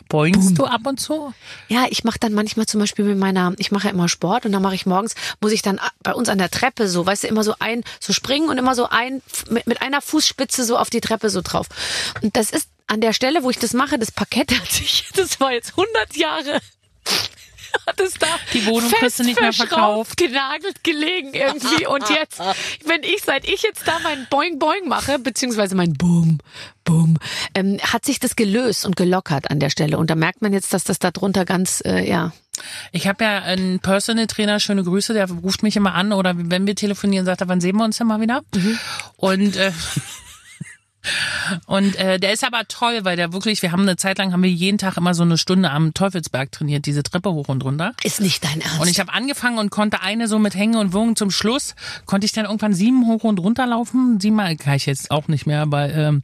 Boingst 0.09 0.59
du 0.59 0.65
ab 0.65 0.83
und 0.87 0.99
zu? 0.99 1.33
Ja, 1.69 1.87
ich 1.89 2.03
mache 2.03 2.19
dann 2.19 2.33
manchmal 2.33 2.67
zum 2.67 2.81
Beispiel 2.81 3.05
mit 3.05 3.17
meiner, 3.17 3.55
ich 3.59 3.71
mache 3.71 3.87
ja 3.87 3.95
immer 3.95 4.09
Sport 4.09 4.45
und 4.45 4.53
dann 4.53 4.63
mache 4.63 4.75
ich 4.75 4.85
morgens, 4.85 5.15
muss 5.41 5.53
ich 5.53 5.63
dann 5.63 5.81
bei 6.03 6.13
uns 6.13 6.29
an 6.29 6.39
der 6.39 6.51
Treppe 6.51 6.89
so, 6.89 7.07
weißt 7.07 7.25
du, 7.25 7.29
immer 7.29 7.45
so 7.45 7.55
ein, 7.61 7.85
so 8.01 8.13
springen 8.13 8.49
und 8.49 8.59
immer 8.59 8.75
so 8.75 8.89
ein, 8.89 9.23
mit, 9.49 9.67
mit 9.67 9.81
einer 9.81 10.03
Fußspitze 10.03 10.65
so 10.65 10.77
auf 10.77 10.91
die 10.91 11.01
Treppe 11.01 11.31
so 11.31 11.41
drauf. 11.43 11.67
Und 12.21 12.37
das 12.37 12.51
ist 12.51 12.69
an 12.89 13.01
der 13.01 13.13
Stelle, 13.13 13.45
wo 13.45 13.51
ich 13.51 13.59
das 13.59 13.73
mache, 13.73 13.99
das 13.99 14.11
Parkett 14.11 14.51
hat 14.61 14.71
sich, 14.71 15.09
das 15.15 15.39
war 15.39 15.53
jetzt 15.53 15.71
100 15.71 16.17
Jahre. 16.17 16.61
Hat 17.87 18.01
es 18.01 18.15
da 18.15 18.27
Die 18.53 18.67
Wohnung 18.67 18.89
fest 18.89 19.01
kriegst 19.01 19.19
nicht 19.21 19.41
mehr 19.41 19.53
verkauft. 19.53 20.17
genagelt 20.17 20.83
gelegen 20.85 21.33
irgendwie. 21.33 21.87
Und 21.87 22.09
jetzt, 22.11 22.41
wenn 22.85 23.03
ich, 23.03 23.23
seit 23.25 23.47
ich 23.49 23.63
jetzt 23.63 23.87
da 23.87 23.99
mein 24.03 24.27
Boing 24.31 24.59
Boing 24.59 24.89
mache, 24.89 25.19
beziehungsweise 25.19 25.75
mein 25.75 25.93
Boom, 25.95 26.39
Boom, 26.85 27.19
ähm, 27.55 27.79
hat 27.83 28.05
sich 28.05 28.21
das 28.21 28.37
gelöst 28.37 28.87
und 28.87 28.97
gelockert 28.97 29.51
an 29.51 29.61
der 29.61 29.71
Stelle. 29.71 29.99
Und 29.99 30.11
da 30.11 30.15
merkt 30.15 30.43
man 30.43 30.53
jetzt, 30.53 30.73
dass 30.73 30.85
das 30.85 30.99
da 30.99 31.11
drunter 31.11 31.45
ganz, 31.45 31.83
äh, 31.85 32.09
ja, 32.09 32.33
Ich 32.93 33.07
habe 33.07 33.25
ja 33.25 33.43
einen 33.43 33.81
Personal 33.81 34.27
Trainer, 34.27 34.61
schöne 34.61 34.85
Grüße, 34.85 35.15
der 35.15 35.31
ruft 35.31 35.63
mich 35.63 35.77
immer 35.77 35.95
an 35.95 36.13
oder 36.13 36.35
wenn 36.37 36.67
wir 36.67 36.75
telefonieren, 36.75 37.25
sagt 37.27 37.41
er, 37.41 37.49
wann 37.49 37.61
sehen 37.61 37.77
wir 37.77 37.85
uns 37.85 37.99
denn 37.99 38.07
mal 38.07 38.21
wieder? 38.21 38.43
Und 39.17 39.57
äh, 39.57 39.73
und 41.67 41.97
äh, 41.97 42.19
der 42.19 42.33
ist 42.33 42.45
aber 42.45 42.63
toll, 42.69 43.01
weil 43.03 43.17
der 43.17 43.33
wirklich, 43.33 43.63
wir 43.63 43.73
haben 43.73 43.83
eine 43.83 43.97
Zeit 43.97 44.19
lang, 44.19 44.33
haben 44.33 44.43
wir 44.43 44.51
jeden 44.51 44.79
Tag 44.79 44.97
immer 44.97 45.15
so 45.15 45.23
eine 45.23 45.39
Stunde 45.39 45.71
am 45.71 45.95
Teufelsberg 45.95 46.53
trainiert, 46.53 46.87
diese 46.87 47.03
Treppe 47.03 47.33
hoch 47.33 47.49
und 47.49 47.65
runter. 47.65 47.93
ist 48.05 48.21
nicht 48.21 48.45
dein 48.45 48.61
Ernst. 48.61 48.81
Und 48.81 48.89
ich 48.89 49.01
habe 49.01 49.13
angefangen 49.13 49.59
und 49.59 49.71
konnte 49.71 50.03
eine 50.03 50.29
so 50.29 50.39
mit 50.39 50.55
Hängen 50.55 50.77
und 50.77 50.93
Würgen 50.93 51.17
zum 51.17 51.31
Schluss, 51.31 51.75
konnte 52.07 52.25
ich 52.25 52.33
dann 52.33 52.45
irgendwann 52.45 52.75
sieben 52.75 53.07
hoch 53.07 53.25
und 53.25 53.39
runter 53.39 53.67
laufen. 53.67 54.21
Siebenmal 54.21 54.57
kann 54.57 54.75
ich 54.75 54.87
jetzt 54.87 55.11
auch 55.11 55.29
nicht 55.29 55.47
mehr, 55.47 55.71
weil 55.71 55.93
ähm, 55.97 56.23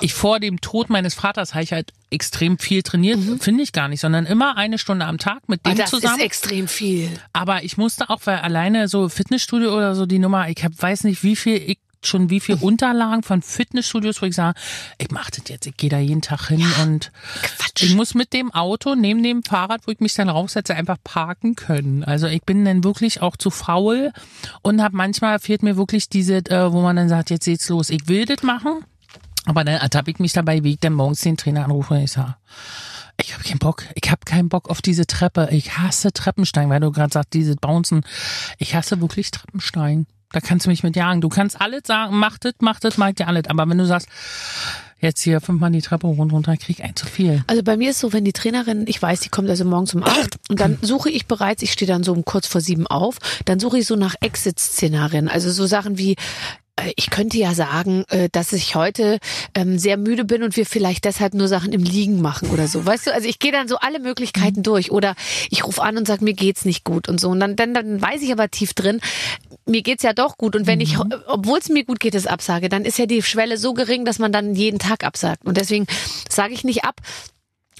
ich 0.00 0.14
vor 0.14 0.40
dem 0.40 0.60
Tod 0.60 0.90
meines 0.90 1.14
Vaters 1.14 1.54
habe 1.54 1.64
ich 1.64 1.72
halt 1.72 1.92
extrem 2.10 2.58
viel 2.58 2.82
trainiert, 2.82 3.18
finde 3.40 3.62
ich 3.62 3.72
gar 3.72 3.88
nicht, 3.88 4.00
sondern 4.00 4.26
immer 4.26 4.56
eine 4.56 4.78
Stunde 4.78 5.06
am 5.06 5.18
Tag 5.18 5.48
mit 5.48 5.64
dem 5.66 5.76
das 5.76 5.90
zusammen. 5.90 6.18
ist 6.18 6.24
extrem 6.24 6.68
viel. 6.68 7.10
Aber 7.32 7.64
ich 7.64 7.76
musste 7.76 8.10
auch, 8.10 8.20
weil 8.24 8.38
alleine 8.38 8.88
so 8.88 9.08
Fitnessstudio 9.08 9.74
oder 9.74 9.94
so 9.94 10.06
die 10.06 10.18
Nummer, 10.18 10.48
ich 10.48 10.62
hab, 10.62 10.80
weiß 10.80 11.04
nicht, 11.04 11.22
wie 11.22 11.36
viel 11.36 11.56
ich 11.56 11.78
schon 12.06 12.30
wie 12.30 12.40
viel 12.40 12.56
Unterlagen 12.56 13.22
von 13.22 13.42
Fitnessstudios, 13.42 14.20
wo 14.22 14.26
ich 14.26 14.34
sage, 14.34 14.58
ich 14.98 15.10
mach 15.10 15.30
das 15.30 15.44
jetzt, 15.48 15.66
ich 15.66 15.76
gehe 15.76 15.90
da 15.90 15.98
jeden 15.98 16.22
Tag 16.22 16.48
hin 16.48 16.64
und 16.82 17.12
Quatsch. 17.42 17.82
ich 17.82 17.94
muss 17.94 18.14
mit 18.14 18.32
dem 18.32 18.52
Auto 18.52 18.94
neben 18.94 19.22
dem 19.22 19.42
Fahrrad, 19.42 19.86
wo 19.86 19.92
ich 19.92 20.00
mich 20.00 20.14
dann 20.14 20.28
raufsetze, 20.28 20.74
einfach 20.74 20.98
parken 21.02 21.54
können. 21.54 22.04
Also 22.04 22.26
ich 22.26 22.42
bin 22.42 22.64
dann 22.64 22.84
wirklich 22.84 23.22
auch 23.22 23.36
zu 23.36 23.50
faul 23.50 24.12
und 24.62 24.82
hab 24.82 24.92
manchmal 24.92 25.38
fehlt 25.38 25.62
mir 25.62 25.76
wirklich 25.76 26.08
diese, 26.08 26.36
äh, 26.36 26.72
wo 26.72 26.80
man 26.82 26.96
dann 26.96 27.08
sagt, 27.08 27.30
jetzt 27.30 27.44
geht's 27.44 27.68
los, 27.68 27.90
ich 27.90 28.08
will 28.08 28.24
das 28.24 28.42
machen. 28.42 28.84
Aber 29.44 29.64
dann 29.64 29.80
ertappe 29.80 30.10
ich 30.10 30.18
mich 30.18 30.32
dabei, 30.32 30.62
wie 30.62 30.72
ich 30.72 30.78
dann 30.78 30.92
morgens 30.92 31.20
den 31.20 31.36
Trainer 31.36 31.64
anrufe 31.64 31.94
und 31.94 32.00
ich 32.00 32.12
sage, 32.12 32.36
Ich 33.20 33.34
habe 33.34 33.44
keinen 33.44 33.58
Bock. 33.58 33.84
Ich 33.94 34.10
habe 34.10 34.20
keinen 34.24 34.48
Bock 34.48 34.68
auf 34.70 34.82
diese 34.82 35.06
Treppe. 35.06 35.48
Ich 35.50 35.78
hasse 35.78 36.12
Treppensteigen, 36.12 36.70
weil 36.70 36.80
du 36.80 36.90
gerade 36.90 37.12
sagst, 37.12 37.32
diese 37.34 37.56
Bouncen. 37.56 38.02
Ich 38.58 38.74
hasse 38.74 39.00
wirklich 39.00 39.30
Treppensteigen. 39.30 40.06
Da 40.32 40.40
kannst 40.40 40.66
du 40.66 40.70
mich 40.70 40.82
mit 40.82 40.96
jagen. 40.96 41.20
Du 41.20 41.28
kannst 41.28 41.60
alles 41.60 41.82
sagen, 41.86 42.18
mach 42.18 42.38
das, 42.38 42.54
mach 42.60 42.80
das, 42.80 42.98
mag 42.98 43.16
dir 43.16 43.28
alles. 43.28 43.44
Aber 43.48 43.68
wenn 43.68 43.78
du 43.78 43.86
sagst, 43.86 44.08
jetzt 45.02 45.20
hier 45.20 45.40
fünfmal 45.40 45.70
die 45.72 45.82
Treppe 45.82 46.06
rund 46.06 46.32
runter, 46.32 46.56
krieg 46.56 46.78
ich 46.78 46.84
ein 46.84 46.96
zu 46.96 47.06
viel. 47.06 47.42
Also 47.48 47.62
bei 47.62 47.76
mir 47.76 47.90
ist 47.90 47.98
so, 47.98 48.12
wenn 48.12 48.24
die 48.24 48.32
Trainerin, 48.32 48.84
ich 48.86 49.02
weiß, 49.02 49.20
die 49.20 49.28
kommt 49.28 49.50
also 49.50 49.64
morgens 49.64 49.94
um 49.94 50.02
acht 50.04 50.38
und 50.48 50.60
dann 50.60 50.78
suche 50.80 51.10
ich 51.10 51.26
bereits, 51.26 51.62
ich 51.62 51.72
stehe 51.72 51.88
dann 51.88 52.04
so 52.04 52.12
um 52.12 52.24
kurz 52.24 52.46
vor 52.46 52.60
sieben 52.60 52.86
auf, 52.86 53.18
dann 53.44 53.58
suche 53.58 53.78
ich 53.78 53.86
so 53.86 53.96
nach 53.96 54.14
Exit-Szenarien. 54.20 55.28
Also 55.28 55.50
so 55.50 55.66
Sachen 55.66 55.98
wie, 55.98 56.16
ich 56.96 57.10
könnte 57.10 57.36
ja 57.36 57.54
sagen, 57.54 58.04
äh, 58.08 58.28
dass 58.32 58.52
ich 58.52 58.74
heute 58.74 59.18
ähm, 59.54 59.78
sehr 59.78 59.96
müde 59.96 60.24
bin 60.24 60.42
und 60.42 60.56
wir 60.56 60.66
vielleicht 60.66 61.04
deshalb 61.04 61.34
nur 61.34 61.46
Sachen 61.46 61.72
im 61.72 61.82
Liegen 61.82 62.20
machen 62.20 62.50
oder 62.50 62.66
so. 62.66 62.84
Weißt 62.84 63.06
du, 63.06 63.14
also 63.14 63.28
ich 63.28 63.38
gehe 63.38 63.52
dann 63.52 63.68
so 63.68 63.76
alle 63.76 64.00
Möglichkeiten 64.00 64.62
durch 64.62 64.90
oder 64.90 65.14
ich 65.50 65.66
rufe 65.66 65.82
an 65.82 65.98
und 65.98 66.06
sage, 66.06 66.24
mir 66.24 66.32
geht's 66.32 66.64
nicht 66.64 66.84
gut 66.84 67.08
und 67.08 67.20
so. 67.20 67.28
Und 67.28 67.40
dann, 67.40 67.56
dann, 67.56 67.74
dann 67.74 68.00
weiß 68.00 68.22
ich 68.22 68.32
aber 68.32 68.50
tief 68.50 68.72
drin, 68.72 69.00
mir 69.66 69.82
geht's 69.82 70.02
ja 70.02 70.12
doch 70.14 70.38
gut. 70.38 70.56
Und 70.56 70.66
wenn 70.66 70.80
ich, 70.80 70.98
obwohl 71.26 71.58
es 71.58 71.68
mir 71.68 71.84
gut 71.84 72.00
geht, 72.00 72.14
es 72.14 72.26
absage, 72.26 72.68
dann 72.68 72.84
ist 72.84 72.98
ja 72.98 73.06
die 73.06 73.22
Schwelle 73.22 73.58
so 73.58 73.74
gering, 73.74 74.04
dass 74.04 74.18
man 74.18 74.32
dann 74.32 74.54
jeden 74.54 74.78
Tag 74.78 75.04
absagt. 75.04 75.44
Und 75.44 75.58
deswegen 75.58 75.86
sage 76.28 76.54
ich 76.54 76.64
nicht 76.64 76.84
ab, 76.84 77.00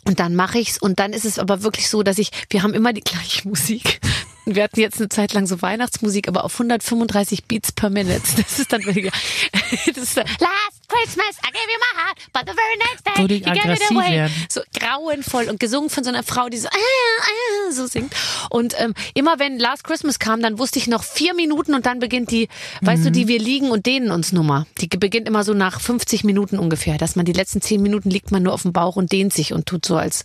und 0.05 0.19
dann 0.19 0.35
mache 0.35 0.59
ich's 0.59 0.79
und 0.79 0.99
dann 0.99 1.13
ist 1.13 1.25
es 1.25 1.39
aber 1.39 1.63
wirklich 1.63 1.89
so, 1.89 2.03
dass 2.03 2.19
ich, 2.19 2.31
wir 2.51 2.65
haben 2.65 2.75
immer 2.75 2.93
die 2.93 3.03
gleiche 3.03 3.49
Musik. 3.49 4.01
Wir 4.45 4.65
hatten 4.65 4.81
jetzt 4.81 4.99
eine 4.99 5.09
Zeit 5.09 5.33
lang 5.35 5.47
so 5.47 5.63
Weihnachtsmusik, 5.63 6.27
aber 6.29 6.45
auf 6.45 6.55
135 6.55 7.45
Beats 7.45 7.73
per 7.73 7.91
Minute. 7.91 8.21
Das 8.37 8.59
ist 8.59 8.73
dann 8.73 8.85
wirklich, 8.85 9.13
das 9.87 9.97
ist, 9.97 10.17
Last 10.17 10.89
Christmas, 10.89 11.37
I 11.47 11.51
gave 11.53 11.69
you 11.71 11.79
my 11.79 12.03
heart, 12.03 12.19
but 12.33 12.43
the 12.47 12.55
very 12.55 12.77
next 12.79 13.07
day, 13.07 13.19
Würde 13.23 13.35
ich 13.35 13.41
you 13.47 13.53
gave 13.53 13.59
it 13.59 13.65
aggressiv 13.65 13.97
away. 13.97 14.11
werden. 14.11 14.47
So 14.49 14.61
grauenvoll 14.97 15.49
und 15.49 15.61
gesungen 15.61 15.91
von 15.91 16.05
so 16.05 16.11
einer 16.11 16.23
Frau, 16.23 16.49
die 16.49 16.59
so, 16.59 16.69
ah, 16.69 16.73
ah, 16.73 17.73
so 17.73 17.87
singt. 17.87 18.13
Und 18.51 18.75
ähm, 18.79 18.95
immer 19.15 19.39
wenn 19.39 19.59
Last 19.59 19.85
Christmas 19.85 20.19
kam, 20.19 20.43
dann 20.43 20.59
wusste 20.59 20.79
ich 20.79 20.87
noch 20.87 21.03
vier 21.05 21.35
Minuten 21.35 21.75
und 21.75 21.87
dann 21.87 21.99
beginnt 21.99 22.31
die, 22.31 22.49
weißt 22.83 23.05
du, 23.05 23.09
Mhm. 23.09 23.13
die 23.15 23.29
Wir 23.29 23.39
liegen 23.39 23.71
und 23.71 23.87
dehnen 23.87 24.11
uns 24.11 24.33
Nummer. 24.33 24.67
Die 24.81 24.87
beginnt 24.89 25.29
immer 25.29 25.45
so 25.45 25.55
nach 25.55 25.81
50 25.81 26.25
Minuten 26.25 26.59
ungefähr, 26.59 26.99
dass 26.99 27.17
man 27.17 27.25
die 27.25 27.33
letzten 27.33 27.61
zehn 27.61 27.81
Minuten 27.83 28.11
liegt 28.11 28.31
man 28.31 28.43
nur 28.43 28.53
auf 28.53 28.63
dem 28.63 28.73
Bauch 28.73 28.97
und 28.97 29.13
dehnt 29.13 29.33
sich 29.33 29.53
und 29.53 29.67
tut 29.67 29.85
so 29.87 29.97
als 29.97 30.25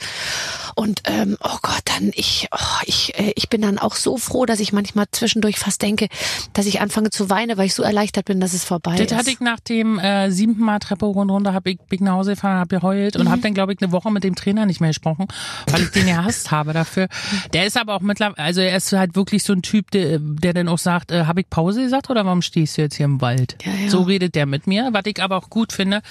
und 0.76 1.02
ähm, 1.06 1.38
oh 1.44 1.58
Gott, 1.62 1.82
dann 1.86 2.12
ich, 2.14 2.48
oh, 2.52 2.58
ich, 2.86 3.18
äh, 3.18 3.34
ich 3.36 3.50
bin 3.50 3.62
dann 3.62 3.78
auch 3.80 3.96
so 3.96 4.18
froh, 4.18 4.46
dass 4.46 4.60
ich 4.60 4.74
manchmal 4.74 5.06
zwischendurch 5.12 5.58
fast 5.58 5.82
denke, 5.82 6.08
dass 6.54 6.66
ich 6.66 6.80
anfange 6.82 7.10
zu 7.10 7.30
weinen, 7.30 7.58
weil 7.58 7.66
ich 7.66 7.74
so 7.74 7.84
erleichtert 7.84 8.26
bin, 8.26 8.40
dass 8.40 8.54
es 8.54 8.64
vorbei 8.64 8.96
Das 8.98 9.08
ist. 9.12 9.16
hatte 9.18 9.32
ich 9.32 9.40
nach 9.40 9.60
dem 9.60 9.98
äh, 10.00 10.30
siebten 10.32 10.62
Mal 10.64 10.80
Treppe 10.80 11.06
runter, 11.06 11.54
hab 11.54 11.66
ich, 11.68 11.80
bin 11.90 12.04
nach 12.04 12.14
Hause 12.14 12.32
gefahren, 12.32 12.60
hab 12.60 12.70
geheult 12.70 13.16
und 13.16 13.26
Mhm. 13.26 13.32
hab 13.32 13.42
dann, 13.42 13.54
glaube 13.54 13.74
ich, 13.74 13.82
eine 13.82 13.92
Woche 13.92 14.12
mit 14.12 14.24
dem 14.24 14.36
Trainer 14.36 14.57
nicht 14.66 14.82
mehr 14.82 14.90
gesprochen, 14.90 15.28
weil 15.72 15.82
ich 15.84 15.92
den 15.92 16.06
gehasst 16.08 16.52
habe 16.52 16.74
dafür. 16.74 17.08
Der 17.54 17.66
ist 17.66 17.78
aber 17.78 17.96
auch 17.96 18.02
mittlerweile, 18.02 18.38
also 18.38 18.62
er 18.62 18.78
ist 18.78 18.92
halt 18.94 19.16
wirklich 19.16 19.44
so 19.44 19.54
ein 19.54 19.62
Typ, 19.62 19.92
der, 19.92 20.20
der 20.20 20.54
dann 20.54 20.68
auch 20.68 20.78
sagt, 20.78 21.12
äh, 21.12 21.26
habe 21.26 21.42
ich 21.42 21.50
Pause 21.50 21.84
gesagt 21.84 22.10
oder 22.10 22.26
warum 22.26 22.42
stehst 22.42 22.78
du 22.78 22.82
jetzt 22.82 22.96
hier 22.96 23.06
im 23.06 23.22
Wald? 23.22 23.58
Ja, 23.64 23.72
ja. 23.74 23.90
So 23.90 24.02
redet 24.04 24.36
der 24.36 24.46
mit 24.46 24.68
mir, 24.68 24.90
was 24.92 25.04
ich 25.06 25.22
aber 25.22 25.38
auch 25.38 25.50
gut 25.50 25.74
finde. 25.74 26.02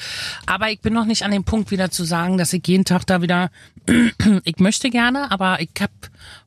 Aber 0.47 0.71
ich 0.71 0.81
bin 0.81 0.93
noch 0.93 1.05
nicht 1.05 1.25
an 1.25 1.31
dem 1.31 1.45
Punkt 1.45 1.71
wieder 1.71 1.91
zu 1.91 2.05
sagen, 2.05 2.39
dass 2.39 2.53
ich 2.53 2.67
jeden 2.67 2.85
Tag 2.85 3.05
da 3.07 3.23
wieder, 3.23 3.51
ich 4.45 4.59
möchte 4.59 4.91
gerne, 4.91 5.31
aber 5.31 5.61
ich 5.61 5.71
hab, 5.81 5.91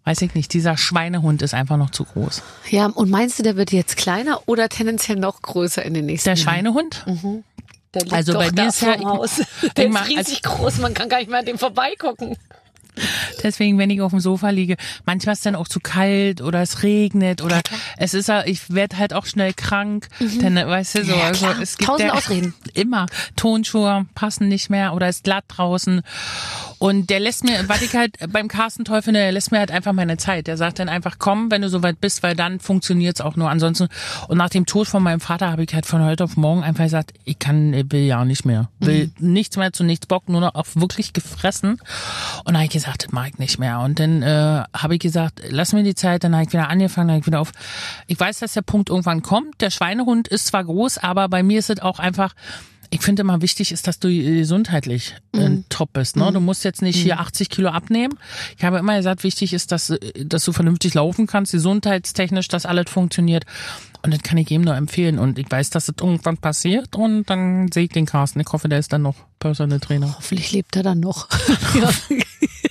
weiß 0.05 0.21
ich 0.21 0.33
nicht, 0.35 0.53
dieser 0.53 0.77
Schweinehund 0.77 1.41
ist 1.41 1.53
einfach 1.53 1.77
noch 1.77 1.89
zu 1.89 2.03
groß. 2.05 2.41
ja, 2.69 2.85
und 2.87 3.09
meinst 3.09 3.39
du, 3.39 3.43
der 3.43 3.55
wird 3.55 3.71
jetzt 3.71 3.97
kleiner 3.97 4.39
oder 4.45 4.69
tendenziell 4.69 5.17
noch 5.17 5.41
größer 5.41 5.83
in 5.83 5.93
den 5.93 6.05
nächsten 6.05 6.29
Der 6.29 6.35
Jahren? 6.35 6.43
Schweinehund? 6.43 7.05
Der 7.93 8.01
liegt 8.03 8.13
Also 8.13 8.33
doch 8.33 8.39
bei 8.39 8.51
mir 8.51 8.67
ist 8.69 8.81
ja- 8.81 8.99
Haus. 9.03 9.41
Der 9.77 9.87
ist 9.89 10.07
riesig 10.07 10.43
groß, 10.43 10.77
man 10.77 10.93
kann 10.93 11.09
gar 11.09 11.17
nicht 11.19 11.29
mehr 11.29 11.39
an 11.39 11.45
dem 11.45 11.57
vorbeigucken. 11.57 12.37
Deswegen, 13.43 13.77
wenn 13.77 13.89
ich 13.89 14.01
auf 14.01 14.11
dem 14.11 14.19
Sofa 14.19 14.49
liege, 14.49 14.75
manchmal 15.05 15.33
ist 15.33 15.45
dann 15.45 15.55
auch 15.55 15.67
zu 15.67 15.79
kalt 15.79 16.41
oder 16.41 16.61
es 16.61 16.83
regnet 16.83 17.41
oder 17.41 17.61
es 17.97 18.13
ist 18.13 18.29
ja, 18.29 18.45
ich 18.45 18.73
werde 18.73 18.97
halt 18.97 19.13
auch 19.13 19.25
schnell 19.25 19.53
krank. 19.53 20.07
Dann, 20.41 20.55
weißt 20.55 20.95
du, 20.95 21.05
so, 21.05 21.09
Mhm. 21.09 21.19
Ja, 21.19 21.27
also 21.27 21.47
es 21.61 21.77
gibt 21.77 21.89
Tausend 21.89 22.07
ja 22.09 22.13
Ausreden. 22.13 22.53
Immer. 22.73 23.05
Tonschuhe 23.35 24.05
passen 24.15 24.47
nicht 24.47 24.69
mehr 24.69 24.93
oder 24.93 25.09
ist 25.09 25.23
glatt 25.23 25.45
draußen. 25.47 26.01
Und 26.77 27.09
der 27.09 27.19
lässt 27.19 27.43
mir, 27.43 27.67
was 27.67 27.81
ich 27.81 27.95
halt 27.95 28.15
beim 28.31 28.47
Carsten 28.47 28.85
toll 28.85 29.01
finde, 29.01 29.19
der 29.19 29.31
lässt 29.31 29.51
mir 29.51 29.59
halt 29.59 29.71
einfach 29.71 29.91
meine 29.93 30.17
Zeit. 30.17 30.47
Der 30.47 30.55
sagt 30.55 30.79
dann 30.79 30.87
einfach, 30.87 31.17
komm, 31.19 31.51
wenn 31.51 31.61
du 31.61 31.69
soweit 31.69 31.99
bist, 31.99 32.23
weil 32.23 32.35
dann 32.35 32.59
funktioniert's 32.59 33.21
auch 33.21 33.35
nur. 33.35 33.49
Ansonsten, 33.49 33.89
und 34.27 34.37
nach 34.37 34.49
dem 34.49 34.65
Tod 34.65 34.87
von 34.87 35.03
meinem 35.03 35.19
Vater 35.19 35.51
habe 35.51 35.63
ich 35.63 35.73
halt 35.73 35.85
von 35.85 36.03
heute 36.03 36.23
auf 36.23 36.37
morgen 36.37 36.63
einfach 36.63 36.85
gesagt, 36.85 37.13
ich 37.25 37.37
kann, 37.37 37.73
ich 37.73 37.91
will 37.91 38.05
ja 38.05 38.23
nicht 38.23 38.45
mehr. 38.45 38.69
Will 38.79 39.11
nichts 39.19 39.57
mehr 39.57 39.73
zu 39.73 39.83
nichts 39.83 40.05
Bock, 40.07 40.29
nur 40.29 40.41
noch 40.41 40.55
auf 40.55 40.75
wirklich 40.75 41.11
gefressen. 41.13 41.71
Und 41.71 41.79
dann 42.45 42.55
habe 42.55 42.65
ich 42.65 42.71
gesagt, 42.71 42.88
mag 43.11 43.29
ich 43.29 43.37
nicht 43.39 43.59
mehr. 43.59 43.79
Und 43.79 43.99
dann 43.99 44.21
äh, 44.21 44.63
habe 44.73 44.95
ich 44.95 44.99
gesagt, 44.99 45.41
lass 45.49 45.73
mir 45.73 45.83
die 45.83 45.95
Zeit, 45.95 46.23
dann 46.23 46.33
habe 46.33 46.43
ich 46.43 46.53
wieder 46.53 46.69
angefangen, 46.69 47.07
dann 47.07 47.15
habe 47.15 47.21
ich 47.21 47.27
wieder 47.27 47.41
auf. 47.41 47.51
Ich 48.07 48.19
weiß, 48.19 48.39
dass 48.39 48.53
der 48.53 48.61
Punkt 48.61 48.89
irgendwann 48.89 49.21
kommt. 49.21 49.61
Der 49.61 49.69
Schweinehund 49.69 50.27
ist 50.27 50.47
zwar 50.47 50.63
groß, 50.63 50.97
aber 50.99 51.29
bei 51.29 51.43
mir 51.43 51.59
ist 51.59 51.69
es 51.69 51.79
auch 51.79 51.99
einfach, 51.99 52.33
ich 52.91 53.01
finde 53.01 53.21
immer 53.21 53.41
wichtig 53.41 53.71
ist, 53.71 53.87
dass 53.87 53.99
du 53.99 54.09
gesundheitlich 54.09 55.15
äh, 55.33 55.49
top 55.69 55.93
bist. 55.93 56.15
Ne? 56.15 56.31
Du 56.31 56.39
musst 56.39 56.63
jetzt 56.63 56.81
nicht 56.81 56.97
hier 56.97 57.19
80 57.19 57.49
Kilo 57.49 57.69
abnehmen. 57.69 58.17
Ich 58.57 58.63
habe 58.63 58.79
immer 58.79 58.97
gesagt, 58.97 59.23
wichtig 59.23 59.53
ist, 59.53 59.71
dass, 59.71 59.91
äh, 59.91 60.25
dass 60.25 60.43
du 60.43 60.51
vernünftig 60.51 60.95
laufen 60.95 61.27
kannst, 61.27 61.51
gesundheitstechnisch, 61.51 62.47
dass 62.47 62.65
alles 62.65 62.89
funktioniert. 62.89 63.45
Und 64.01 64.13
das 64.13 64.23
kann 64.23 64.37
ich 64.37 64.49
jedem 64.49 64.65
nur 64.65 64.75
empfehlen. 64.75 65.19
Und 65.19 65.37
ich 65.37 65.49
weiß, 65.49 65.69
dass 65.69 65.85
das 65.85 65.95
irgendwann 65.99 66.37
passiert. 66.37 66.95
Und 66.95 67.29
dann 67.29 67.71
sehe 67.71 67.83
ich 67.83 67.91
den 67.91 68.05
Carsten. 68.05 68.39
Ich 68.39 68.47
hoffe, 68.51 68.69
der 68.69 68.79
ist 68.79 68.91
dann 68.91 69.03
noch 69.03 69.15
Personal 69.39 69.79
Trainer. 69.79 70.15
Hoffentlich 70.17 70.51
lebt 70.51 70.75
er 70.75 70.83
dann 70.83 70.99
noch. 70.99 71.27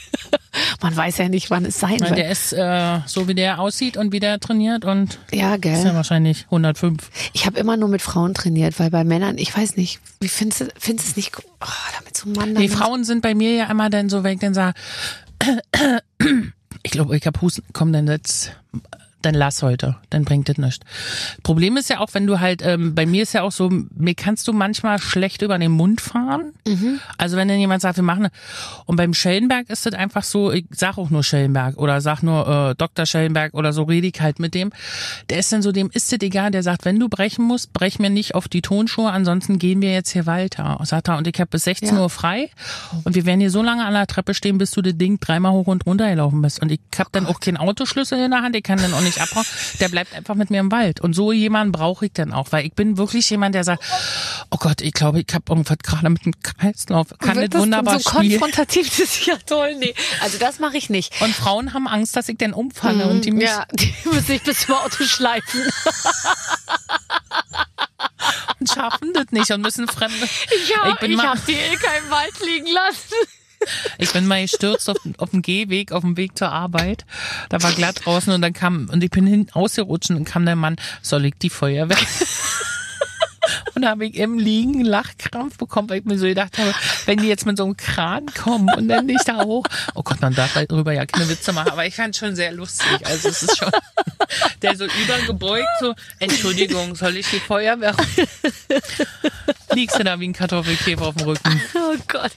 Man 0.81 0.97
weiß 0.97 1.19
ja 1.19 1.29
nicht, 1.29 1.51
wann 1.51 1.65
es 1.65 1.81
sein 1.81 1.99
Weil 2.01 2.11
wird. 2.11 2.19
der 2.19 2.31
ist 2.31 2.53
äh, 2.53 3.01
so, 3.07 3.27
wie 3.27 3.35
der 3.35 3.59
aussieht 3.59 3.97
und 3.97 4.13
wie 4.13 4.21
der 4.21 4.39
trainiert. 4.39 4.85
Und 4.85 5.19
Ja, 5.33 5.55
ist 5.57 5.65
ja 5.65 5.75
gell. 5.83 5.95
wahrscheinlich 5.95 6.45
105. 6.45 7.11
Ich 7.33 7.47
habe 7.47 7.59
immer 7.59 7.77
nur 7.77 7.89
mit 7.89 8.01
Frauen 8.01 8.33
trainiert, 8.35 8.79
weil 8.79 8.91
bei 8.91 9.03
Männern, 9.03 9.39
ich 9.39 9.57
weiß 9.57 9.77
nicht, 9.77 10.01
wie 10.21 10.29
findest 10.29 10.61
du, 10.61 10.69
findest 10.79 11.09
es 11.11 11.17
nicht, 11.17 11.33
oh, 11.37 11.67
damit 11.99 12.17
so 12.17 12.29
ein 12.29 12.33
Mann 12.33 12.55
Die 12.55 12.69
Frauen 12.69 13.03
sind 13.05 13.23
bei 13.23 13.35
mir 13.35 13.55
ja 13.55 13.65
immer 13.71 13.91
dann 13.91 14.09
so, 14.09 14.23
wenn 14.23 14.35
ich 14.35 14.41
dann 14.41 14.55
sage, 14.55 14.75
ich 16.83 16.91
glaube, 16.93 17.17
ich 17.17 17.27
hab 17.27 17.41
Husten, 17.41 17.65
komm, 17.73 17.93
dann 17.93 18.07
jetzt, 18.07 18.53
dann 19.23 19.35
lass 19.35 19.63
heute, 19.63 19.97
dann 20.11 20.25
bringt 20.25 20.49
das 20.49 20.59
nichts. 20.59 20.85
Problem 21.43 21.77
ist 21.77 21.91
ja 21.91 21.99
auch, 22.01 22.09
wenn 22.13 22.27
du 22.27 22.39
halt, 22.41 22.63
ähm, 22.65 22.95
bei 22.95 23.05
mir 23.07 23.23
ist 23.25 23.33
ja 23.33 23.43
auch 23.43 23.51
so, 23.53 23.69
mir 23.71 24.15
kannst 24.15 24.47
du 24.47 24.53
manchmal 24.53 24.99
schlecht 25.01 25.43
über 25.43 25.59
den 25.59 25.73
Mund 25.73 26.01
fahren. 26.01 26.53
Also 27.17 27.37
wenn 27.37 27.49
dann 27.49 27.59
jemand 27.59 27.83
sagt, 27.83 27.97
wir 27.97 28.05
machen, 28.05 28.29
und 28.87 28.97
beim 28.97 29.15
Schellenberg 29.15 29.69
ist 29.71 29.87
das 29.87 29.95
einfach 29.95 30.23
so, 30.23 30.53
ich 30.53 30.67
sag 30.71 30.99
auch 30.99 31.11
nur 31.11 31.25
Schellenberg 31.25 31.77
oder 31.79 32.01
sag 32.01 32.23
nur 32.23 32.71
äh, 32.71 32.75
Dr. 32.77 33.07
Schellenberg 33.07 33.55
oder 33.55 33.73
so 33.73 33.83
rede 33.85 34.07
ich 34.07 34.21
halt 34.21 34.39
mit 34.39 34.55
dem. 34.55 34.71
Der 35.31 35.39
ist 35.39 35.53
dann 35.53 35.63
so, 35.63 35.73
dem 35.73 35.91
ist 35.93 36.13
das 36.13 36.21
egal, 36.21 36.51
der 36.51 36.63
sagt, 36.63 36.85
wenn 36.85 37.01
du 37.01 37.09
brechen 37.09 37.45
musst, 37.45 37.73
brech 37.73 37.99
mir 37.99 38.11
nicht 38.11 38.35
auf 38.35 38.49
die 38.49 38.63
Tonschuhe, 38.63 39.11
ansonsten 39.11 39.59
gehen 39.59 39.81
wir 39.81 39.93
jetzt 39.93 40.11
hier 40.11 40.27
weiter. 40.27 40.79
Sagt 40.85 41.09
er, 41.09 41.17
und 41.19 41.27
ich 41.27 41.41
habe 41.41 41.49
bis 41.51 41.65
16 41.65 41.97
Ja. 41.97 42.03
Uhr 42.03 42.11
frei 42.11 42.51
und 43.05 43.15
wir 43.15 43.25
werden 43.27 43.41
hier 43.41 43.51
so 43.51 43.63
lange 43.63 43.85
an 43.85 43.95
der 43.95 44.07
Treppe 44.07 44.35
stehen, 44.35 44.59
bis 44.59 44.71
du 44.71 44.83
das 44.83 44.97
Ding 44.97 45.19
dreimal 45.21 45.53
hoch 45.53 45.67
und 45.67 45.87
runter 45.87 46.09
gelaufen 46.09 46.41
bist. 46.43 46.61
Und 46.63 46.71
ich 46.71 46.81
habe 46.99 47.09
dann 47.13 47.27
auch 47.27 47.41
keinen 47.41 47.57
Autoschlüssel 47.57 48.19
in 48.25 48.31
der 48.31 48.43
Hand, 48.43 48.55
ich 48.55 48.63
kann 48.63 48.79
dann 48.79 48.93
auch 48.95 49.01
nicht 49.01 49.08
abhauen. 49.21 49.47
Der 49.81 49.89
bleibt 49.89 50.15
einfach 50.15 50.35
mit 50.35 50.51
mir 50.51 50.61
im 50.61 50.71
Wald. 50.71 51.01
Und 51.01 51.15
so 51.15 51.33
jemanden 51.33 51.73
brauche 51.73 52.07
ich 52.07 52.13
dann 52.13 52.33
auch, 52.33 52.49
weil 52.51 52.67
ich 52.67 52.75
bin 52.75 52.99
wirklich 52.99 53.29
jemand, 53.31 53.55
der 53.55 53.65
sagt, 53.65 53.83
oh 54.51 54.57
Gott, 54.59 54.81
ich 54.83 54.93
glaube, 54.93 55.21
ich 55.21 55.27
habe 55.33 55.45
irgendwas 55.49 55.79
gerade 55.79 56.11
mit 56.11 56.25
dem 56.25 56.35
Kreislauf. 56.43 57.09
Kann 57.19 57.37
Wird 57.37 57.55
das 57.55 57.63
wunderbar 57.63 57.99
so 58.01 58.11
spielen. 58.11 58.41
konfrontativ, 58.41 58.89
das 58.91 58.99
ist 59.01 59.27
ja 59.27 59.37
toll. 59.47 59.75
Nee, 59.79 59.95
also 60.21 60.39
das 60.39 60.59
mache 60.59 60.77
ich 60.77 60.91
nicht. 60.91 61.13
Und 61.23 61.35
Frauen 61.35 61.73
haben 61.75 61.89
Angst, 61.89 62.17
dass 62.17 62.29
ich 62.29 62.37
dann 62.39 62.53
umfalle 62.53 63.07
und 63.09 63.25
die 63.25 63.31
mich 63.31 63.45
Ja, 63.49 63.65
die 63.73 63.95
müssen 64.05 64.27
sich 64.27 64.43
bis 64.43 64.61
zum 64.67 64.75
Auto 64.75 65.05
schleifen. 65.05 65.61
schaffen 68.73 69.13
das 69.15 69.27
nicht 69.31 69.51
und 69.51 69.63
müssen 69.63 69.87
fremde. 69.89 70.29
Ich 70.65 70.77
habe 70.77 70.91
Ich 70.91 70.97
bin 70.97 71.11
ich 71.13 71.17
mal- 71.17 71.29
hab 71.31 71.47
die 71.47 71.53
Ilka 71.55 71.91
im 72.05 72.11
Wald 72.11 72.33
liegen 72.45 72.67
lassen. 72.67 73.15
Ich 73.99 74.13
bin 74.13 74.27
mal 74.27 74.43
gestürzt 74.43 74.89
auf, 74.89 74.97
auf 75.19 75.31
dem 75.31 75.43
Gehweg, 75.43 75.93
auf 75.93 76.03
dem 76.03 76.17
Weg 76.17 76.39
zur 76.39 76.51
Arbeit. 76.51 77.05
Da 77.49 77.63
war 77.63 77.73
glatt 77.73 78.05
draußen 78.05 78.33
und 78.33 78.41
dann 78.43 78.53
kam, 78.53 78.89
und 78.91 79.03
ich 79.03 79.11
bin 79.11 79.27
hin 79.27 79.49
ausgerutscht 79.53 80.11
und 80.11 80.17
dann 80.17 80.25
kam 80.25 80.47
der 80.47 80.57
Mann, 80.57 80.77
soll 81.03 81.25
ich 81.27 81.35
die 81.41 81.51
Feuerwehr? 81.51 81.97
Und 83.79 83.87
habe 83.87 84.07
ich 84.07 84.17
im 84.17 84.41
Liegen 84.41 84.85
Lachkrampf 84.85 85.57
bekommen, 85.57 85.89
weil 85.89 86.01
ich 86.01 86.05
mir 86.05 86.19
so 86.19 86.27
gedacht 86.27 86.59
habe, 86.59 86.75
wenn 87.07 87.19
die 87.19 87.29
jetzt 87.29 87.47
mit 87.47 87.57
so 87.57 87.63
einem 87.63 87.77
Kran 87.77 88.27
kommen 88.27 88.69
und 88.77 88.89
dann 88.89 89.07
nicht 89.07 89.29
da 89.29 89.45
hoch. 89.45 89.63
Oh 89.95 90.03
Gott, 90.03 90.21
man 90.21 90.35
darf 90.35 90.53
darüber 90.53 90.93
ja 90.93 91.07
keine 91.07 91.29
Witze 91.29 91.53
machen, 91.53 91.71
aber 91.71 91.87
ich 91.87 91.95
fand 91.95 92.13
es 92.13 92.19
schon 92.19 92.35
sehr 92.35 92.51
lustig. 92.51 93.07
Also 93.07 93.29
es 93.29 93.45
ist 93.45 93.57
schon, 93.57 93.71
der 94.63 94.77
so 94.77 94.85
übergebeugt, 94.85 95.69
so, 95.79 95.95
Entschuldigung, 96.19 96.97
soll 96.97 97.19
ich 97.19 97.31
die 97.31 97.39
Feuerwehr? 97.39 97.95
Liegst 99.75 99.97
du 99.97 100.03
da 100.03 100.19
wie 100.19 100.27
ein 100.27 100.33
Kartoffelkäfer 100.33 101.07
auf 101.07 101.15
dem 101.15 101.29
Rücken? 101.29 101.63
Oh 101.77 101.95
Gott. 102.09 102.33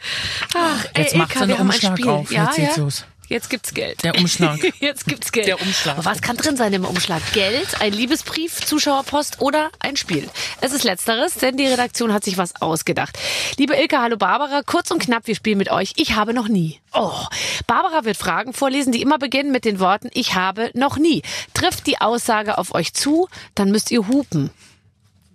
Ach, 0.54 0.86
ey, 0.93 1.01
Jetzt 1.06 1.15
macht 1.15 1.34
wir 1.34 1.41
einen 1.41 1.54
Umschlag 1.54 2.06
auf. 2.06 2.32
Ja, 2.32 2.45
Jetzt 2.45 2.58
ja. 2.60 2.65
geht's 2.65 2.77
los. 2.77 3.06
Jetzt 3.31 3.49
gibt's 3.49 3.73
Geld. 3.73 4.03
Der 4.03 4.17
Umschlag. 4.17 4.59
Jetzt 4.81 5.05
gibt's 5.05 5.31
Geld. 5.31 5.47
Der 5.47 5.61
Umschlag. 5.61 6.03
Was 6.03 6.21
kann 6.21 6.35
drin 6.35 6.57
sein 6.57 6.73
im 6.73 6.83
Umschlag? 6.83 7.21
Geld, 7.31 7.79
ein 7.79 7.93
Liebesbrief, 7.93 8.65
Zuschauerpost 8.65 9.39
oder 9.39 9.71
ein 9.79 9.95
Spiel? 9.95 10.29
Es 10.59 10.73
ist 10.73 10.83
letzteres, 10.83 11.35
denn 11.35 11.55
die 11.55 11.65
Redaktion 11.65 12.11
hat 12.11 12.25
sich 12.25 12.37
was 12.37 12.61
ausgedacht. 12.61 13.17
Liebe 13.57 13.73
Ilke, 13.73 14.01
hallo 14.01 14.17
Barbara, 14.17 14.63
kurz 14.65 14.91
und 14.91 15.01
knapp, 15.01 15.27
wir 15.27 15.35
spielen 15.35 15.57
mit 15.59 15.71
euch. 15.71 15.93
Ich 15.95 16.15
habe 16.17 16.34
noch 16.34 16.49
nie. 16.49 16.82
Oh, 16.91 17.23
Barbara 17.67 18.03
wird 18.03 18.17
Fragen 18.17 18.51
vorlesen, 18.51 18.91
die 18.91 19.01
immer 19.01 19.17
beginnen 19.17 19.53
mit 19.53 19.63
den 19.63 19.79
Worten 19.79 20.09
Ich 20.13 20.36
habe 20.36 20.69
noch 20.73 20.97
nie. 20.97 21.21
Trifft 21.53 21.88
die 21.88 22.01
Aussage 22.01 22.57
auf 22.57 22.75
euch 22.75 22.93
zu, 22.93 23.29
dann 23.55 23.71
müsst 23.71 23.91
ihr 23.91 24.09
hupen. 24.09 24.49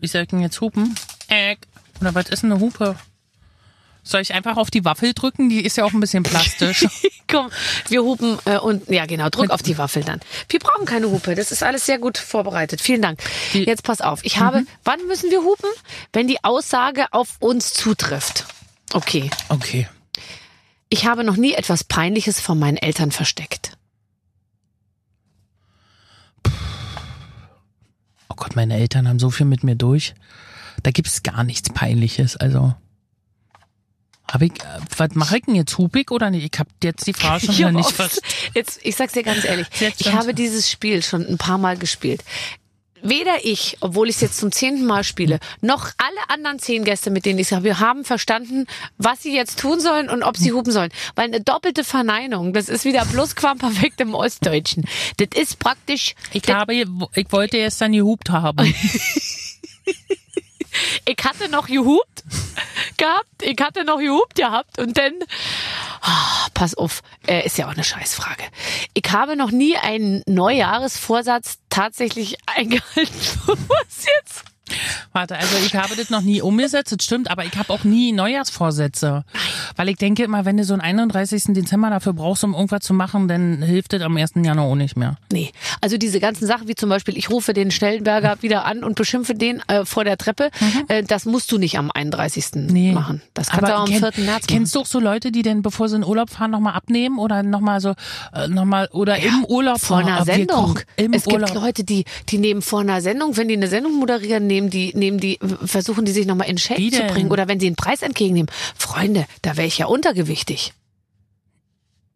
Wie 0.01 0.07
soll 0.07 0.21
ich 0.21 0.29
denn 0.29 0.41
jetzt 0.41 0.61
hupen? 0.61 0.95
Äh, 1.29 1.57
oder 2.03 2.15
was 2.15 2.29
ist 2.29 2.43
denn 2.43 2.53
eine 2.53 2.61
Hupe? 2.61 2.97
Soll 4.07 4.21
ich 4.21 4.33
einfach 4.35 4.57
auf 4.57 4.71
die 4.71 4.85
Waffel 4.85 5.15
drücken? 5.15 5.49
Die 5.49 5.65
ist 5.65 5.77
ja 5.77 5.85
auch 5.85 5.93
ein 5.93 5.99
bisschen 5.99 6.23
plastisch. 6.23 6.87
Komm, 7.29 7.51
wir 7.89 8.03
hupen 8.05 8.39
äh, 8.45 8.57
und 8.57 8.89
ja 8.89 9.05
genau, 9.05 9.29
drück 9.31 9.51
auf 9.51 9.63
die 9.65 9.79
Waffel 9.79 10.05
dann. 10.05 10.21
Wir 10.49 10.61
brauchen 10.61 10.85
keine 10.87 11.11
Hupe, 11.11 11.35
das 11.35 11.51
ist 11.51 11.65
alles 11.65 11.87
sehr 11.87 11.99
gut 11.99 12.17
vorbereitet. 12.17 12.81
Vielen 12.81 13.03
Dank. 13.03 13.19
Jetzt 13.53 13.83
pass 13.83 14.01
auf, 14.01 14.21
ich 14.25 14.39
habe, 14.39 14.63
wann 14.85 15.05
müssen 15.09 15.33
wir 15.33 15.41
hupen? 15.43 15.69
Wenn 16.13 16.29
die 16.29 16.45
Aussage 16.45 17.07
auf 17.11 17.35
uns 17.41 17.73
zutrifft. 17.73 18.47
Okay, 18.93 19.29
Okay. 19.49 19.89
ich 20.89 21.07
habe 21.07 21.25
noch 21.25 21.37
nie 21.37 21.55
etwas 21.55 21.83
Peinliches 21.83 22.41
von 22.41 22.61
meinen 22.61 22.77
Eltern 22.77 23.11
versteckt. 23.11 23.73
Oh 28.29 28.35
Gott, 28.37 28.55
meine 28.55 28.77
Eltern 28.77 29.09
haben 29.09 29.19
so 29.19 29.31
viel 29.31 29.47
mit 29.47 29.65
mir 29.65 29.75
durch. 29.75 30.15
Da 30.85 30.93
gibt's 30.93 31.25
gar 31.25 31.43
nichts 31.43 31.71
Peinliches. 31.71 32.37
Also. 32.37 32.75
Hab 34.29 34.43
ich, 34.43 34.53
äh, 34.53 34.81
was 34.97 35.11
mache 35.15 35.39
ich 35.39 35.45
denn 35.45 35.55
jetzt? 35.55 35.79
Hupig 35.79 36.11
oder 36.11 36.31
nicht? 36.31 36.53
Ich 36.53 36.59
hab 36.59 36.67
jetzt 36.83 37.07
die 37.07 37.13
Frage 37.13 37.47
schon 37.47 37.59
wieder 37.59 37.73
nicht 37.73 37.91
verstanden. 37.93 38.27
Jetzt, 38.55 38.81
ich 38.83 38.97
sag's 38.97 39.13
dir 39.13 39.23
ganz 39.23 39.45
ehrlich, 39.45 39.69
ich 39.99 40.13
habe 40.13 40.35
dieses 40.35 40.71
Spiel 40.71 41.03
schon 41.03 41.27
ein 41.27 41.39
paar 41.39 41.59
Mal 41.59 41.77
gespielt. 41.77 42.23
Weder 43.03 43.45
ich, 43.45 43.77
obwohl 43.81 44.09
ich 44.09 44.17
es 44.17 44.21
jetzt 44.23 44.39
zum 44.39 44.51
zehnten 44.51 44.85
Mal 44.85 45.05
spiele, 45.05 45.39
noch 45.61 45.91
alle 45.99 46.29
anderen 46.29 46.59
zehn 46.59 46.83
Gäste, 46.83 47.11
mit 47.11 47.25
denen 47.25 47.39
ich 47.39 47.49
sage, 47.49 47.63
wir 47.63 47.79
haben 47.79 48.05
verstanden, 48.05 48.67
was 48.99 49.23
sie 49.23 49.35
jetzt 49.35 49.61
tun 49.61 49.79
sollen 49.81 50.09
und 50.09 50.23
ob 50.25 50.37
sie 50.37 50.51
hupen 50.51 50.73
sollen. 50.73 50.91
Weil 51.15 51.27
eine 51.27 51.41
doppelte 51.41 51.85
Verneinung, 51.85 52.53
das 52.53 52.69
ist 52.69 52.85
wieder 52.85 53.05
Plusquamperfekt 53.05 54.01
im 54.01 54.15
Ostdeutschen. 54.15 54.87
Das 55.19 55.29
ist 55.41 55.59
praktisch, 55.61 56.15
Ich 56.33 56.49
habe, 56.49 56.75
ich 56.75 56.87
wollte 57.31 57.59
erst 57.59 57.81
dann 57.81 57.93
gehupt 57.93 58.31
haben. 58.31 58.75
ich 61.05 61.17
hatte 61.25 61.49
noch 61.49 61.67
gehupt 61.67 62.25
gehabt, 62.97 63.43
ich 63.43 63.59
hatte 63.61 63.85
noch 63.85 63.99
gehupt 63.99 64.35
gehabt 64.35 64.79
und 64.79 64.97
dann, 64.97 65.13
ah, 66.01 66.47
pass 66.55 66.75
auf, 66.75 67.03
äh, 67.27 67.45
ist 67.47 67.59
ja 67.59 67.67
auch 67.67 67.73
eine 67.73 67.85
Scheißfrage. 67.85 68.45
Ich 68.95 69.11
habe 69.13 69.37
noch 69.37 69.51
nie 69.51 69.77
einen 69.77 70.23
Neujahresvorsatz 70.27 71.59
tatsächlich 71.69 72.37
eingehalten. 72.47 73.15
Was 73.47 74.07
jetzt? 74.19 74.45
Warte, 75.13 75.37
also 75.37 75.57
ich 75.65 75.75
habe 75.75 75.95
das 75.97 76.11
noch 76.11 76.23
nie 76.23 76.41
umgesetzt, 76.43 76.93
das 76.93 77.05
stimmt, 77.05 77.31
aber 77.31 77.45
ich 77.45 77.57
habe 77.57 77.73
auch 77.73 77.85
nie 77.85 78.13
Neujahrsvorsätze. 78.13 79.25
Weil 79.77 79.89
ich 79.89 79.97
denke 79.97 80.25
immer, 80.25 80.45
wenn 80.45 80.57
du 80.57 80.65
so 80.65 80.73
einen 80.75 80.83
31. 80.83 81.45
Dezember 81.55 81.91
dafür 81.91 82.13
brauchst, 82.13 82.45
um 82.45 82.55
irgendwas 82.55 82.81
zu 82.83 82.95
machen, 82.95 83.29
dann 83.29 83.63
hilft 83.63 83.93
das 83.93 84.03
am 84.03 84.17
1. 84.17 84.33
Januar 84.37 84.67
auch 84.67 84.75
nicht 84.75 84.97
mehr. 84.97 85.17
Nee, 85.33 85.53
also 85.81 85.97
diese 85.99 86.21
ganzen 86.21 86.47
Sachen, 86.47 86.69
wie 86.69 86.75
zum 86.75 86.89
Beispiel, 86.89 87.17
ich 87.17 87.31
rufe 87.31 87.53
den 87.53 87.71
Stellenberger 87.71 88.37
wieder 88.43 88.65
an 88.65 88.83
und 88.85 88.97
beschimpfe 88.97 89.35
den 89.35 89.63
äh, 89.69 89.85
vor 89.85 90.05
der 90.05 90.17
Treppe, 90.19 90.51
äh, 90.89 91.03
das 91.03 91.25
musst 91.27 91.51
du 91.53 91.59
nicht 91.59 91.79
am 91.79 91.91
31. 91.91 92.47
Nee. 92.55 92.93
machen. 92.93 93.23
Das 93.35 93.49
kannst 93.49 93.69
du 93.71 93.75
auch 93.77 93.81
am 93.83 93.89
kenn- 93.91 94.13
4. 94.13 94.25
März 94.25 94.43
machen. 94.43 94.43
Kennst 94.49 94.75
du 94.75 94.81
auch 94.81 94.87
so 94.87 94.99
Leute, 95.01 95.31
die 95.33 95.43
denn, 95.43 95.63
bevor 95.63 95.89
sie 95.89 95.97
in 95.97 96.05
Urlaub 96.05 96.31
fahren, 96.31 96.51
nochmal 96.51 96.75
abnehmen 96.75 97.19
oder 97.19 97.43
nochmal 97.43 97.81
so, 97.81 97.95
äh, 98.35 98.49
nochmal, 98.49 98.89
oder 98.93 99.17
im 99.19 99.45
Urlaub 99.45 99.81
vor 99.81 99.99
einer 99.99 100.25
Sendung. 100.25 100.79
Im 100.97 101.13
es 101.13 101.27
Urlaub. 101.27 101.51
gibt 101.53 101.55
Leute, 101.63 101.85
die, 101.85 102.05
die 102.29 102.39
nehmen 102.39 102.63
vor 102.63 102.81
einer 102.81 103.01
Sendung, 103.01 103.37
wenn 103.37 103.49
die 103.49 103.55
eine 103.57 103.69
Sendung 103.69 103.95
moderieren, 103.99 104.47
nehmen 104.47 104.56
die, 104.71 104.93
nehmen 104.95 105.19
die, 105.19 105.39
versuchen 105.65 106.05
die 106.05 106.13
sich 106.13 106.27
nochmal 106.27 106.49
in 106.49 106.59
Shape 106.59 106.91
zu 106.91 107.03
bringen. 107.03 107.31
Oder 107.31 107.49
wenn 107.49 107.61
sie 107.61 107.67
einen 107.67 107.77
Preis 107.77 108.03
entgegennehmen. 108.03 108.51
Freunde, 108.77 109.27
da 109.43 109.57
wäre 109.57 109.67
ich 109.67 109.79
ja 109.79 109.87
untergewichtig. 109.87 110.73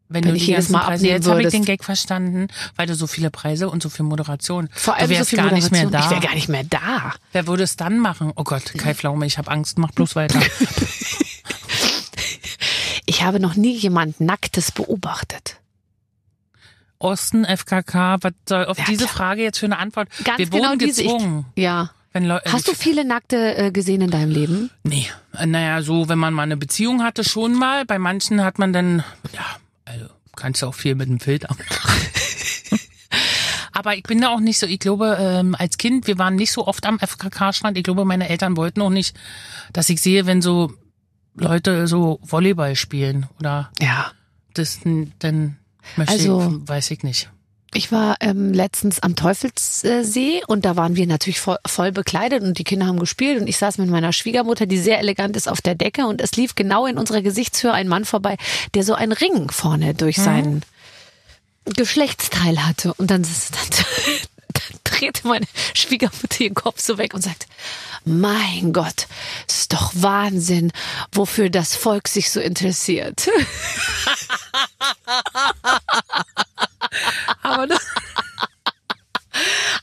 wenn, 0.09 0.25
wenn 0.25 0.31
du 0.33 0.37
ich 0.37 0.47
jedes 0.47 0.69
Mal 0.71 0.81
Preise, 0.81 0.95
abnehmen 0.95 1.15
jetzt 1.17 1.29
habe 1.29 1.43
ich 1.43 1.49
den 1.51 1.65
Gag 1.65 1.85
verstanden, 1.85 2.49
weil 2.77 2.87
du 2.87 2.95
so 2.97 3.07
viele 3.07 3.31
Preise 3.31 3.69
und 3.71 3.83
so 3.83 3.89
viel 3.91 4.05
Moderation. 4.05 4.69
Vor 4.73 4.95
allem 4.97 5.09
du 5.09 5.15
so 5.15 5.19
wärst 5.19 5.31
viel 5.31 5.37
gar 5.39 5.53
nicht 5.53 5.71
mehr 5.71 5.85
Moderation. 5.85 5.93
da. 5.93 6.05
Ich 6.05 6.11
wäre 6.11 6.21
gar 6.21 6.35
nicht 6.35 6.49
mehr 6.49 6.65
da. 6.65 7.15
Wer 7.33 7.47
würde 7.47 7.63
es 7.63 7.77
dann 7.77 7.99
machen? 8.01 8.33
Oh 8.37 8.43
Gott, 8.45 8.73
Kai 8.77 8.95
Pflaume, 8.95 9.25
ich 9.27 9.39
habe 9.39 9.51
Angst, 9.51 9.79
mach 9.79 9.93
bloß 9.93 10.17
weiter. 10.17 10.41
Ich 13.07 13.23
habe 13.25 13.41
noch 13.41 13.57
nie 13.57 13.77
jemand 13.77 14.21
Nacktes 14.21 14.71
beobachtet. 14.71 15.57
Osten, 16.99 17.45
FKK, 17.45 18.19
was 18.21 18.33
soll 18.49 18.67
auf 18.67 18.79
Ja, 18.79 18.85
diese 18.85 19.05
klar. 19.05 19.09
Frage 19.17 19.43
jetzt 19.43 19.59
für 19.59 19.67
eine 19.67 19.79
Antwort? 19.79 20.09
Ganz 20.23 20.39
Wir 20.39 20.47
genau 20.49 20.69
wurden 20.71 20.79
diese. 20.79 21.03
Ich, 21.03 21.09
gezwungen. 21.09 21.47
ja. 21.57 21.91
Leu 22.13 22.39
Hast 22.47 22.67
du 22.69 22.75
viele 22.75 23.05
Nackte 23.05 23.57
äh, 23.57 23.71
gesehen 23.71 24.01
in 24.01 24.11
deinem 24.11 24.31
Leben? 24.31 24.71
Nee, 24.83 25.07
Äh, 25.37 25.47
naja, 25.47 25.81
so, 25.83 26.09
wenn 26.09 26.19
man 26.19 26.35
mal 26.35 26.43
eine 26.43 26.57
Beziehung 26.57 27.03
hatte, 27.05 27.23
schon 27.25 27.55
mal. 27.55 27.85
Bei 27.85 27.99
manchen 27.99 28.43
hat 28.43 28.59
man 28.59 28.73
dann, 28.73 29.05
ja, 29.33 29.47
also 29.85 30.07
kannst 30.35 30.63
du 30.63 30.67
auch 30.67 30.75
viel 30.75 30.95
mit 30.97 31.09
dem 31.09 31.21
Filter 31.21 31.49
machen. 31.51 31.65
Aber 33.73 33.95
ich 33.97 34.03
bin 34.03 34.21
da 34.21 34.29
auch 34.29 34.41
nicht 34.41 34.59
so, 34.59 34.67
ich 34.67 34.81
glaube, 34.81 35.17
ähm, 35.21 35.55
als 35.59 35.79
Kind, 35.79 36.07
wir 36.07 36.19
waren 36.19 36.35
nicht 36.37 36.53
so 36.53 36.67
oft 36.67 36.85
am 36.85 36.99
FKK-Strand. 36.99 37.79
Ich 37.79 37.85
glaube, 37.85 38.05
meine 38.05 38.29
Eltern 38.29 38.57
wollten 38.57 38.83
auch 38.83 38.91
nicht, 38.91 39.17
dass 39.73 39.89
ich 39.89 40.03
sehe, 40.03 40.27
wenn 40.27 40.43
so 40.43 40.73
Leute 41.35 41.87
so 41.87 42.19
Volleyball 42.23 42.75
spielen 42.77 43.27
oder 43.39 43.71
Ja. 43.81 44.11
das, 44.55 44.81
dann 45.21 45.57
möchte 45.97 46.13
Also- 46.13 46.61
ich, 46.63 46.69
weiß 46.69 46.91
ich 46.91 47.03
nicht. 47.05 47.31
Ich 47.73 47.93
war 47.93 48.17
ähm, 48.21 48.53
letztens 48.53 49.01
am 49.01 49.15
Teufelssee 49.15 50.43
und 50.49 50.65
da 50.65 50.75
waren 50.75 50.97
wir 50.97 51.07
natürlich 51.07 51.39
voll, 51.39 51.59
voll 51.65 51.93
bekleidet 51.93 52.43
und 52.43 52.59
die 52.59 52.65
Kinder 52.65 52.87
haben 52.87 52.99
gespielt 52.99 53.41
und 53.41 53.47
ich 53.47 53.59
saß 53.59 53.79
mit 53.79 53.89
meiner 53.89 54.13
Schwiegermutter, 54.13 54.67
die 54.67 54.79
sehr 54.79 54.99
elegant 54.99 55.37
ist, 55.37 55.49
auf 55.49 55.61
der 55.61 55.77
Decke 55.77 56.07
und 56.07 56.21
es 56.21 56.33
lief 56.33 56.57
genau 56.57 56.87
in 56.87 56.99
unserer 56.99 57.23
Gesichtshöhe 57.23 57.73
ein 57.73 57.87
Mann 57.87 58.05
vorbei, 58.05 58.39
der 58.75 58.83
so 58.83 58.95
einen 58.95 59.13
Ring 59.13 59.53
vorne 59.53 59.95
durch 59.95 60.17
seinen 60.17 60.63
Geschlechtsteil 61.65 62.67
hatte 62.67 62.93
und 62.95 63.09
dann, 63.09 63.23
dann, 63.23 63.71
dann 64.53 64.81
drehte 64.83 65.29
meine 65.29 65.47
Schwiegermutter 65.75 66.41
ihren 66.41 66.55
Kopf 66.55 66.81
so 66.81 66.99
weg 66.99 67.15
und 67.15 67.23
sagt, 67.23 67.47
mein 68.05 68.73
Gott, 68.73 69.07
ist 69.47 69.73
doch 69.73 69.93
Wahnsinn, 69.95 70.73
wofür 71.13 71.51
das 71.51 71.77
Volk 71.77 72.09
sich 72.09 72.31
so 72.31 72.41
interessiert. 72.41 73.31
Aber 77.43 77.67
das, 77.67 77.87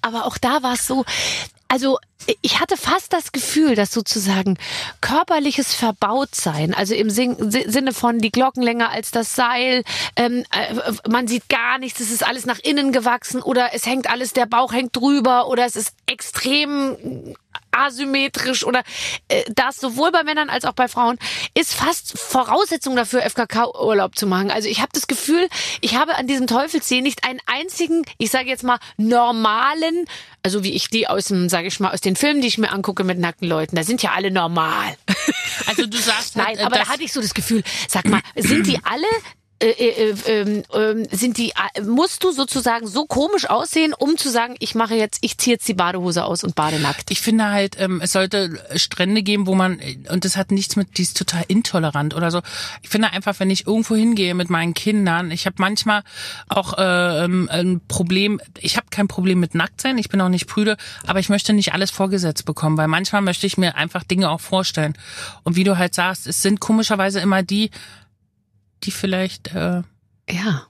Aber 0.01 0.25
auch 0.25 0.37
da 0.37 0.63
war 0.63 0.73
es 0.73 0.87
so, 0.87 1.05
also 1.67 1.99
ich 2.41 2.59
hatte 2.59 2.75
fast 2.75 3.13
das 3.13 3.31
Gefühl, 3.31 3.75
dass 3.75 3.91
sozusagen 3.93 4.57
körperliches 4.99 5.73
Verbautsein, 5.73 6.73
also 6.73 6.93
im 6.93 7.09
Sinn, 7.09 7.51
Si- 7.51 7.65
Sinne 7.67 7.93
von 7.93 8.19
die 8.19 8.31
Glocken 8.31 8.61
länger 8.63 8.89
als 8.89 9.11
das 9.11 9.33
Seil, 9.35 9.83
ähm, 10.17 10.43
äh, 10.51 10.75
man 11.09 11.27
sieht 11.27 11.47
gar 11.47 11.77
nichts, 11.77 12.01
es 12.01 12.11
ist 12.11 12.25
alles 12.27 12.45
nach 12.45 12.59
innen 12.59 12.91
gewachsen 12.91 13.41
oder 13.41 13.69
es 13.73 13.85
hängt 13.85 14.09
alles, 14.09 14.33
der 14.33 14.45
Bauch 14.45 14.73
hängt 14.73 14.95
drüber 14.95 15.47
oder 15.47 15.65
es 15.65 15.77
ist 15.77 15.93
extrem 16.05 17.33
asymmetrisch 17.78 18.65
oder 18.65 18.84
äh, 19.28 19.43
das 19.53 19.78
sowohl 19.78 20.11
bei 20.11 20.23
Männern 20.23 20.49
als 20.49 20.65
auch 20.65 20.73
bei 20.73 20.88
Frauen 20.88 21.17
ist 21.53 21.73
fast 21.73 22.17
Voraussetzung 22.17 22.95
dafür, 22.95 23.21
FKK-Urlaub 23.21 24.15
zu 24.15 24.28
machen. 24.28 24.51
Also 24.51 24.67
ich 24.67 24.80
habe 24.80 24.89
das 24.93 25.07
Gefühl, 25.07 25.47
ich 25.82 25.95
habe 25.95 26.15
an 26.15 26.28
diesem 26.28 26.47
Teufelssee 26.47 27.01
nicht 27.01 27.23
einen 27.23 27.39
einzigen, 27.45 28.03
ich 28.17 28.32
sage 28.32 28.49
jetzt 28.49 28.63
mal, 28.63 28.80
normalen, 28.97 30.05
also 30.43 30.63
wie 30.63 30.73
ich 30.73 30.89
die 30.89 31.07
aus 31.07 31.25
dem, 31.25 31.49
sage 31.49 31.67
ich 31.67 31.80
mal, 31.80 31.91
aus 31.91 32.01
den 32.01 32.15
Filmen, 32.15 32.41
die 32.41 32.47
ich 32.47 32.57
mir 32.57 32.71
angucke 32.71 33.03
mit 33.03 33.19
nackten 33.19 33.47
Leuten, 33.47 33.75
da 33.75 33.84
sind 33.84 34.01
ja 34.01 34.11
alle 34.11 34.32
normal. 34.32 34.97
also 35.67 35.86
du 35.86 35.97
sagst 35.97 36.36
halt, 36.36 36.47
Nein, 36.47 36.57
äh, 36.57 36.63
aber 36.63 36.78
da 36.78 36.88
hatte 36.88 37.03
ich 37.03 37.13
so 37.13 37.21
das 37.21 37.34
Gefühl, 37.34 37.63
sag 37.88 38.07
mal, 38.07 38.21
sind 38.36 38.67
die 38.67 38.80
alle 38.84 39.07
äh, 39.59 39.69
äh, 39.69 40.15
ähm, 40.27 40.63
ähm, 40.71 41.07
sind 41.11 41.37
die 41.39 41.49
äh, 41.49 41.81
musst 41.81 42.23
du 42.23 42.31
sozusagen 42.31 42.85
so 42.85 43.05
komisch 43.05 43.49
aussehen, 43.49 43.93
um 43.97 44.15
zu 44.15 44.29
sagen, 44.29 44.55
ich 44.59 44.75
mache 44.75 44.93
jetzt, 44.93 45.17
ich 45.21 45.39
ziehe 45.39 45.55
jetzt 45.55 45.67
die 45.67 45.73
Badehose 45.73 46.25
aus 46.25 46.43
und 46.43 46.53
bade 46.53 46.79
nackt. 46.79 47.09
Ich 47.09 47.21
finde 47.21 47.45
halt, 47.45 47.75
ähm, 47.79 47.99
es 48.03 48.11
sollte 48.11 48.61
Strände 48.75 49.23
geben, 49.23 49.47
wo 49.47 49.55
man, 49.55 49.79
und 50.11 50.25
das 50.25 50.37
hat 50.37 50.51
nichts 50.51 50.75
mit, 50.75 50.99
die 50.99 51.01
ist 51.01 51.17
total 51.17 51.43
intolerant 51.47 52.13
oder 52.13 52.29
so. 52.29 52.41
Ich 52.83 52.89
finde 52.89 53.11
einfach, 53.11 53.39
wenn 53.39 53.49
ich 53.49 53.65
irgendwo 53.65 53.95
hingehe 53.95 54.35
mit 54.35 54.51
meinen 54.51 54.75
Kindern, 54.75 55.31
ich 55.31 55.47
habe 55.47 55.55
manchmal 55.57 56.03
auch 56.49 56.75
ähm, 56.77 57.49
ein 57.51 57.81
Problem, 57.87 58.39
ich 58.59 58.77
habe 58.77 58.87
kein 58.91 59.07
Problem 59.07 59.39
mit 59.39 59.55
Nacktsein, 59.55 59.97
ich 59.97 60.09
bin 60.09 60.21
auch 60.21 60.29
nicht 60.29 60.45
prüde, 60.45 60.77
aber 61.07 61.19
ich 61.19 61.29
möchte 61.29 61.53
nicht 61.53 61.73
alles 61.73 61.89
vorgesetzt 61.89 62.45
bekommen, 62.45 62.77
weil 62.77 62.87
manchmal 62.87 63.23
möchte 63.23 63.47
ich 63.47 63.57
mir 63.57 63.75
einfach 63.75 64.03
Dinge 64.03 64.29
auch 64.29 64.41
vorstellen. 64.41 64.93
Und 65.41 65.55
wie 65.55 65.63
du 65.63 65.79
halt 65.79 65.95
sagst, 65.95 66.27
es 66.27 66.43
sind 66.43 66.59
komischerweise 66.59 67.19
immer 67.21 67.41
die, 67.41 67.71
die 68.84 68.91
vielleicht 68.91 69.53
äh, 69.53 69.82
Ja. 70.30 70.67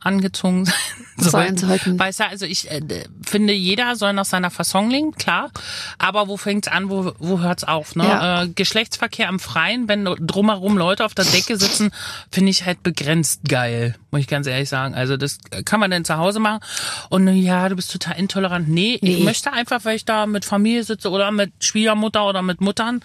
Angezogen 0.00 0.64
sein 0.64 0.74
Sein 1.18 1.56
sollten. 1.56 1.98
Weißt 1.98 2.20
du, 2.20 2.24
also 2.28 2.46
ich 2.46 2.70
äh, 2.70 2.80
finde, 3.26 3.52
jeder 3.52 3.96
soll 3.96 4.12
nach 4.12 4.24
seiner 4.24 4.50
Fasson 4.50 4.88
leben, 4.90 5.12
klar. 5.12 5.50
Aber 5.98 6.28
wo 6.28 6.36
fängt's 6.36 6.68
an, 6.68 6.88
wo, 6.90 7.12
wo 7.18 7.40
hört's 7.40 7.64
auf? 7.64 7.96
Ne? 7.96 8.04
Ja. 8.04 8.42
Äh, 8.44 8.48
Geschlechtsverkehr 8.48 9.28
am 9.28 9.40
Freien, 9.40 9.88
wenn 9.88 10.04
drumherum 10.04 10.78
Leute 10.78 11.04
auf 11.04 11.14
der 11.14 11.24
Decke 11.24 11.56
sitzen, 11.58 11.90
finde 12.30 12.50
ich 12.50 12.64
halt 12.64 12.82
begrenzt 12.84 13.40
geil, 13.48 13.96
muss 14.12 14.20
ich 14.20 14.28
ganz 14.28 14.46
ehrlich 14.46 14.68
sagen. 14.68 14.94
Also 14.94 15.16
das 15.16 15.38
kann 15.64 15.80
man 15.80 15.90
dann 15.90 16.04
zu 16.04 16.16
Hause 16.16 16.38
machen. 16.38 16.60
Und 17.08 17.26
ja, 17.36 17.68
du 17.68 17.74
bist 17.74 17.90
total 17.90 18.16
intolerant. 18.18 18.68
Nee, 18.68 18.94
ich 19.02 19.18
Nee. 19.18 19.24
möchte 19.24 19.52
einfach, 19.52 19.84
weil 19.84 19.96
ich 19.96 20.04
da 20.04 20.26
mit 20.26 20.44
Familie 20.44 20.84
sitze 20.84 21.10
oder 21.10 21.32
mit 21.32 21.52
Schwiegermutter 21.64 22.26
oder 22.28 22.42
mit 22.42 22.60
Muttern, 22.60 23.00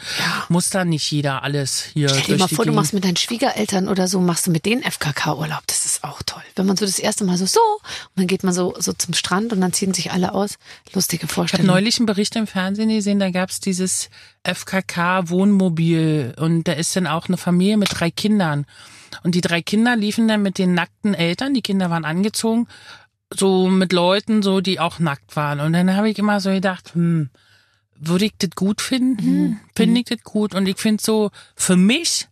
muss 0.49 0.69
da 0.69 0.85
nicht 0.85 1.09
jeder 1.11 1.43
alles 1.43 1.81
hier 1.93 2.09
Stell 2.09 2.21
dir 2.23 2.37
mal 2.37 2.47
vor, 2.47 2.57
du 2.57 2.63
Gegend- 2.65 2.75
machst 2.75 2.93
mit 2.93 3.03
deinen 3.03 3.17
Schwiegereltern 3.17 3.87
oder 3.87 4.07
so, 4.07 4.19
machst 4.19 4.45
du 4.45 4.51
mit 4.51 4.65
denen 4.67 4.83
FKK-Urlaub. 4.83 5.63
Das 5.65 5.85
ist 5.85 6.03
auch 6.03 6.21
toll. 6.23 6.43
Wenn 6.55 6.67
man 6.67 6.77
so 6.77 6.82
das 6.85 6.99
erste 6.99 7.23
Mal 7.25 7.37
so, 7.37 7.45
so, 7.45 7.59
und 7.59 7.81
dann 8.15 8.27
geht 8.27 8.43
man 8.43 8.53
so, 8.53 8.73
so 8.79 8.93
zum 8.93 9.13
Strand 9.13 9.51
und 9.53 9.61
dann 9.61 9.73
ziehen 9.73 9.93
sich 9.93 10.11
alle 10.11 10.33
aus. 10.33 10.57
Lustige 10.93 11.23
Ich 11.25 11.29
habe 11.29 11.33
Vorstellung. 11.33 11.67
neulich 11.67 11.97
einen 11.97 12.05
Bericht 12.05 12.35
im 12.35 12.47
Fernsehen 12.47 12.89
gesehen, 12.89 13.19
da 13.19 13.29
gab's 13.31 13.59
dieses 13.59 14.09
FKK-Wohnmobil 14.43 16.35
und 16.37 16.67
da 16.67 16.73
ist 16.73 16.95
dann 16.95 17.07
auch 17.07 17.27
eine 17.27 17.37
Familie 17.37 17.77
mit 17.77 17.89
drei 17.91 18.11
Kindern. 18.11 18.65
Und 19.23 19.35
die 19.35 19.41
drei 19.41 19.61
Kinder 19.61 19.95
liefen 19.95 20.27
dann 20.27 20.41
mit 20.41 20.57
den 20.57 20.73
nackten 20.73 21.13
Eltern, 21.13 21.53
die 21.53 21.61
Kinder 21.61 21.89
waren 21.89 22.05
angezogen, 22.05 22.67
so 23.33 23.67
mit 23.67 23.93
Leuten, 23.93 24.41
so 24.43 24.61
die 24.61 24.79
auch 24.79 24.99
nackt 24.99 25.35
waren. 25.35 25.59
Und 25.59 25.73
dann 25.73 25.95
habe 25.95 26.09
ich 26.09 26.17
immer 26.19 26.39
so 26.39 26.49
gedacht, 26.49 26.93
hm, 26.93 27.29
würde 27.95 28.25
ich 28.25 28.33
das 28.37 28.51
gut 28.55 28.81
finden? 28.81 29.59
Finde 29.75 29.99
ich 30.01 30.05
das 30.05 30.23
gut? 30.23 30.53
Und 30.55 30.67
ich 30.67 30.77
finde 30.77 31.01
so, 31.01 31.31
für 31.55 31.75
mich 31.75 32.27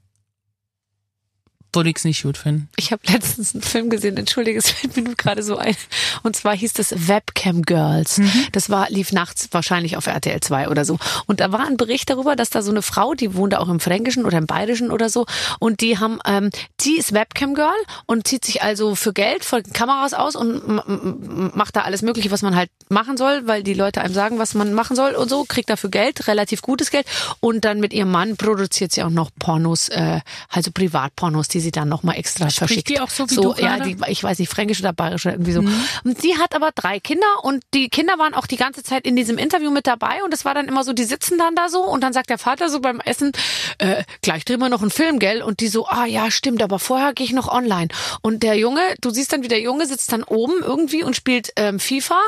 würde 1.73 1.89
ich 1.89 1.97
es 1.97 2.03
nicht 2.03 2.23
gut 2.23 2.37
finden. 2.37 2.69
Ich 2.75 2.91
habe 2.91 3.01
letztens 3.07 3.53
einen 3.53 3.63
Film 3.63 3.89
gesehen, 3.89 4.17
entschuldige, 4.17 4.59
es 4.59 4.71
fällt 4.71 4.95
mir 4.95 5.03
nur 5.03 5.15
gerade 5.15 5.43
so 5.43 5.57
ein. 5.57 5.75
Und 6.23 6.35
zwar 6.35 6.55
hieß 6.55 6.73
das 6.73 7.07
Webcam 7.07 7.61
Girls. 7.63 8.21
Das 8.51 8.69
war, 8.69 8.89
lief 8.89 9.11
nachts 9.11 9.47
wahrscheinlich 9.51 9.97
auf 9.97 10.07
RTL 10.07 10.39
2 10.39 10.69
oder 10.69 10.85
so. 10.85 10.97
Und 11.27 11.39
da 11.39 11.51
war 11.51 11.65
ein 11.67 11.77
Bericht 11.77 12.09
darüber, 12.09 12.35
dass 12.35 12.49
da 12.49 12.61
so 12.61 12.71
eine 12.71 12.81
Frau, 12.81 13.13
die 13.13 13.35
wohnte 13.35 13.59
auch 13.59 13.69
im 13.69 13.79
Fränkischen 13.79 14.25
oder 14.25 14.37
im 14.37 14.47
Bayerischen 14.47 14.91
oder 14.91 15.09
so. 15.09 15.25
Und 15.59 15.81
die 15.81 15.97
haben, 15.97 16.19
ähm, 16.25 16.49
die 16.81 16.97
ist 16.97 17.13
Webcam 17.13 17.55
Girl 17.55 17.71
und 18.05 18.27
zieht 18.27 18.45
sich 18.45 18.61
also 18.61 18.95
für 18.95 19.13
Geld 19.13 19.45
vor 19.45 19.61
den 19.61 19.73
Kameras 19.73 20.13
aus 20.13 20.35
und 20.35 21.55
macht 21.55 21.75
da 21.75 21.81
alles 21.81 22.01
Mögliche, 22.01 22.31
was 22.31 22.41
man 22.41 22.55
halt 22.55 22.69
machen 22.89 23.17
soll, 23.17 23.47
weil 23.47 23.63
die 23.63 23.73
Leute 23.73 24.01
einem 24.01 24.13
sagen, 24.13 24.39
was 24.39 24.53
man 24.53 24.73
machen 24.73 24.95
soll 24.95 25.13
und 25.13 25.29
so, 25.29 25.45
kriegt 25.45 25.69
dafür 25.69 25.89
Geld, 25.89 26.27
relativ 26.27 26.61
gutes 26.61 26.91
Geld. 26.91 27.05
Und 27.39 27.63
dann 27.65 27.79
mit 27.79 27.93
ihrem 27.93 28.11
Mann 28.11 28.35
produziert 28.35 28.91
sie 28.91 29.03
auch 29.03 29.09
noch 29.09 29.29
Pornos, 29.39 29.89
äh, 29.89 30.19
also 30.49 30.71
Privatpornos, 30.71 31.47
die 31.47 31.60
sie 31.61 31.71
dann 31.71 31.87
nochmal 31.89 32.17
extra 32.17 32.49
Spricht 32.49 32.57
verschickt. 32.57 32.89
die 32.89 32.99
auch 32.99 33.09
so 33.09 33.29
wie 33.29 33.33
so, 33.33 33.53
du 33.53 33.61
Ja, 33.61 33.79
die, 33.79 33.97
ich 34.07 34.23
weiß 34.23 34.39
nicht, 34.39 34.49
fränkisch 34.49 34.79
oder 34.81 34.93
bayerisch 34.93 35.25
oder 35.25 35.35
irgendwie 35.35 35.53
so. 35.53 35.61
Mhm. 35.61 35.73
Und 36.03 36.23
die 36.23 36.37
hat 36.37 36.55
aber 36.55 36.71
drei 36.75 36.99
Kinder 36.99 37.25
und 37.43 37.63
die 37.73 37.89
Kinder 37.89 38.17
waren 38.19 38.33
auch 38.33 38.47
die 38.47 38.57
ganze 38.57 38.83
Zeit 38.83 39.05
in 39.05 39.15
diesem 39.15 39.37
Interview 39.37 39.71
mit 39.71 39.87
dabei 39.87 40.23
und 40.23 40.33
es 40.33 40.43
war 40.45 40.53
dann 40.53 40.67
immer 40.67 40.83
so, 40.83 40.93
die 40.93 41.03
sitzen 41.03 41.37
dann 41.37 41.55
da 41.55 41.69
so 41.69 41.81
und 41.83 42.01
dann 42.01 42.13
sagt 42.13 42.29
der 42.29 42.37
Vater 42.37 42.69
so 42.69 42.79
beim 42.81 42.99
Essen, 42.99 43.31
äh, 43.77 44.03
gleich 44.21 44.43
drehen 44.45 44.59
wir 44.59 44.69
noch 44.69 44.81
einen 44.81 44.91
Film, 44.91 45.19
gell? 45.19 45.41
Und 45.41 45.59
die 45.59 45.67
so, 45.67 45.87
ah 45.87 46.05
ja, 46.05 46.29
stimmt, 46.31 46.61
aber 46.63 46.79
vorher 46.79 47.13
gehe 47.13 47.25
ich 47.25 47.33
noch 47.33 47.47
online. 47.47 47.87
Und 48.21 48.43
der 48.43 48.55
Junge, 48.55 48.81
du 49.01 49.09
siehst 49.11 49.31
dann, 49.33 49.43
wie 49.43 49.47
der 49.47 49.61
Junge 49.61 49.85
sitzt 49.85 50.11
dann 50.11 50.23
oben 50.23 50.61
irgendwie 50.61 51.03
und 51.03 51.15
spielt 51.15 51.51
ähm, 51.55 51.79
FIFA 51.79 52.19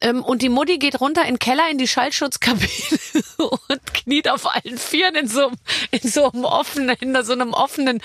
ähm, 0.00 0.22
und 0.22 0.42
die 0.42 0.48
Mutti 0.48 0.78
geht 0.78 1.00
runter 1.00 1.22
in 1.22 1.34
den 1.34 1.38
Keller 1.38 1.64
in 1.70 1.78
die 1.78 1.88
Schallschutzkabine 1.88 2.68
und 3.68 3.94
kniet 3.94 4.28
auf 4.28 4.46
allen 4.54 4.78
Vieren 4.78 5.14
in 5.14 5.28
so, 5.28 5.46
einem- 5.48 5.56
in 5.90 6.08
so 6.10 6.30
einem 6.30 6.44
offenen, 6.44 6.96
in 7.00 7.24
so 7.24 7.32
einem 7.32 7.52
offenen 7.52 8.00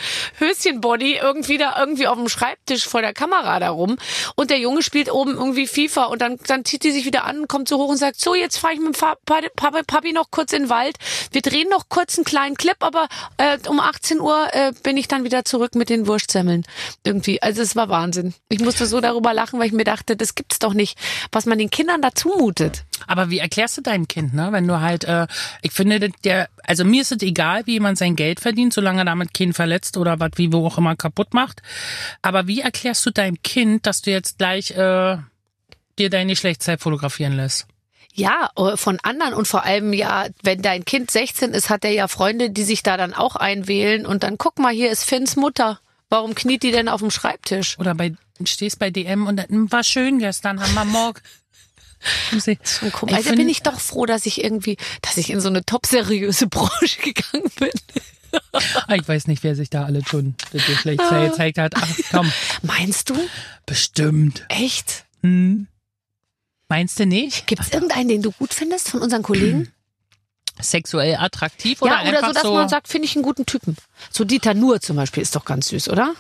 Höschenbody 0.70 1.16
irgendwie 1.16 1.58
da 1.58 1.76
irgendwie 1.80 2.08
auf 2.08 2.18
dem 2.18 2.30
Schreibtisch 2.30 2.88
vor 2.88 3.02
der 3.02 3.14
Kamera 3.14 3.60
da 3.60 3.70
rum. 3.70 3.98
Und 4.36 4.50
der 4.50 4.60
Junge 4.60 4.82
spielt 4.82 5.12
oben 5.12 5.36
irgendwie 5.36 5.68
FIFA 5.68 6.06
und 6.06 6.22
dann, 6.22 6.38
dann 6.48 6.66
zieht 6.66 6.84
die 6.84 6.92
sich 6.92 7.06
wieder 7.06 7.26
an, 7.26 7.48
kommt 7.48 7.68
so 7.68 7.78
hoch 7.78 7.90
und 7.90 7.98
sagt, 7.98 8.20
so, 8.20 8.36
jetzt 8.36 8.58
fahre 8.58 8.74
ich 8.74 8.80
mit 8.80 8.98
Papi, 8.98 9.50
Papi 9.56 10.14
noch 10.14 10.32
kurz 10.32 10.54
in 10.54 10.64
den 10.64 10.70
Wald. 10.70 10.98
Wir 11.32 11.42
drehen 11.42 11.70
noch 11.70 11.90
kurz 11.90 12.18
einen 12.18 12.26
kleinen 12.26 12.56
Clip, 12.56 12.78
aber 12.80 13.08
äh, 13.38 13.58
um 13.68 13.80
18 13.80 14.20
Uhr 14.20 14.48
äh, 14.54 14.72
bin 14.84 14.98
ich 14.98 15.08
dann 15.08 15.24
wieder 15.24 15.46
zurück 15.46 15.76
mit 15.76 15.90
den 15.90 16.08
Wurstsemmeln. 16.08 16.66
Irgendwie. 17.04 17.42
Also 17.42 17.62
es 17.62 17.76
war 17.76 17.90
Wahnsinn. 17.90 18.34
Ich 18.50 18.60
musste 18.60 18.86
so 18.86 19.02
darüber 19.02 19.34
lachen, 19.34 19.60
weil 19.60 19.68
ich 19.68 19.74
mir 19.74 19.84
dachte, 19.84 20.16
das 20.16 20.36
gibt's 20.36 20.60
doch 20.60 20.74
nicht, 20.74 20.98
was 21.32 21.46
man 21.46 21.58
den 21.58 21.70
Kindern 21.70 22.02
da 22.02 22.14
zumutet. 22.14 22.84
Aber 23.08 23.30
wie 23.30 23.40
erklärst 23.40 23.78
du 23.78 23.82
deinem 23.82 24.08
Kind, 24.08 24.34
ne? 24.34 24.50
Wenn 24.52 24.68
du 24.68 24.80
halt, 24.80 25.04
äh, 25.04 25.28
ich 25.62 25.72
finde, 25.72 26.10
der, 26.24 26.50
also 26.64 26.86
mir 26.86 27.02
ist 27.02 27.12
es 27.12 27.22
egal, 27.22 27.66
wie 27.66 27.74
jemand 27.74 27.98
sein 27.98 28.16
Geld 28.16 28.40
verdient, 28.40 28.74
solange 28.74 29.02
er 29.02 29.06
damit 29.06 29.34
keinen 29.34 29.54
verletzt 29.54 29.98
oder 29.98 30.20
was 30.20 30.32
wie 30.36 30.52
wo 30.54 30.66
auch 30.66 30.78
immer 30.78 30.96
kaputt 30.96 31.34
macht. 31.34 31.62
Aber 32.22 32.48
wie 32.48 32.62
erklärst 32.62 33.06
du 33.06 33.12
deinem 33.12 33.42
Kind, 33.44 33.86
dass 33.86 34.02
du 34.02 34.12
jetzt 34.12 34.38
gleich 34.38 34.72
äh, 34.72 35.18
dir 35.98 36.10
deine 36.10 36.34
Geschlechtszeit 36.34 36.82
fotografieren 36.82 37.34
lässt? 37.34 37.68
Ja, 38.14 38.50
äh, 38.58 38.76
von 38.76 39.00
anderen 39.02 39.34
und 39.34 39.48
vor 39.48 39.64
allem 39.64 39.94
ja, 39.94 40.28
wenn 40.44 40.62
dein 40.62 40.86
Kind 40.86 41.12
16 41.12 41.52
ist, 41.52 41.70
hat 41.70 41.86
er 41.86 41.92
ja 41.92 42.08
Freunde, 42.08 42.50
die 42.50 42.64
sich 42.64 42.84
da 42.84 42.98
dann 42.98 43.14
auch 43.14 43.36
einwählen 43.36 44.06
und 44.06 44.24
dann 44.24 44.38
guck 44.38 44.60
mal, 44.60 44.74
hier 44.74 44.92
ist 44.92 45.04
Finns 45.04 45.36
Mutter. 45.36 45.80
Warum 46.10 46.34
kniet 46.34 46.64
die 46.64 46.72
denn 46.72 46.90
auf 46.90 47.02
dem 47.02 47.12
Schreibtisch? 47.12 47.78
Oder 47.78 47.94
bei 47.94 48.14
stehst 48.46 48.80
bei 48.80 48.90
DM 48.90 49.28
und 49.28 49.38
dann, 49.38 49.48
"Hm, 49.48 49.72
war 49.72 49.84
schön 49.84 50.20
gestern, 50.20 50.62
haben 50.62 50.74
wir 50.74 50.86
morgen. 50.86 51.20
Also 52.32 52.52
find- 52.52 53.36
bin 53.38 53.50
ich 53.50 53.62
doch 53.64 53.80
froh, 53.80 54.06
dass 54.06 54.26
ich 54.26 54.44
irgendwie, 54.44 54.78
dass 55.02 55.18
ich 55.18 55.30
in 55.30 55.42
so 55.42 55.50
eine 55.50 55.64
top 55.66 55.86
seriöse 55.86 56.48
Branche 56.50 57.00
gegangen 57.02 57.50
bin. 57.60 57.72
Ah, 58.88 58.94
Ich 58.96 59.08
weiß 59.08 59.28
nicht, 59.28 59.44
wer 59.44 59.56
sich 59.56 59.70
da 59.70 59.86
alle 59.86 60.06
schon 60.06 60.36
das 60.52 60.66
Geschlechtszeit 60.66 61.32
gezeigt 61.32 61.58
hat. 61.58 61.74
Ach 61.76 61.88
komm, 62.12 62.32
Meinst 62.62 63.10
du? 63.10 63.16
bestimmt. 63.66 64.46
Echt? 64.50 65.06
Meinst 66.68 67.00
du 67.00 67.06
nicht? 67.06 67.48
Gibt 67.48 67.62
es 67.64 67.72
irgendeinen, 67.74 68.08
den 68.10 68.22
du 68.22 68.32
gut 68.32 68.54
findest 68.54 68.90
von 68.90 69.02
unseren 69.02 69.24
Kollegen? 69.24 69.72
Sexuell 70.62 71.16
attraktiv 71.16 71.82
oder 71.82 71.94
ja, 72.04 72.10
oder 72.10 72.18
einfach 72.18 72.28
so, 72.28 72.34
dass 72.34 72.44
so? 72.44 72.54
man 72.54 72.70
sagt, 72.70 72.88
finde 72.90 73.06
ich 73.06 73.16
einen 73.16 73.24
guten 73.24 73.46
Typen. 73.46 73.78
So 74.12 74.26
Dieter 74.26 74.54
Nuhr 74.54 74.82
zum 74.82 74.98
Beispiel 74.98 75.24
ist 75.24 75.36
doch 75.36 75.46
ganz 75.46 75.70
süß, 75.70 75.90
oder? 75.90 76.14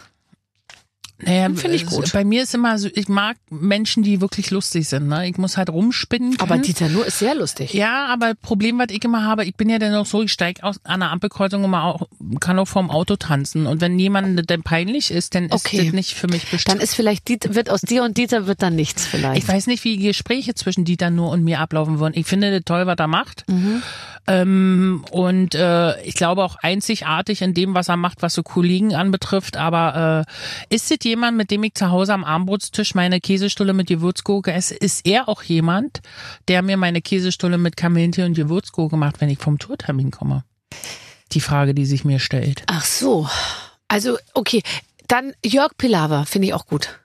Naja, 1.21 1.49
Finde 1.53 1.75
ich 1.75 1.85
gut. 1.85 2.11
Bei 2.13 2.23
mir 2.23 2.43
ist 2.43 2.55
immer 2.55 2.77
so, 2.79 2.87
ich 2.93 3.09
mag 3.09 3.35
Menschen, 3.49 4.03
die 4.03 4.21
wirklich 4.21 4.51
lustig 4.51 4.87
sind. 4.87 5.07
Ne? 5.09 5.27
Ich 5.27 5.37
muss 5.37 5.57
halt 5.57 5.69
rumspinnen. 5.69 6.37
Können. 6.37 6.51
Aber 6.51 6.57
Dieter 6.61 6.87
Nuhr 6.89 7.05
ist 7.05 7.19
sehr 7.19 7.35
lustig. 7.35 7.73
ja, 7.73 8.05
aber 8.07 8.35
Problem, 8.35 8.79
was 8.79 8.87
ich 8.89 9.03
immer 9.03 9.25
habe, 9.25 9.43
ich 9.45 9.55
bin 9.55 9.69
ja 9.69 9.79
dann 9.79 9.93
auch 9.95 10.05
so, 10.05 10.21
ich 10.23 10.31
steige 10.31 10.63
aus 10.63 10.77
an 10.85 11.01
einer 11.01 11.11
Ampelkreuzung 11.11 11.63
und 11.65 11.73
auch, 11.75 12.07
kann 12.39 12.57
auch 12.57 12.67
vorm 12.67 12.89
Auto 12.89 13.17
tanzen. 13.17 13.67
Und 13.67 13.81
wenn 13.81 13.99
jemand 13.99 14.49
dann 14.49 14.63
peinlich 14.63 15.11
ist, 15.11 15.35
dann 15.35 15.45
ist 15.47 15.53
Okay. 15.53 15.83
das 15.85 15.93
nicht 15.93 16.13
für 16.13 16.27
mich 16.27 16.43
Dann 16.43 16.51
bestimmt. 16.51 16.83
ist 16.83 16.95
vielleicht, 16.95 17.27
Dieter, 17.27 17.53
wird 17.53 17.69
aus 17.69 17.81
dir 17.81 18.03
und 18.03 18.17
Dieter 18.17 18.47
wird 18.47 18.61
dann 18.61 18.75
nichts 18.75 19.05
vielleicht. 19.05 19.43
Ich 19.43 19.47
weiß 19.47 19.67
nicht, 19.67 19.83
wie 19.83 19.97
Gespräche 19.97 20.55
zwischen 20.55 20.85
Dieter 20.85 21.09
nur 21.09 21.29
und 21.31 21.43
mir 21.43 21.59
ablaufen 21.59 21.99
würden. 21.99 22.13
Ich 22.15 22.27
finde 22.27 22.51
das 22.51 22.61
toll, 22.65 22.87
was 22.87 22.95
er 22.97 23.07
macht. 23.07 23.43
Mhm. 23.49 23.81
Ähm, 24.27 25.03
und 25.11 25.55
äh, 25.55 25.99
ich 26.03 26.13
glaube 26.13 26.43
auch 26.43 26.55
einzigartig 26.57 27.41
in 27.41 27.53
dem, 27.53 27.73
was 27.73 27.89
er 27.89 27.97
macht, 27.97 28.21
was 28.21 28.33
so 28.35 28.43
Kollegen 28.43 28.93
anbetrifft. 28.93 29.57
Aber 29.57 30.25
äh, 30.69 30.75
ist 30.75 30.91
es 30.91 30.99
jemand, 31.09 31.37
mit 31.37 31.51
dem 31.51 31.63
ich 31.63 31.73
zu 31.73 31.89
Hause 31.89 32.13
am 32.13 32.23
Armbrotstisch 32.23 32.95
meine 32.95 33.19
Käsestulle 33.19 33.73
mit 33.73 33.87
Gewürzgurke 33.87 34.53
esse? 34.53 34.75
Ist 34.75 35.05
er 35.05 35.27
auch 35.27 35.43
jemand, 35.43 36.01
der 36.47 36.61
mir 36.61 36.77
meine 36.77 37.01
Käsestulle 37.01 37.57
mit 37.57 37.75
Kamillentee 37.75 38.23
und 38.23 38.35
Gewürzgurke 38.35 38.95
macht, 38.95 39.19
wenn 39.21 39.29
ich 39.29 39.39
vom 39.39 39.59
Tourtermin 39.59 40.11
komme? 40.11 40.43
Die 41.31 41.41
Frage, 41.41 41.73
die 41.73 41.85
sich 41.85 42.05
mir 42.05 42.19
stellt. 42.19 42.63
Ach 42.67 42.85
so. 42.85 43.27
Also, 43.87 44.17
okay. 44.33 44.63
Dann 45.07 45.33
Jörg 45.43 45.71
Pilawa 45.77 46.25
finde 46.25 46.47
ich 46.47 46.53
auch 46.53 46.65
gut. 46.65 46.99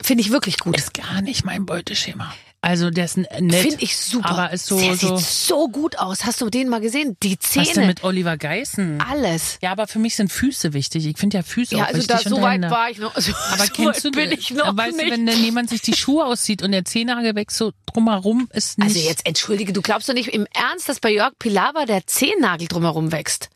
Finde 0.00 0.22
ich 0.22 0.30
wirklich 0.30 0.58
gut. 0.58 0.76
Ist 0.76 0.94
gar 0.94 1.20
nicht 1.20 1.44
mein 1.44 1.66
Beuteschema. 1.66 2.32
Also 2.64 2.90
der 2.90 3.06
ist 3.06 3.16
nett. 3.16 3.28
Finde 3.40 3.76
ich 3.80 3.96
super. 3.96 4.30
Aber 4.30 4.52
ist 4.52 4.66
so, 4.66 4.78
Der 4.78 4.94
so 4.96 5.16
sieht 5.16 5.26
so 5.26 5.68
gut 5.68 5.98
aus. 5.98 6.24
Hast 6.24 6.40
du 6.40 6.48
den 6.48 6.68
mal 6.68 6.80
gesehen? 6.80 7.16
Die 7.20 7.36
was 7.36 7.50
denn 7.50 7.64
Zähne. 7.74 7.86
mit 7.88 8.04
Oliver 8.04 8.36
Geißen? 8.36 9.00
Alles. 9.00 9.58
Ja, 9.62 9.72
aber 9.72 9.88
für 9.88 9.98
mich 9.98 10.14
sind 10.14 10.30
Füße 10.30 10.72
wichtig. 10.72 11.04
Ich 11.06 11.18
finde 11.18 11.38
ja 11.38 11.42
Füße 11.42 11.74
Ja, 11.74 11.82
auch 11.82 11.88
also 11.88 11.98
wichtig. 11.98 12.22
da, 12.22 12.30
so 12.30 12.40
weit 12.40 12.62
war 12.70 12.88
ich 12.88 12.98
noch. 12.98 13.16
Also, 13.16 13.32
Aber 13.50 13.64
so 13.64 13.72
kennst 13.72 14.04
du 14.04 14.12
bin 14.12 14.30
ich 14.30 14.52
noch 14.52 14.76
weißt 14.76 14.96
nicht. 14.96 15.08
du, 15.08 15.12
wenn 15.12 15.26
dann 15.26 15.42
jemand 15.42 15.70
sich 15.70 15.82
die 15.82 15.94
Schuhe 15.94 16.24
auszieht 16.24 16.62
und 16.62 16.70
der 16.70 16.84
Zehennagel 16.84 17.34
wächst 17.34 17.58
so 17.58 17.72
drumherum, 17.92 18.48
ist 18.52 18.78
nicht. 18.78 18.86
also 18.96 19.00
jetzt 19.08 19.26
entschuldige, 19.26 19.72
du 19.72 19.82
glaubst 19.82 20.08
doch 20.08 20.14
nicht 20.14 20.28
im 20.28 20.46
Ernst, 20.54 20.88
dass 20.88 21.00
bei 21.00 21.10
Jörg 21.10 21.32
Pilawa 21.40 21.84
der 21.84 22.06
Zehennagel 22.06 22.68
drumherum 22.68 23.10
wächst. 23.10 23.50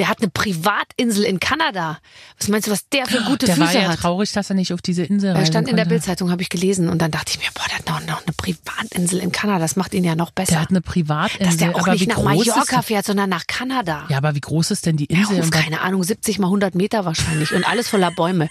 Der 0.00 0.08
hat 0.08 0.18
eine 0.20 0.30
Privatinsel 0.30 1.22
in 1.24 1.38
Kanada. 1.38 1.98
Was 2.38 2.48
meinst 2.48 2.66
du, 2.66 2.72
was 2.72 2.88
der 2.88 3.06
für 3.06 3.22
gute 3.22 3.46
der 3.46 3.54
Füße 3.54 3.74
war 3.74 3.80
ja 3.82 3.88
hat? 3.90 4.00
traurig, 4.00 4.32
dass 4.32 4.48
er 4.50 4.56
nicht 4.56 4.72
auf 4.72 4.80
diese 4.82 5.04
Insel 5.04 5.36
Er 5.36 5.46
stand 5.46 5.68
in 5.68 5.76
der. 5.76 5.84
Bildzeitung, 5.84 6.30
habe 6.30 6.40
ich 6.42 6.48
gelesen, 6.48 6.88
und 6.88 7.00
dann 7.02 7.10
dachte 7.10 7.32
ich 7.34 7.38
mir, 7.38 7.50
boah, 7.54 7.64
der 7.68 7.78
hat 7.78 7.86
noch, 7.88 8.06
noch 8.16 8.22
eine 8.26 8.32
Privatinsel 8.36 9.20
in 9.20 9.30
Kanada. 9.30 9.58
Das 9.60 9.76
macht 9.76 9.92
ihn 9.94 10.02
ja 10.02 10.16
noch 10.16 10.30
besser. 10.30 10.52
Der 10.52 10.60
hat 10.62 10.70
eine 10.70 10.80
Privatinsel. 10.80 11.46
dass 11.46 11.56
der 11.58 11.76
auch 11.76 11.80
aber 11.82 11.92
nicht 11.92 12.08
nach 12.08 12.22
Mallorca 12.22 12.82
fährt, 12.82 13.04
sondern 13.04 13.28
nach 13.28 13.46
Kanada. 13.46 14.06
Ja, 14.08 14.16
aber 14.16 14.34
wie 14.34 14.40
groß 14.40 14.70
ist 14.70 14.86
denn 14.86 14.96
die 14.96 15.06
Ja, 15.12 15.18
Insel? 15.20 15.38
was- 15.40 15.50
keine 15.50 15.82
Ahnung, 15.82 16.02
70 16.02 16.38
mal 16.38 16.46
100 16.48 16.74
Meter 16.74 17.04
wahrscheinlich 17.04 17.52
und 17.52 17.68
alles 17.68 17.88
voller 17.88 18.10
Bäume. 18.10 18.48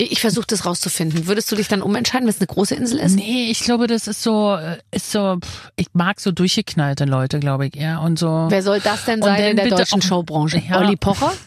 Ich, 0.00 0.20
versuche 0.20 0.46
das 0.46 0.64
rauszufinden. 0.64 1.26
Würdest 1.26 1.50
du 1.50 1.56
dich 1.56 1.66
dann 1.66 1.82
umentscheiden, 1.82 2.26
wenn 2.26 2.32
es 2.34 2.40
eine 2.40 2.46
große 2.46 2.74
Insel 2.76 3.00
ist? 3.00 3.16
Nee, 3.16 3.48
ich 3.50 3.60
glaube, 3.60 3.88
das 3.88 4.06
ist 4.06 4.22
so, 4.22 4.54
äh, 4.54 4.78
ist 4.92 5.10
so, 5.10 5.38
ich 5.76 5.88
mag 5.92 6.20
so 6.20 6.30
durchgeknallte 6.30 7.04
Leute, 7.04 7.40
glaube 7.40 7.66
ich, 7.66 7.74
ja. 7.74 7.98
Und 7.98 8.18
so. 8.18 8.46
Wer 8.48 8.62
soll 8.62 8.78
das 8.80 9.04
denn 9.06 9.20
sein 9.22 9.36
dann 9.36 9.50
in 9.50 9.56
der 9.56 9.68
deutschen 9.70 10.00
auch- 10.00 10.06
Showbranche? 10.06 10.62
Ja. 10.68 10.78
Olli 10.78 10.96
Pocher? 10.96 11.32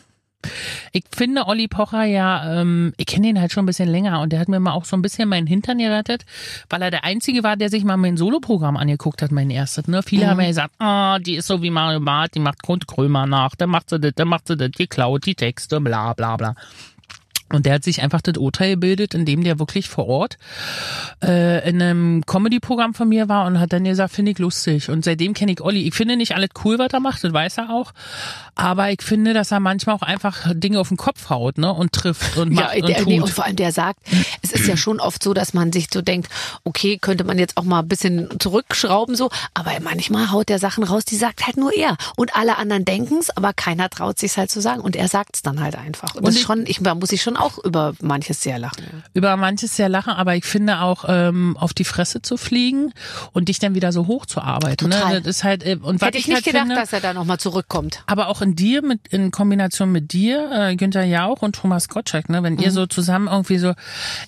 Ich 0.91 1.04
finde 1.16 1.45
Olli 1.45 1.68
Pocher 1.68 2.04
ja, 2.04 2.62
ähm, 2.62 2.93
ich 2.97 3.06
kenne 3.06 3.28
ihn 3.28 3.39
halt 3.39 3.52
schon 3.52 3.64
ein 3.64 3.68
bisschen 3.68 3.88
länger 3.88 4.22
und 4.22 4.34
der 4.34 4.39
hat 4.39 4.49
mir 4.49 4.60
mal 4.60 4.72
auch 4.72 4.86
so 4.86 4.95
ein 4.97 5.04
bisschen 5.04 5.30
meinen 5.30 5.45
Hintern 5.45 5.78
gerettet, 5.78 6.26
weil 6.68 6.82
er 6.82 6.89
der 6.89 7.04
Einzige 7.04 7.43
war, 7.43 7.58
der 7.58 7.70
sich 7.70 7.84
mal 7.84 7.95
mein 7.95 8.18
Soloprogramm 8.18 8.76
angeguckt 8.76 9.22
hat, 9.22 9.32
mein 9.32 9.52
erstes. 9.52 9.88
Ne? 9.88 10.02
Viele 10.02 10.28
haben 10.28 10.41
ja 10.41 10.47
gesagt, 10.47 10.74
ah, 10.80 11.20
die 11.20 11.36
ist 11.36 11.45
so 11.47 11.62
wie 11.62 11.70
Mario 11.70 11.99
Barth, 11.99 12.34
die 12.34 12.39
macht 12.39 12.64
Grund 12.64 12.88
Krömer 12.88 13.28
nach, 13.28 13.56
der 13.56 13.68
macht 13.68 13.91
sie 13.91 13.99
das, 13.99 14.14
der 14.16 14.26
macht 14.26 14.47
sie 14.47 14.58
das, 14.58 14.72
die 14.72 14.88
klaut 14.88 15.28
die 15.28 15.36
Texte, 15.36 15.80
bla 15.80 16.14
bla 16.14 16.38
bla. 16.38 16.56
Und 17.52 17.66
der 17.66 17.76
hat 17.76 17.84
sich 17.84 18.02
einfach 18.02 18.22
das 18.22 18.38
Urteil 18.38 18.72
gebildet, 18.72 19.14
indem 19.14 19.43
der 19.43 19.60
wirklich 19.60 19.89
vor 19.89 20.08
Ort 20.08 20.38
äh, 21.24 21.68
in 21.70 21.82
einem 21.82 22.26
Comedy-Programm 22.26 22.93
von 22.93 23.10
mir 23.10 23.30
war 23.30 23.45
und 23.45 23.60
hat 23.60 23.74
dann 23.74 23.84
gesagt, 23.84 24.14
finde 24.14 24.32
ich 24.32 24.39
lustig. 24.39 24.89
Und 24.89 25.04
seitdem 25.06 25.34
kenne 25.34 25.52
ich 25.52 25.62
Olli. 25.62 25.88
Ich 25.88 25.93
finde 25.95 26.16
nicht 26.18 26.36
alles 26.36 26.49
cool, 26.64 26.80
was 26.80 26.93
er 26.93 26.99
macht, 26.99 27.24
das 27.24 27.34
weiß 27.34 27.58
er 27.58 27.70
auch. 27.70 27.91
Aber 28.56 28.91
ich 28.91 29.02
finde, 29.02 29.34
dass 29.34 29.52
er 29.52 29.60
manchmal 29.60 29.95
auch 29.95 30.02
einfach 30.02 30.47
Dinge 30.54 30.80
auf 30.80 30.89
den 30.89 30.97
Kopf 30.97 31.30
haut 31.30 31.58
ne? 31.58 31.74
und 31.74 31.93
trifft 31.93 32.38
und 32.38 32.54
macht 32.54 32.76
ja, 32.76 32.82
und 32.82 32.89
der, 32.89 32.97
tut. 32.97 33.08
nee, 33.08 33.20
und 33.20 33.30
vor 33.30 33.45
allem 33.45 33.56
der 33.56 33.72
sagt, 33.72 33.99
es 34.41 34.52
ist 34.52 34.68
ja 34.68 34.78
schon 34.78 34.99
oft 34.99 35.24
so, 35.24 35.34
dass 35.34 35.54
man 35.54 35.72
sich 35.72 35.88
so 35.93 36.02
denkt, 36.02 36.30
okay, 36.64 36.97
könnte 36.99 37.24
man 37.24 37.38
jetzt 37.39 37.58
auch 37.58 37.64
mal 37.64 37.80
ein 37.80 37.88
bisschen 37.88 38.30
zurückschrauben 38.39 39.16
so, 39.16 39.30
aber 39.54 39.72
manchmal 39.82 40.32
haut 40.32 40.49
der 40.49 40.60
Sachen 40.60 40.84
raus, 40.84 41.06
die 41.06 41.16
sagt 41.16 41.45
halt 41.45 41.58
nur 41.58 41.74
er 41.76 41.97
und 42.16 42.36
alle 42.36 42.58
anderen 42.58 42.86
denken's, 42.86 43.30
aber 43.30 43.54
keiner 43.54 43.89
traut 43.89 44.20
sich's 44.20 44.38
halt 44.38 44.52
zu 44.52 44.62
sagen 44.62 44.82
und 44.82 44.95
er 44.95 45.08
sagt's 45.08 45.41
dann 45.41 45.62
halt 45.62 45.76
einfach. 45.76 46.16
Und 46.16 46.24
das 46.24 46.30
Und 46.30 46.30
ist 46.30 46.36
ich- 46.38 46.41
schon, 46.45 46.66
ich 46.66 46.80
da 46.82 46.95
muss 46.95 47.12
ich 47.12 47.22
schon 47.22 47.38
auch 47.41 47.57
über 47.63 47.93
manches 48.01 48.41
sehr 48.41 48.59
lachen. 48.59 48.83
Ja. 48.83 48.99
über 49.13 49.35
manches 49.37 49.75
sehr 49.75 49.89
lachen, 49.89 50.13
aber 50.13 50.35
ich 50.35 50.45
finde 50.45 50.79
auch 50.81 51.05
ähm, 51.07 51.57
auf 51.57 51.73
die 51.73 51.83
Fresse 51.83 52.21
zu 52.21 52.37
fliegen 52.37 52.93
und 53.33 53.49
dich 53.49 53.59
dann 53.59 53.75
wieder 53.75 53.91
so 53.91 54.07
hochzuarbeiten. 54.07 54.89
Total. 54.91 55.13
Ne? 55.15 55.21
Das 55.21 55.37
ist 55.37 55.43
halt, 55.43 55.65
äh, 55.65 55.77
und 55.81 56.01
was 56.01 56.07
Hätte 56.07 56.17
ich 56.17 56.27
nicht 56.27 56.35
halt 56.35 56.45
gedacht, 56.45 56.61
finde, 56.63 56.75
dass 56.75 56.93
er 56.93 57.01
da 57.01 57.13
nochmal 57.13 57.39
zurückkommt. 57.39 58.03
aber 58.07 58.27
auch 58.27 58.41
in 58.41 58.55
dir, 58.55 58.81
mit, 58.81 59.07
in 59.09 59.31
Kombination 59.31 59.91
mit 59.91 60.13
dir, 60.13 60.49
äh, 60.51 60.75
Günther 60.75 61.03
Jauch 61.03 61.41
und 61.41 61.55
Thomas 61.55 61.89
Gottschalk, 61.89 62.29
ne, 62.29 62.43
wenn 62.43 62.53
Mhm. 62.53 62.59
ihr 62.61 62.71
so 62.71 62.85
zusammen 62.85 63.27
irgendwie 63.27 63.57
so, 63.57 63.73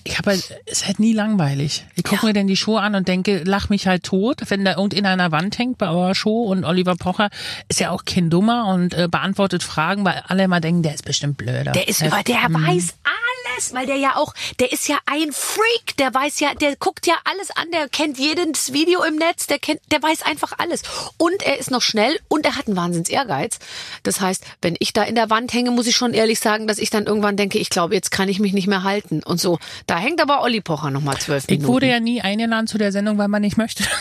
ich 0.04 0.18
habe 0.18 0.30
halt, 0.30 0.42
es 0.66 0.78
ist 0.78 0.86
halt 0.86 1.00
nie 1.00 1.12
langweilig. 1.12 1.86
Ich 1.94 2.04
gucke 2.04 2.22
Ja. 2.22 2.28
mir 2.28 2.32
dann 2.34 2.46
die 2.46 2.56
Show 2.56 2.76
an 2.76 2.94
und 2.94 3.08
denke, 3.08 3.42
lach 3.44 3.68
mich 3.68 3.86
halt 3.86 4.02
tot, 4.04 4.40
wenn 4.48 4.64
da 4.64 4.72
irgendeiner 4.76 5.10
an 5.10 5.18
der 5.18 5.32
Wand 5.32 5.58
hängt 5.58 5.78
bei 5.78 5.88
eurer 5.88 6.14
Show 6.14 6.44
und 6.44 6.64
Oliver 6.64 6.96
Pocher 6.96 7.30
ist 7.68 7.80
ja 7.80 7.90
auch 7.90 8.04
kein 8.04 8.30
Dummer 8.30 8.66
und 8.66 8.94
äh, 8.94 9.08
beantwortet 9.08 9.62
Fragen, 9.62 10.04
weil 10.04 10.22
alle 10.26 10.44
immer 10.44 10.60
denken, 10.60 10.82
der 10.82 10.94
ist 10.94 11.04
bestimmt 11.04 11.36
blöder. 11.36 11.72
Der 11.72 11.88
ist 11.88 12.02
über, 12.02 12.22
der 12.22 12.36
weiß 12.50 12.94
alles, 13.04 13.74
weil 13.74 13.86
der 13.86 13.96
ja 13.96 14.16
auch, 14.16 14.34
der 14.60 14.72
ist 14.72 14.88
ja 14.88 14.98
ein 15.06 15.32
Freak, 15.32 15.96
der 15.98 16.12
weiß 16.12 16.40
ja, 16.40 16.54
der 16.54 16.76
guckt 16.76 17.06
ja 17.06 17.14
alles 17.24 17.50
an, 17.50 17.70
der 17.72 17.88
kennt 17.88 18.18
jedes 18.18 18.72
Video 18.72 19.02
im 19.04 19.16
Netz, 19.16 19.46
der 19.46 19.58
kennt, 19.58 19.80
der 19.90 20.02
weiß 20.02 20.22
einfach 20.22 20.52
alles. 20.58 20.82
Und 21.18 21.42
er 21.42 21.58
ist 21.58 21.70
noch 21.70 21.82
schnell 21.82 22.18
und 22.28 22.44
er 22.46 22.56
hat 22.56 22.66
einen 22.66 22.76
Wahnsinns 22.76 23.08
Ehrgeiz. 23.08 23.58
Das 24.02 24.20
heißt, 24.20 24.44
wenn 24.62 24.76
ich 24.78 24.92
da 24.92 25.02
in 25.02 25.14
der 25.14 25.30
Wand 25.30 25.52
hänge, 25.52 25.70
muss 25.70 25.86
ich 25.86 25.96
schon 25.96 26.14
ehrlich 26.14 26.40
sagen, 26.40 26.66
dass 26.66 26.78
ich 26.78 26.90
dann 26.90 27.06
irgendwann 27.06 27.36
denke, 27.36 27.58
ich 27.58 27.70
glaube, 27.70 27.94
jetzt 27.94 28.10
kann 28.10 28.28
ich 28.28 28.40
mich 28.40 28.52
nicht 28.52 28.66
mehr 28.66 28.82
halten 28.82 29.22
und 29.22 29.40
so. 29.40 29.58
Da 29.86 29.98
hängt 29.98 30.20
aber 30.20 30.42
Olli 30.42 30.60
Pocher 30.60 30.90
noch 30.90 31.02
mal 31.02 31.18
zwölf 31.18 31.44
Ich 31.44 31.50
Minuten. 31.58 31.68
wurde 31.72 31.86
ja 31.88 32.00
nie 32.00 32.20
eingeladen 32.22 32.66
zu 32.66 32.78
der 32.78 32.92
Sendung, 32.92 33.18
weil 33.18 33.28
man 33.28 33.42
nicht 33.42 33.56
möchte. 33.56 33.84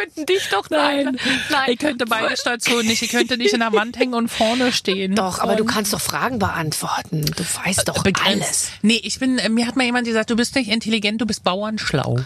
könnten 0.00 0.26
dich 0.26 0.48
doch 0.50 0.68
Nein, 0.70 1.18
nein. 1.50 1.70
ich 1.72 1.78
könnte 1.78 2.06
beide 2.06 2.36
Stationen 2.40 2.86
nicht. 2.86 3.02
Ich 3.02 3.10
könnte 3.10 3.36
nicht 3.36 3.52
in 3.52 3.60
der 3.60 3.72
Wand 3.72 3.98
hängen 3.98 4.14
und 4.14 4.28
vorne 4.28 4.72
stehen. 4.72 5.14
Doch, 5.14 5.38
aber 5.40 5.56
du 5.56 5.64
kannst 5.64 5.92
doch 5.92 6.00
Fragen 6.00 6.38
beantworten. 6.38 7.24
Du 7.24 7.42
weißt 7.64 7.88
doch 7.88 8.02
begrenzt. 8.02 8.26
alles. 8.44 8.68
Nee, 8.82 9.00
ich 9.02 9.18
bin, 9.18 9.38
äh, 9.38 9.48
mir 9.48 9.66
hat 9.66 9.76
mal 9.76 9.84
jemand 9.84 10.06
gesagt, 10.06 10.30
du 10.30 10.36
bist 10.36 10.54
nicht 10.54 10.70
intelligent, 10.70 11.20
du 11.20 11.26
bist 11.26 11.44
bauernschlau. 11.44 12.18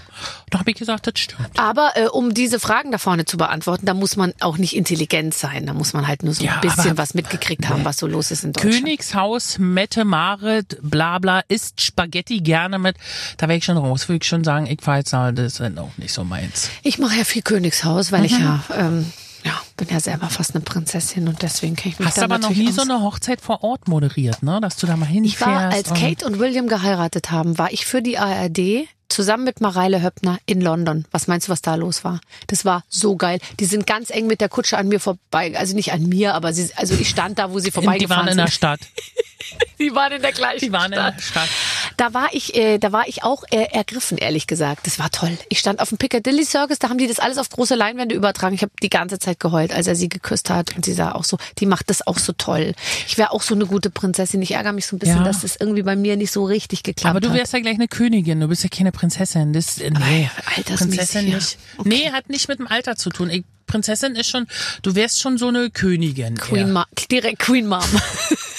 Da 0.51 0.59
habe 0.61 0.71
ich 0.71 0.77
gesagt, 0.77 1.07
das 1.07 1.19
stimmt. 1.19 1.49
Aber 1.59 1.93
äh, 1.97 2.07
um 2.07 2.35
diese 2.35 2.61
Fragen 2.61 2.93
da 2.93 2.99
vorne 2.99 3.25
zu 3.25 3.37
beantworten, 3.37 3.87
da 3.87 3.95
muss 3.95 4.17
man 4.17 4.33
auch 4.41 4.59
nicht 4.59 4.77
intelligent 4.77 5.35
sein. 5.35 5.67
Da 5.67 5.75
muss 5.75 5.93
man 5.93 6.07
halt 6.07 6.23
nur 6.23 6.35
so 6.35 6.45
Ja, 6.45 6.55
ein 6.55 6.61
bisschen 6.61 6.97
was 6.99 7.15
mitgekriegt 7.15 7.69
haben, 7.69 7.85
was 7.85 7.97
so 7.97 8.07
los 8.07 8.31
ist 8.31 8.45
in 8.45 8.53
Deutschland. 8.53 8.77
Königshaus, 8.77 9.59
Mette 9.59 10.05
Marit, 10.05 10.79
bla 10.83 11.19
bla, 11.19 11.41
isst 11.49 11.81
Spaghetti 11.81 12.39
gerne 12.41 12.79
mit. 12.79 12.97
Da 13.37 13.49
wäre 13.49 13.59
ich 13.59 13.65
schon 13.65 13.77
raus, 13.77 14.09
würde 14.09 14.19
ich 14.23 14.29
schon 14.29 14.45
sagen, 14.45 14.67
ich 14.67 14.79
jetzt 14.87 15.13
na, 15.13 15.33
das 15.33 15.61
ist 15.61 15.79
auch 15.79 15.97
nicht 15.97 16.13
so 16.13 16.25
meins. 16.25 16.71
Ich 16.83 16.99
mache 16.99 17.17
ja 17.17 17.25
viel 17.25 17.43
Königshaus, 17.65 18.13
weil 18.13 18.21
Mhm. 18.21 18.25
ich 18.27 18.39
ja, 18.39 18.65
ähm, 18.77 19.13
ja, 19.45 19.53
bin 19.77 19.89
ja 19.89 20.01
selber 20.01 20.29
fast 20.29 20.55
eine 20.55 20.63
Prinzessin 20.65 21.29
und 21.29 21.43
deswegen 21.43 21.77
kenne 21.77 21.95
ich 21.95 21.99
mich 21.99 22.09
Hast 22.09 22.19
da 22.19 22.25
aber 22.25 22.39
noch 22.39 22.51
nie 22.51 22.71
so 22.73 22.83
aus. 22.83 22.89
eine 22.91 23.01
Hochzeit 23.01 23.41
vor 23.41 23.63
Ort 23.65 23.89
moderiert, 23.89 24.43
ne? 24.43 24.61
Dass 24.61 24.77
du 24.77 24.87
da 24.87 24.97
mal 24.97 25.07
hinfährst. 25.07 25.35
Ich 25.41 25.47
war, 25.47 25.71
als 25.73 25.89
und- 25.91 25.99
Kate 25.99 26.27
und 26.27 26.39
William 26.39 26.69
geheiratet 26.69 27.31
haben, 27.31 27.57
war 27.59 27.73
ich 27.73 27.87
für 27.87 28.03
die 28.03 28.19
ARD 28.19 28.87
zusammen 29.09 29.45
mit 29.45 29.61
Mareile 29.61 30.03
Höppner 30.03 30.39
in 30.47 30.61
London. 30.61 31.05
Was 31.11 31.27
meinst 31.29 31.49
du, 31.49 31.53
was 31.53 31.63
da 31.63 31.75
los 31.77 32.05
war? 32.05 32.21
Das 32.49 32.65
war 32.65 32.83
so 32.89 33.17
geil. 33.17 33.39
Die 33.61 33.65
sind 33.67 33.87
ganz 33.87 34.11
eng 34.11 34.27
mit 34.27 34.41
der 34.41 34.49
Kutsche 34.49 34.77
an 34.77 34.89
mir 34.89 34.99
vorbei, 34.99 35.57
also 35.57 35.75
nicht 35.77 35.93
an 35.93 36.03
mir, 36.09 36.35
aber 36.35 36.53
sie, 36.53 36.71
also 36.77 36.95
ich 36.95 37.09
stand 37.09 37.39
da, 37.39 37.51
wo 37.53 37.59
sie 37.61 37.71
Die 37.71 37.77
waren 37.77 37.85
vorbeigefahren 37.85 38.29
in 38.29 38.37
der 38.39 38.47
sind. 38.47 38.55
Stadt. 38.55 38.81
Die 39.79 39.95
waren 39.95 40.13
in 40.13 40.23
der 40.23 40.33
gleichen 40.33 40.65
Die 40.65 40.73
waren 40.73 40.93
in 40.93 40.99
Stadt. 40.99 41.17
der 41.17 41.23
Stadt. 41.23 41.49
Da 41.97 42.15
war 42.15 42.29
ich, 42.33 42.55
äh, 42.57 42.79
da 42.79 42.93
war 42.93 43.07
ich 43.09 43.23
auch 43.23 43.45
äh, 43.51 43.65
ergriffen, 43.73 44.19
ehrlich 44.19 44.47
gesagt. 44.47 44.87
Das 44.87 44.99
war 44.99 45.11
toll. 45.11 45.37
Ich 45.49 45.59
stand 45.59 45.81
auf 45.81 45.89
dem 45.91 45.99
Piccadilly 45.99 46.45
Circus, 46.45 46.79
da 46.79 46.89
haben 46.89 46.99
die 46.99 47.07
das 47.07 47.19
alles 47.19 47.39
auf 47.39 47.49
große 47.51 47.75
Leinwände 47.75 48.15
übertragen. 48.15 48.55
Ich 48.55 48.63
habe 48.63 48.73
die 48.83 48.91
ganze 48.91 49.19
Zeit 49.19 49.41
geheult, 49.41 49.73
als 49.73 49.87
er 49.87 49.95
sie 49.97 50.09
geküsst 50.09 50.51
hat. 50.51 50.75
Und 50.77 50.85
sie 50.85 50.93
sah 50.93 51.13
auch 51.13 51.25
so, 51.25 51.39
die 51.59 51.67
macht 51.67 51.91
das 51.91 52.07
auch 52.07 52.19
so 52.19 52.33
toll. 52.33 52.75
Ich 53.07 53.19
wäre 53.19 53.31
auch 53.33 53.43
so 53.43 53.55
eine 53.55 53.67
gute 53.67 53.91
Prinzessin. 53.91 54.43
Ich 54.43 54.53
ärgere 54.53 54.73
mich 54.73 54.87
so 54.87 54.97
ein 54.97 54.99
bisschen, 54.99 55.19
Ja. 55.19 55.25
dass 55.25 55.43
das 55.43 55.57
irgendwie 55.57 55.83
bei 55.83 55.97
mir 55.97 56.17
nicht 56.17 56.33
so 56.33 56.45
richtig 56.45 56.83
geklappt 56.83 57.11
Aber 57.11 57.21
du 57.21 57.29
hat. 57.31 57.37
wärst 57.37 57.53
ja 57.53 57.61
gleich 57.61 57.75
eine 57.75 57.89
Königin, 57.89 58.41
du 58.41 58.49
bist 58.49 58.63
ja 58.63 58.69
keine 58.69 58.93
Prinzessin. 58.93 59.53
Das, 59.53 59.79
äh, 59.79 59.91
nee, 59.91 60.31
Prinzessin 60.65 61.27
nicht. 61.27 61.59
Nee, 61.85 62.11
hat 62.13 62.29
nicht 62.29 62.49
mit 62.49 62.59
dem 62.59 62.67
Alter 62.67 62.97
zu 62.97 63.11
tun. 63.11 63.31
Ich, 63.31 63.45
Prinzessin 63.67 64.15
ist 64.15 64.29
schon, 64.29 64.47
du 64.83 64.95
wärst 64.95 65.21
schon 65.21 65.39
so 65.39 65.49
eine 65.49 65.71
Königin. 65.71 66.37
Queen. 66.37 66.71
Ma 66.71 66.87
direkt 67.11 67.39
Queen 67.39 67.67
Mom. 67.67 67.81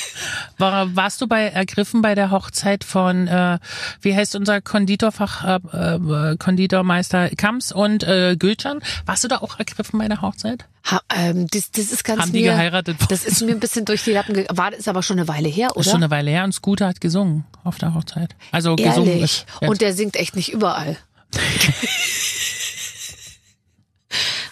War, 0.58 0.96
warst 0.96 1.22
du 1.22 1.28
bei 1.28 1.48
ergriffen 1.48 2.02
bei 2.02 2.16
der 2.16 2.32
Hochzeit 2.32 2.84
von, 2.84 3.28
äh, 3.28 3.60
wie 4.02 4.16
heißt 4.16 4.36
unser 4.36 4.62
Konditorfach, 4.62 5.60
äh, 5.74 5.96
äh, 5.96 6.38
Konditormeister 6.38 7.30
Kams 7.30 7.72
und 7.72 8.04
äh, 8.04 8.36
Gülcan? 8.38 8.80
Warst 9.06 9.24
du 9.24 9.28
da 9.28 9.38
auch 9.38 9.60
ergriffen 9.60 10.00
bei 10.00 10.08
der 10.08 10.22
Hochzeit? 10.22 10.66
ha, 10.86 11.02
ähm, 11.14 11.48
das, 11.48 11.72
das 11.72 11.92
ist 11.92 12.04
ganz 12.04 12.22
Haben 12.22 12.32
die 12.32 12.42
mir, 12.42 12.52
geheiratet? 12.52 12.98
Das 13.10 13.26
ist 13.26 13.42
mir 13.42 13.52
ein 13.52 13.60
bisschen 13.60 13.86
durch 13.86 14.04
die 14.04 14.12
Lappen 14.12 14.36
gegangen. 14.36 14.58
War 14.58 14.72
das 14.72 14.82
ist 14.82 14.88
aber 14.88 15.04
schon 15.04 15.20
eine 15.20 15.28
Weile 15.28 15.50
her, 15.50 15.72
oder? 15.72 15.82
Ist 15.82 15.88
schon 15.92 16.04
eine 16.04 16.12
Weile 16.12 16.32
her 16.32 16.44
und 16.44 16.54
Scooter 16.54 16.88
hat 16.88 17.02
gesungen 17.02 17.46
auf 17.64 17.78
der 17.78 17.94
Hochzeit. 17.94 18.36
Also 18.52 18.76
gesungen 18.76 19.10
Ehrlich. 19.10 19.24
ist. 19.24 19.46
jetzt. 19.62 19.70
Und 19.70 19.82
der 19.82 19.94
singt 19.94 20.16
echt 20.16 20.36
nicht 20.36 20.54
überall. 20.54 20.98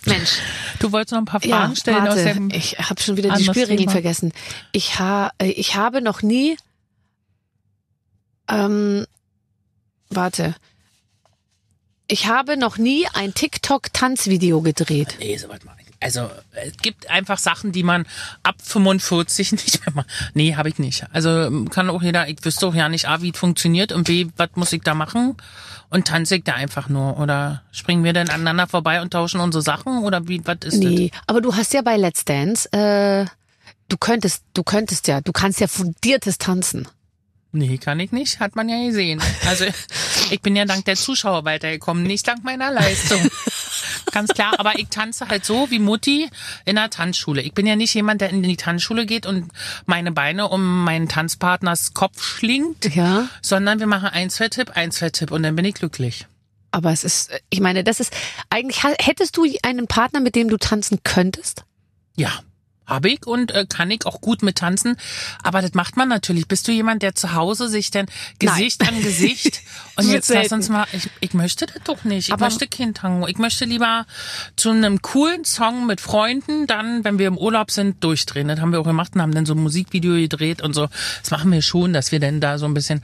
Mensch, 0.06 0.40
du 0.84 0.92
wolltest 0.92 1.12
noch 1.14 1.20
ein 1.20 1.26
paar 1.26 1.42
Fragen 1.42 1.76
stellen 1.76 2.08
aus 2.08 2.18
warte, 2.18 2.34
dem. 2.34 2.50
ich 2.52 2.78
habe 2.78 3.02
schon 3.02 3.18
wieder 3.18 3.36
die 3.36 3.44
Spielregeln 3.44 3.78
Thema. 3.80 3.92
vergessen. 3.92 4.34
Ich, 4.72 5.00
ha, 5.00 5.32
äh, 5.38 5.48
ich 5.48 5.76
habe 5.76 6.02
noch 6.02 6.22
nie, 6.22 6.58
ähm, 8.50 9.06
warte, 10.10 10.56
ich 12.08 12.28
habe 12.28 12.58
noch 12.58 12.78
nie 12.78 13.08
ein 13.14 13.34
TikTok-Tanzvideo 13.34 14.62
gedreht. 14.62 15.16
Nee, 15.20 15.38
so 15.38 15.50
weit 15.50 15.64
mal. 15.66 15.76
Also 16.04 16.30
es 16.52 16.78
gibt 16.78 17.10
einfach 17.10 17.38
Sachen, 17.38 17.72
die 17.72 17.84
man 17.84 18.06
ab 18.44 18.56
45 18.62 19.52
nicht 19.54 19.86
mehr 19.86 19.96
macht. 19.96 20.08
Nee, 20.34 20.56
habe 20.56 20.70
ich 20.70 20.80
nicht. 20.80 21.06
Also 21.12 21.66
kann 21.70 21.90
auch 21.90 22.02
jeder, 22.02 22.28
ich 22.28 22.44
wüsste 22.44 22.68
auch 22.68 22.76
ja 22.76 22.90
nicht, 22.90 23.08
A, 23.08 23.22
wie 23.22 23.32
es 23.32 23.38
funktioniert 23.38 23.92
und 23.92 24.06
B, 24.06 24.28
was 24.38 24.50
muss 24.56 24.74
ich 24.74 24.82
da 24.82 24.94
machen? 24.94 25.36
Und 25.90 26.08
tanze 26.08 26.38
ich 26.38 26.44
da 26.44 26.54
einfach 26.54 26.90
nur? 26.90 27.20
Oder 27.20 27.62
springen 27.72 28.04
wir 28.04 28.14
dann 28.14 28.30
aneinander 28.30 28.68
vorbei 28.68 29.02
und 29.02 29.12
tauschen 29.12 29.40
unsere 29.40 29.62
Sachen? 29.62 30.04
Oder 30.04 30.28
wie, 30.28 30.42
was 30.46 30.58
ist 30.66 30.78
Nee, 30.78 31.12
aber 31.28 31.40
du 31.40 31.56
hast 31.56 31.74
ja 31.74 31.82
bei 31.84 31.98
Let's 31.98 32.26
Dance, 32.26 32.68
äh, 32.72 33.26
du 33.90 33.98
könntest, 33.98 34.44
du 34.54 34.64
könntest 34.64 35.08
ja, 35.08 35.22
du 35.22 35.32
kannst 35.32 35.60
ja 35.60 35.68
fundiertes 35.68 36.40
Tanzen. 36.40 36.84
das? 36.84 36.94
Nee, 37.56 37.78
kann 37.78 38.00
ich 38.00 38.12
nicht. 38.12 38.40
Hat 38.40 38.56
man 38.56 38.68
ja 38.68 38.84
gesehen. 38.84 39.22
Also 39.48 39.66
ich 40.32 40.42
bin 40.42 40.56
ja 40.56 40.66
dank 40.66 40.86
der 40.86 40.96
Zuschauer 40.96 41.46
weitergekommen, 41.46 42.04
nicht 42.04 42.28
dank 42.28 42.44
meiner 42.44 42.72
Leistung. 42.72 43.22
Ganz 44.14 44.30
klar, 44.30 44.54
aber 44.60 44.78
ich 44.78 44.90
tanze 44.90 45.28
halt 45.28 45.44
so 45.44 45.72
wie 45.72 45.80
Mutti 45.80 46.30
in 46.66 46.76
der 46.76 46.92
Tanzschule. 46.92 47.42
Ich 47.42 47.54
bin 47.54 47.66
ja 47.66 47.76
nicht 47.76 47.94
jemand, 47.96 48.22
der 48.22 48.30
in 48.30 48.44
die 48.44 48.58
Tanzschule 48.58 49.08
geht 49.08 49.26
und 49.26 49.52
meine 49.88 50.12
Beine 50.12 50.48
um 50.50 50.84
meinen 50.84 51.10
Tanzpartners 51.10 51.96
Kopf 51.96 52.24
schlingt. 52.24 52.94
Ja. 52.96 53.28
sondern 53.42 53.80
wir 53.80 53.88
machen 53.88 54.10
ein, 54.10 54.30
zwei 54.30 54.50
Tipp, 54.50 54.72
ein, 54.76 54.92
zwei 54.92 55.10
Tipp 55.10 55.32
und 55.32 55.42
dann 55.42 55.56
bin 55.56 55.66
ich 55.66 55.74
glücklich. 55.74 56.28
Aber 56.70 56.92
es 56.92 57.04
ist, 57.04 57.32
ich 57.50 57.60
meine, 57.60 57.84
das 57.84 58.00
ist, 58.00 58.14
eigentlich, 58.50 58.84
hättest 58.84 59.36
du 59.38 59.46
einen 59.64 59.88
Partner, 59.88 60.20
mit 60.20 60.36
dem 60.36 60.48
du 60.48 60.58
tanzen 60.58 61.00
könntest? 61.04 61.64
Ja, 62.16 62.32
habe 62.86 63.10
ich 63.10 63.26
und 63.26 63.52
äh, 63.52 63.66
kann 63.68 63.90
ich 63.92 64.06
auch 64.06 64.22
gut 64.22 64.44
mit 64.44 64.58
tanzen. 64.58 64.98
Aber 65.42 65.62
das 65.62 65.74
macht 65.74 65.98
man 65.98 66.10
natürlich. 66.10 66.48
Bist 66.48 66.68
du 66.68 66.72
jemand, 66.72 67.02
der 67.02 67.16
zu 67.16 67.34
Hause 67.34 67.70
sich 67.70 67.92
dann 67.92 68.06
Gesicht 68.40 68.88
an 68.88 69.02
Gesicht 69.02 69.62
und 69.96 70.10
jetzt 70.10 70.30
lass 70.30 70.40
selten. 70.50 70.54
uns 70.56 70.70
mal, 70.70 70.86
ich, 70.92 71.10
ich 71.22 71.34
möchte 71.34 71.66
das 71.66 71.78
doch 71.84 72.04
nicht. 72.04 72.28
Ich 72.28 72.34
Aber- 72.34 72.46
möchte 72.46 72.68
kein 72.68 72.94
Tango. 72.94 73.28
Ich 73.28 73.38
möchte 73.38 73.66
lieber 73.66 74.06
zu 74.56 74.70
einem 74.72 75.02
coolen 75.02 75.46
Song 75.46 75.86
mit 75.86 76.02
Freunden 76.02 76.68
dann, 76.68 77.04
wenn 77.04 77.20
wir 77.20 77.28
im 77.28 77.38
Urlaub 77.38 77.72
sind, 77.72 78.04
durchdrehen. 78.04 78.48
Das 78.48 78.60
haben 78.60 78.72
wir 78.72 78.80
auch 78.82 78.86
gemacht 78.86 79.16
und 79.16 79.22
haben 79.22 79.34
dann 79.34 79.46
so 79.46 79.54
ein 79.54 79.60
Musikvideo 79.62 80.16
gedreht 80.16 80.62
und 80.62 80.74
so. 80.74 80.88
Das 81.22 81.32
machen 81.32 81.52
wir 81.52 81.62
schon, 81.62 81.94
dass 81.94 82.12
wir 82.12 82.20
dann 82.20 82.42
da 82.42 82.58
so 82.58 82.66
ein 82.66 82.74
bisschen, 82.74 83.02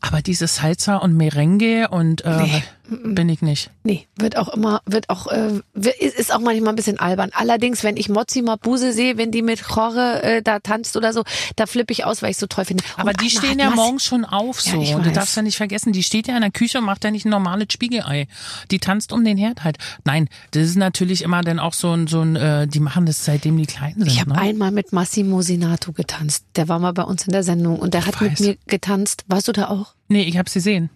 aber 0.00 0.22
dieses 0.22 0.56
Salsa 0.56 0.96
und 0.96 1.16
Merengue 1.16 1.88
und 1.88 2.24
äh, 2.24 2.42
Nee, 2.42 2.62
bin 2.90 3.28
ich 3.28 3.40
nicht. 3.42 3.70
Nee, 3.84 4.06
wird 4.16 4.36
auch 4.36 4.48
immer, 4.48 4.82
wird 4.84 5.08
auch, 5.08 5.28
äh, 5.28 5.60
ist 6.00 6.34
auch 6.34 6.40
manchmal 6.40 6.70
ein 6.72 6.76
bisschen 6.76 6.98
albern. 6.98 7.30
Allerdings, 7.32 7.84
wenn 7.84 7.96
ich 7.96 8.08
Mozzi 8.08 8.42
Mabuse 8.42 8.92
sehe, 8.92 9.16
wenn 9.16 9.30
die 9.30 9.42
mit 9.42 9.60
Jorge 9.60 10.22
äh, 10.22 10.42
da 10.42 10.58
tanzt 10.58 10.96
oder 10.96 11.12
so, 11.12 11.22
da 11.56 11.66
flippe 11.66 11.92
ich 11.92 12.04
aus, 12.04 12.22
weil 12.22 12.32
ich 12.32 12.36
so 12.36 12.46
toll 12.46 12.64
finde. 12.64 12.82
Aber 12.96 13.10
Und 13.10 13.20
die 13.20 13.26
einmal 13.26 13.30
stehen 13.30 13.64
hat 13.64 13.70
ja 13.70 13.76
morgens 13.76 14.04
schon 14.04 14.24
auf 14.24 14.60
Ja, 14.62 14.72
so. 14.72 14.82
ich 14.82 14.94
und 14.94 15.06
du 15.06 15.12
darfst 15.12 15.36
ja 15.36 15.42
nicht 15.42 15.56
vergessen, 15.56 15.92
die 15.92 16.02
steht 16.02 16.26
ja 16.28 16.34
in 16.34 16.42
der 16.42 16.50
Küche 16.50 16.78
und 16.78 16.84
macht 16.84 17.04
ja 17.04 17.10
nicht 17.10 17.24
ein 17.24 17.30
normales 17.30 17.72
Spiegelei. 17.72 18.26
Die 18.70 18.78
tanzt 18.78 19.12
um 19.12 19.24
den 19.24 19.36
Herd 19.38 19.64
halt. 19.64 19.78
Nein, 20.04 20.28
das 20.50 20.64
ist 20.64 20.76
natürlich 20.76 21.22
immer 21.22 21.42
dann 21.42 21.58
auch 21.58 21.74
so 21.74 21.92
ein, 21.92 22.06
so 22.06 22.20
ein, 22.22 22.36
äh, 22.36 22.66
die 22.66 22.80
machen 22.80 23.06
das 23.06 23.24
seitdem 23.24 23.56
die 23.56 23.66
klein 23.66 23.94
sind. 23.96 24.08
Ich 24.08 24.20
habe 24.20 24.30
ne? 24.30 24.38
einmal 24.38 24.70
mit 24.72 24.92
Massimo 24.92 25.42
Sinato 25.42 25.92
getanzt. 25.92 26.44
Der 26.56 26.68
war 26.68 26.78
mal 26.78 26.92
bei 26.92 27.02
uns 27.02 27.24
in 27.26 27.32
der 27.32 27.42
Sendung 27.42 27.78
und 27.78 27.94
der 27.94 28.06
hat 28.06 28.20
mit 28.20 28.32
weiß. 28.32 28.40
mir 28.40 28.56
getanzt. 28.66 29.24
Warst 29.28 29.48
du 29.48 29.52
da 29.52 29.68
auch? 29.68 29.94
Nee, 30.08 30.22
ich 30.22 30.36
hab's 30.36 30.54
gesehen. 30.54 30.90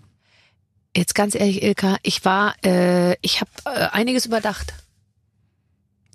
Jetzt 0.96 1.14
ganz 1.14 1.34
ehrlich, 1.34 1.62
Ilka, 1.62 1.96
ich 2.02 2.24
war, 2.24 2.54
äh, 2.64 3.14
ich 3.20 3.40
habe 3.40 3.50
äh, 3.64 3.88
einiges 3.90 4.26
überdacht. 4.26 4.74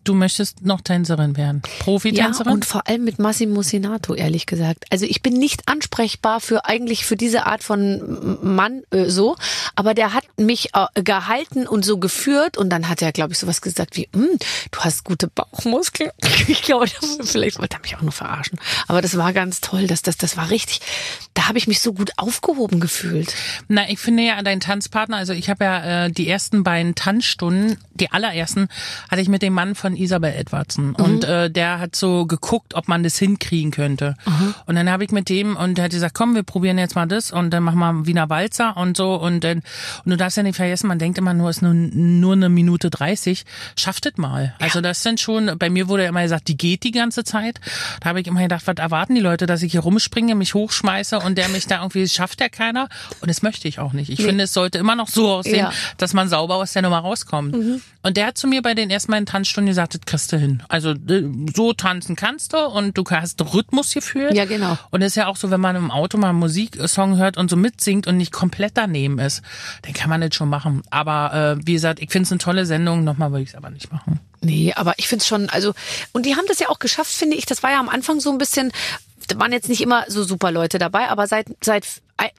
Du 0.03 0.13
möchtest 0.13 0.65
noch 0.65 0.81
Tänzerin 0.81 1.37
werden. 1.37 1.61
Ja, 1.65 1.83
Profitänzerin? 1.83 2.53
und 2.53 2.65
vor 2.65 2.87
allem 2.87 3.03
mit 3.03 3.19
Massimo 3.19 3.61
Sinato, 3.61 4.13
ehrlich 4.15 4.45
gesagt. 4.45 4.85
Also 4.89 5.05
ich 5.05 5.21
bin 5.21 5.33
nicht 5.33 5.67
ansprechbar 5.67 6.39
für 6.39 6.65
eigentlich 6.65 7.05
für 7.05 7.15
diese 7.15 7.45
Art 7.45 7.63
von 7.63 8.39
Mann 8.41 8.81
äh, 8.91 9.05
so, 9.05 9.35
aber 9.75 9.93
der 9.93 10.13
hat 10.13 10.23
mich 10.37 10.69
äh, 10.73 11.01
gehalten 11.03 11.67
und 11.67 11.83
so 11.85 11.97
geführt 11.97 12.57
und 12.57 12.69
dann 12.69 12.89
hat 12.89 13.01
er, 13.01 13.11
glaube 13.11 13.33
ich, 13.33 13.39
sowas 13.39 13.61
gesagt 13.61 13.95
wie, 13.97 14.09
"Hm, 14.13 14.29
du 14.71 14.79
hast 14.79 15.03
gute 15.03 15.27
Bauchmuskeln. 15.27 16.11
Ich 16.47 16.63
glaube, 16.63 16.87
vielleicht 17.23 17.59
wollte 17.59 17.77
er 17.77 17.81
mich 17.81 17.95
auch 17.95 18.01
nur 18.01 18.11
verarschen. 18.11 18.59
Aber 18.87 19.01
das 19.01 19.17
war 19.17 19.33
ganz 19.33 19.61
toll, 19.61 19.85
das, 19.87 20.01
das, 20.01 20.17
das 20.17 20.35
war 20.35 20.49
richtig. 20.49 20.81
Da 21.33 21.47
habe 21.47 21.57
ich 21.57 21.67
mich 21.67 21.79
so 21.79 21.93
gut 21.93 22.11
aufgehoben 22.17 22.79
gefühlt. 22.79 23.33
Na, 23.67 23.89
ich 23.89 23.99
finde 23.99 24.23
ja 24.23 24.41
dein 24.41 24.59
Tanzpartner, 24.59 25.17
also 25.17 25.33
ich 25.33 25.49
habe 25.49 25.63
ja 25.63 26.05
äh, 26.05 26.11
die 26.11 26.27
ersten 26.27 26.63
beiden 26.63 26.95
Tanzstunden, 26.95 27.77
die 27.93 28.11
allerersten, 28.11 28.67
hatte 29.09 29.21
ich 29.21 29.27
mit 29.29 29.41
dem 29.41 29.53
Mann 29.53 29.75
von 29.75 29.88
Isabel 29.95 30.33
Edwardson 30.33 30.95
und 30.95 31.23
äh, 31.23 31.49
der 31.49 31.79
hat 31.79 31.95
so 31.95 32.25
geguckt, 32.25 32.73
ob 32.75 32.87
man 32.87 33.03
das 33.03 33.17
hinkriegen 33.17 33.71
könnte. 33.71 34.15
Und 34.65 34.75
dann 34.75 34.89
habe 34.89 35.03
ich 35.03 35.11
mit 35.11 35.29
dem 35.29 35.55
und 35.55 35.77
der 35.77 35.85
hat 35.85 35.91
gesagt, 35.91 36.13
komm, 36.13 36.35
wir 36.35 36.43
probieren 36.43 36.77
jetzt 36.77 36.95
mal 36.95 37.05
das 37.07 37.31
und 37.31 37.51
dann 37.51 37.63
machen 37.63 37.79
wir 37.79 38.05
Wiener 38.05 38.29
Walzer 38.29 38.75
und 38.77 38.95
so 38.97 39.15
und 39.15 39.43
dann 39.43 39.61
und 40.05 40.11
du 40.11 40.17
darfst 40.17 40.37
ja 40.37 40.43
nicht 40.43 40.55
vergessen, 40.55 40.87
man 40.87 40.99
denkt 40.99 41.17
immer 41.17 41.33
nur, 41.33 41.49
es 41.49 41.57
ist 41.57 41.61
nur, 41.61 41.73
nur 41.73 42.33
eine 42.33 42.49
Minute 42.49 42.89
30, 42.89 43.43
schafft 43.75 44.05
es 44.05 44.17
mal. 44.17 44.53
Also 44.59 44.81
das 44.81 45.03
sind 45.03 45.19
schon, 45.19 45.57
bei 45.57 45.69
mir 45.69 45.87
wurde 45.87 46.03
ja 46.03 46.09
immer 46.09 46.21
gesagt, 46.23 46.47
die 46.47 46.57
geht 46.57 46.83
die 46.83 46.91
ganze 46.91 47.23
Zeit. 47.23 47.59
Da 48.01 48.09
habe 48.09 48.21
ich 48.21 48.27
immer 48.27 48.41
gedacht, 48.41 48.63
was 48.65 48.75
erwarten 48.77 49.15
die 49.15 49.21
Leute, 49.21 49.45
dass 49.45 49.61
ich 49.63 49.71
hier 49.71 49.81
rumspringe, 49.81 50.35
mich 50.35 50.53
hochschmeiße 50.53 51.19
und 51.19 51.37
der 51.37 51.49
mich 51.49 51.67
da 51.67 51.77
irgendwie 51.81 52.07
schafft 52.07 52.41
ja 52.41 52.49
keiner 52.49 52.87
und 53.21 53.29
das 53.29 53.41
möchte 53.41 53.67
ich 53.67 53.79
auch 53.79 53.93
nicht. 53.93 54.09
Ich 54.09 54.21
finde, 54.23 54.43
es 54.45 54.53
sollte 54.53 54.77
immer 54.77 54.95
noch 54.95 55.07
so 55.09 55.29
aussehen, 55.29 55.55
Ja. 55.57 55.71
dass 55.97 56.13
man 56.13 56.29
sauber 56.29 56.55
aus 56.55 56.73
der 56.73 56.81
Nummer 56.83 56.99
rauskommt. 56.99 57.55
Und 58.01 58.17
der 58.17 58.27
hat 58.27 58.37
zu 58.37 58.47
mir 58.47 58.61
bei 58.61 58.73
den 58.73 58.89
ersten 58.89 59.25
Tanzstunden 59.25 59.67
gesagt, 59.67 59.78
das 59.87 60.01
kriegst 60.05 60.31
du 60.31 60.37
hin. 60.37 60.63
Also 60.67 60.91
äh, 60.91 61.23
so 61.55 61.73
tanzen 61.73 62.15
kannst 62.15 62.53
du 62.53 62.57
und 62.57 62.97
du 62.97 63.03
hast 63.09 63.41
Rhythmusgefühl. 63.53 64.35
Ja, 64.35 64.45
genau. 64.45 64.77
Und 64.91 65.01
es 65.01 65.13
ist 65.13 65.15
ja 65.15 65.27
auch 65.27 65.37
so, 65.37 65.51
wenn 65.51 65.61
man 65.61 65.75
im 65.75 65.91
Auto 65.91 66.17
mal 66.17 66.29
einen 66.29 66.39
Musiksong 66.39 67.17
hört 67.17 67.37
und 67.37 67.49
so 67.49 67.55
mitsingt 67.55 68.07
und 68.07 68.17
nicht 68.17 68.31
komplett 68.31 68.73
daneben 68.75 69.19
ist, 69.19 69.41
dann 69.83 69.93
kann 69.93 70.09
man 70.09 70.21
das 70.21 70.35
schon 70.35 70.49
machen. 70.49 70.81
Aber 70.89 71.57
äh, 71.59 71.65
wie 71.65 71.73
gesagt, 71.73 71.99
ich 71.99 72.11
finde 72.11 72.25
es 72.25 72.31
eine 72.31 72.39
tolle 72.39 72.65
Sendung. 72.65 73.03
Nochmal 73.03 73.31
würde 73.31 73.43
ich 73.43 73.49
es 73.49 73.55
aber 73.55 73.69
nicht 73.69 73.91
machen. 73.91 74.19
Nee, 74.41 74.73
aber 74.75 74.93
ich 74.97 75.07
find's 75.07 75.27
schon, 75.27 75.49
also, 75.49 75.73
und 76.13 76.25
die 76.25 76.35
haben 76.35 76.45
das 76.47 76.59
ja 76.59 76.69
auch 76.69 76.79
geschafft, 76.79 77.11
finde 77.11 77.35
ich. 77.35 77.45
Das 77.45 77.63
war 77.63 77.71
ja 77.71 77.79
am 77.79 77.89
Anfang 77.89 78.19
so 78.19 78.31
ein 78.31 78.37
bisschen, 78.37 78.71
da 79.27 79.37
waren 79.39 79.51
jetzt 79.51 79.69
nicht 79.69 79.81
immer 79.81 80.05
so 80.07 80.23
super 80.23 80.51
Leute 80.51 80.79
dabei, 80.79 81.09
aber 81.09 81.27
seit, 81.27 81.47
seit 81.61 81.85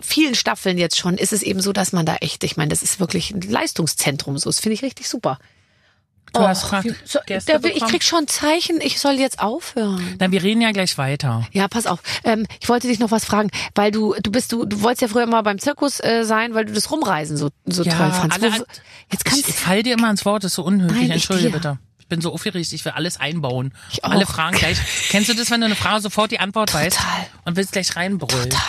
vielen 0.01 0.35
Staffeln 0.35 0.79
jetzt 0.79 0.99
schon 0.99 1.17
ist 1.17 1.33
es 1.33 1.43
eben 1.43 1.61
so, 1.61 1.73
dass 1.73 1.93
man 1.93 2.07
da 2.07 2.17
echt, 2.17 2.45
ich 2.45 2.57
meine, 2.57 2.69
das 2.69 2.83
ist 2.83 3.01
wirklich 3.01 3.31
ein 3.31 3.41
Leistungszentrum, 3.41 4.39
so, 4.39 4.51
das 4.51 4.61
finde 4.61 4.75
ich 4.75 4.83
richtig 4.83 5.09
super. 5.09 5.39
Du 6.33 6.41
hast 6.41 6.65
Och, 6.65 6.71
grad 6.71 6.85
wie- 6.85 6.95
so, 7.05 7.19
will, 7.27 7.73
ich 7.75 7.85
krieg 7.87 8.05
schon 8.05 8.29
Zeichen, 8.29 8.81
ich 8.81 9.01
soll 9.01 9.15
jetzt 9.15 9.41
aufhören. 9.41 10.17
Na, 10.21 10.31
wir 10.31 10.41
reden 10.43 10.61
ja 10.61 10.71
gleich 10.71 10.97
weiter. 10.97 11.45
Ja, 11.51 11.67
pass 11.67 11.87
auf. 11.87 11.99
Ähm, 12.23 12.47
ich 12.61 12.69
wollte 12.69 12.87
dich 12.87 13.01
noch 13.01 13.11
was 13.11 13.25
fragen, 13.25 13.51
weil 13.75 13.91
du 13.91 14.15
du 14.23 14.31
bist 14.31 14.53
du 14.53 14.65
du 14.65 14.81
wolltest 14.83 15.03
ja 15.03 15.09
früher 15.09 15.27
mal 15.27 15.43
beim 15.43 15.59
Zirkus 15.59 15.99
äh, 15.99 16.23
sein, 16.25 16.55
weil 16.55 16.67
du 16.67 16.73
das 16.73 16.89
Rumreisen 16.93 17.37
so 17.37 17.51
so 17.67 17.83
Ja, 17.83 17.95
toll 17.97 18.11
fandst. 18.13 18.41
alle- 18.43 18.53
Wo- 18.53 18.57
jetzt 18.59 18.69
Ich, 19.13 19.25
kannst 19.25 19.49
ich 19.49 19.55
fall 19.57 19.83
dir 19.83 19.95
immer 19.95 20.09
ins 20.11 20.25
Wort, 20.25 20.45
das 20.45 20.53
ist 20.53 20.57
so 20.57 20.63
unhöflich. 20.63 20.95
Nein, 21.01 21.07
ich 21.09 21.13
Entschuldige 21.15 21.51
bitte. 21.51 21.79
Ich 22.11 22.17
bin 22.17 22.23
so 22.23 22.33
aufgeregt, 22.33 22.73
ich 22.73 22.85
will 22.85 22.91
alles 22.91 23.21
einbauen. 23.21 23.73
Ich 23.93 24.03
auch. 24.03 24.11
Alle 24.11 24.27
Fragen 24.27 24.57
gleich. 24.57 24.79
Kennst 25.11 25.29
du 25.29 25.35
das, 25.35 25.49
wenn 25.53 25.61
du 25.61 25.67
eine 25.67 25.77
Frage 25.77 26.01
sofort 26.01 26.33
die 26.33 26.41
Antwort 26.41 26.75
weißt 26.75 26.97
Total. 26.97 27.27
und 27.45 27.55
willst 27.55 27.71
gleich 27.71 27.95
reinbrüllen? 27.95 28.51
Total. 28.51 28.67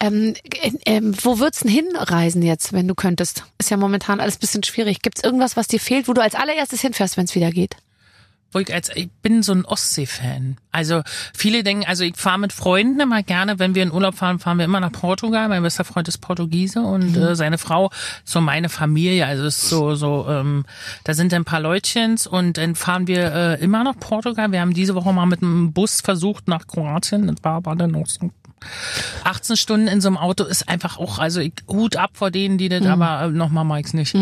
Ähm, 0.00 0.34
äh, 0.62 0.72
ähm, 0.84 1.14
wo 1.22 1.38
würdest 1.38 1.62
du 1.62 1.68
denn 1.68 1.76
hinreisen 1.76 2.42
jetzt, 2.42 2.72
wenn 2.72 2.88
du 2.88 2.96
könntest? 2.96 3.44
Ist 3.58 3.70
ja 3.70 3.76
momentan 3.76 4.18
alles 4.18 4.34
ein 4.34 4.40
bisschen 4.40 4.64
schwierig. 4.64 5.00
Gibt's 5.00 5.22
irgendwas, 5.22 5.56
was 5.56 5.68
dir 5.68 5.78
fehlt, 5.78 6.08
wo 6.08 6.12
du 6.12 6.20
als 6.20 6.34
allererstes 6.34 6.80
hinfährst, 6.80 7.16
wenn 7.16 7.26
es 7.26 7.36
wieder 7.36 7.52
geht? 7.52 7.76
Ich, 8.58 8.72
als, 8.72 8.90
ich 8.94 9.10
bin 9.22 9.42
so 9.42 9.52
ein 9.52 9.64
Ostsee-Fan. 9.64 10.56
Also 10.72 11.02
viele 11.34 11.62
denken, 11.62 11.86
also 11.86 12.04
ich 12.04 12.16
fahre 12.16 12.38
mit 12.38 12.52
Freunden 12.52 13.00
immer 13.00 13.22
gerne, 13.22 13.58
wenn 13.58 13.74
wir 13.74 13.82
in 13.82 13.92
Urlaub 13.92 14.16
fahren, 14.16 14.38
fahren 14.38 14.58
wir 14.58 14.64
immer 14.64 14.80
nach 14.80 14.92
Portugal. 14.92 15.48
Mein 15.48 15.62
bester 15.62 15.84
Freund 15.84 16.08
ist 16.08 16.18
Portugiese 16.18 16.80
und 16.80 17.16
äh, 17.16 17.34
seine 17.34 17.58
Frau 17.58 17.90
so 18.24 18.40
meine 18.40 18.68
Familie. 18.68 19.26
Also 19.26 19.44
es 19.44 19.62
ist 19.62 19.68
so, 19.68 19.94
so, 19.94 20.26
ähm, 20.28 20.64
da 21.04 21.14
sind 21.14 21.32
ein 21.32 21.44
paar 21.44 21.60
Leutchens 21.60 22.26
und 22.26 22.58
dann 22.58 22.74
fahren 22.74 23.06
wir 23.06 23.32
äh, 23.32 23.62
immer 23.62 23.84
nach 23.84 23.98
Portugal. 23.98 24.52
Wir 24.52 24.60
haben 24.60 24.74
diese 24.74 24.94
Woche 24.94 25.12
mal 25.12 25.26
mit 25.26 25.42
einem 25.42 25.72
Bus 25.72 26.00
versucht 26.00 26.48
nach 26.48 26.66
Kroatien. 26.66 27.26
Das 27.26 27.36
war 27.42 27.54
aber 27.54 27.74
dann 27.74 27.92
noch 27.92 28.06
so 28.06 28.30
18 29.24 29.56
Stunden 29.56 29.88
in 29.88 30.00
so 30.00 30.08
einem 30.08 30.16
Auto 30.16 30.44
ist 30.44 30.68
einfach 30.68 30.98
auch, 30.98 31.18
also 31.18 31.40
ich, 31.40 31.52
Hut 31.68 31.96
ab 31.96 32.10
vor 32.14 32.30
denen, 32.30 32.58
die 32.58 32.68
das, 32.68 32.84
aber 32.86 33.22
äh, 33.22 33.30
nochmal 33.30 33.64
mag 33.64 33.80
ich's 33.80 33.92
nicht. 33.92 34.14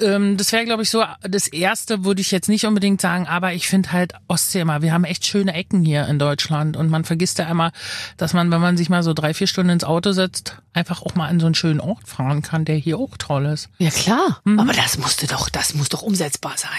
Ähm, 0.00 0.36
das 0.36 0.52
wäre, 0.52 0.64
glaube 0.64 0.82
ich, 0.82 0.90
so 0.90 1.04
das 1.22 1.48
erste, 1.48 2.04
würde 2.04 2.20
ich 2.20 2.30
jetzt 2.30 2.48
nicht 2.48 2.64
unbedingt 2.64 3.00
sagen, 3.00 3.26
aber 3.26 3.54
ich 3.54 3.68
finde 3.68 3.92
halt 3.92 4.14
Ostsee 4.28 4.60
immer, 4.60 4.82
wir 4.82 4.92
haben 4.92 5.04
echt 5.04 5.26
schöne 5.26 5.52
Ecken 5.52 5.84
hier 5.84 6.06
in 6.06 6.18
Deutschland 6.18 6.76
und 6.76 6.90
man 6.90 7.04
vergisst 7.04 7.38
ja 7.38 7.48
immer, 7.48 7.72
dass 8.16 8.32
man, 8.32 8.50
wenn 8.50 8.60
man 8.60 8.76
sich 8.76 8.88
mal 8.88 9.02
so 9.02 9.14
drei, 9.14 9.34
vier 9.34 9.48
Stunden 9.48 9.70
ins 9.70 9.84
Auto 9.84 10.12
setzt, 10.12 10.56
einfach 10.72 11.02
auch 11.02 11.16
mal 11.16 11.28
an 11.28 11.40
so 11.40 11.46
einen 11.46 11.54
schönen 11.56 11.80
Ort 11.80 12.08
fahren 12.08 12.42
kann, 12.42 12.64
der 12.64 12.76
hier 12.76 12.98
auch 12.98 13.16
toll 13.18 13.46
ist. 13.46 13.68
Ja 13.78 13.90
klar. 13.90 14.40
Mhm. 14.44 14.60
Aber 14.60 14.72
das 14.72 14.98
musste 14.98 15.26
doch, 15.26 15.48
das 15.48 15.74
muss 15.74 15.88
doch 15.88 16.02
umsetzbar 16.02 16.54
sein. 16.56 16.70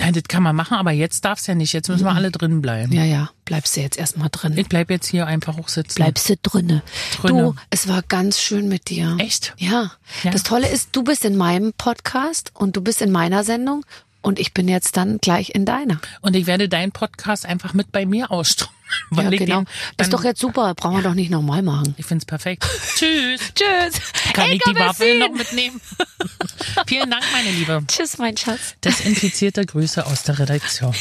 Nein, 0.00 0.14
das 0.14 0.24
kann 0.24 0.42
man 0.42 0.56
machen, 0.56 0.76
aber 0.76 0.92
jetzt 0.92 1.24
darf's 1.24 1.46
ja 1.46 1.54
nicht. 1.54 1.72
Jetzt 1.72 1.88
müssen 1.88 2.04
wir 2.04 2.14
alle 2.14 2.30
drin 2.30 2.62
bleiben. 2.62 2.92
Ja, 2.92 3.04
ja. 3.04 3.30
Bleibst 3.44 3.76
du 3.76 3.80
jetzt 3.80 3.98
erstmal 3.98 4.28
drin. 4.30 4.56
Ich 4.56 4.68
bleib 4.68 4.90
jetzt 4.90 5.06
hier 5.06 5.26
einfach 5.26 5.58
auch 5.58 5.68
sitzen. 5.68 5.96
Bleibst 5.96 6.28
du 6.28 6.36
drinne. 6.42 6.82
Drinne. 7.20 7.42
Du, 7.42 7.54
es 7.68 7.86
war 7.86 8.02
ganz 8.02 8.40
schön 8.40 8.68
mit 8.68 8.88
dir. 8.88 9.16
Echt? 9.18 9.54
Ja. 9.58 9.92
Ja. 10.22 10.30
Das 10.30 10.42
Tolle 10.42 10.68
ist, 10.68 10.90
du 10.92 11.04
bist 11.04 11.24
in 11.24 11.36
meinem 11.36 11.72
Podcast 11.74 12.50
und 12.54 12.76
du 12.76 12.80
bist 12.80 13.02
in 13.02 13.10
meiner 13.10 13.44
Sendung 13.44 13.84
und 14.22 14.38
ich 14.38 14.54
bin 14.54 14.68
jetzt 14.68 14.96
dann 14.96 15.18
gleich 15.18 15.54
in 15.54 15.66
deiner. 15.66 16.00
Und 16.22 16.34
ich 16.34 16.46
werde 16.46 16.68
deinen 16.68 16.92
Podcast 16.92 17.44
einfach 17.44 17.74
mit 17.74 17.92
bei 17.92 18.06
mir 18.06 18.30
ausstrahlen. 18.30 18.79
Ja, 19.12 19.30
ich 19.30 19.38
genau. 19.38 19.64
Das 19.96 20.06
ist 20.08 20.12
doch 20.12 20.24
jetzt 20.24 20.40
super. 20.40 20.74
Brauchen 20.74 20.96
wir 20.96 21.02
doch 21.02 21.14
nicht 21.14 21.30
nochmal 21.30 21.62
machen. 21.62 21.94
Ich 21.96 22.06
find's 22.06 22.24
perfekt. 22.24 22.66
Tschüss. 22.96 23.40
Tschüss. 23.54 24.00
Kann 24.32 24.50
ich 24.50 24.60
die 24.62 24.70
Ilka 24.70 24.86
Waffe 24.88 25.04
Bessin. 25.04 25.18
noch 25.20 25.30
mitnehmen? 25.32 25.80
Vielen 26.86 27.10
Dank, 27.10 27.24
meine 27.32 27.50
Liebe. 27.50 27.82
Tschüss, 27.86 28.18
mein 28.18 28.36
Schatz. 28.36 28.74
Desinfizierte 28.84 29.64
Grüße 29.66 30.06
aus 30.06 30.22
der 30.22 30.38
Redaktion. 30.38 30.94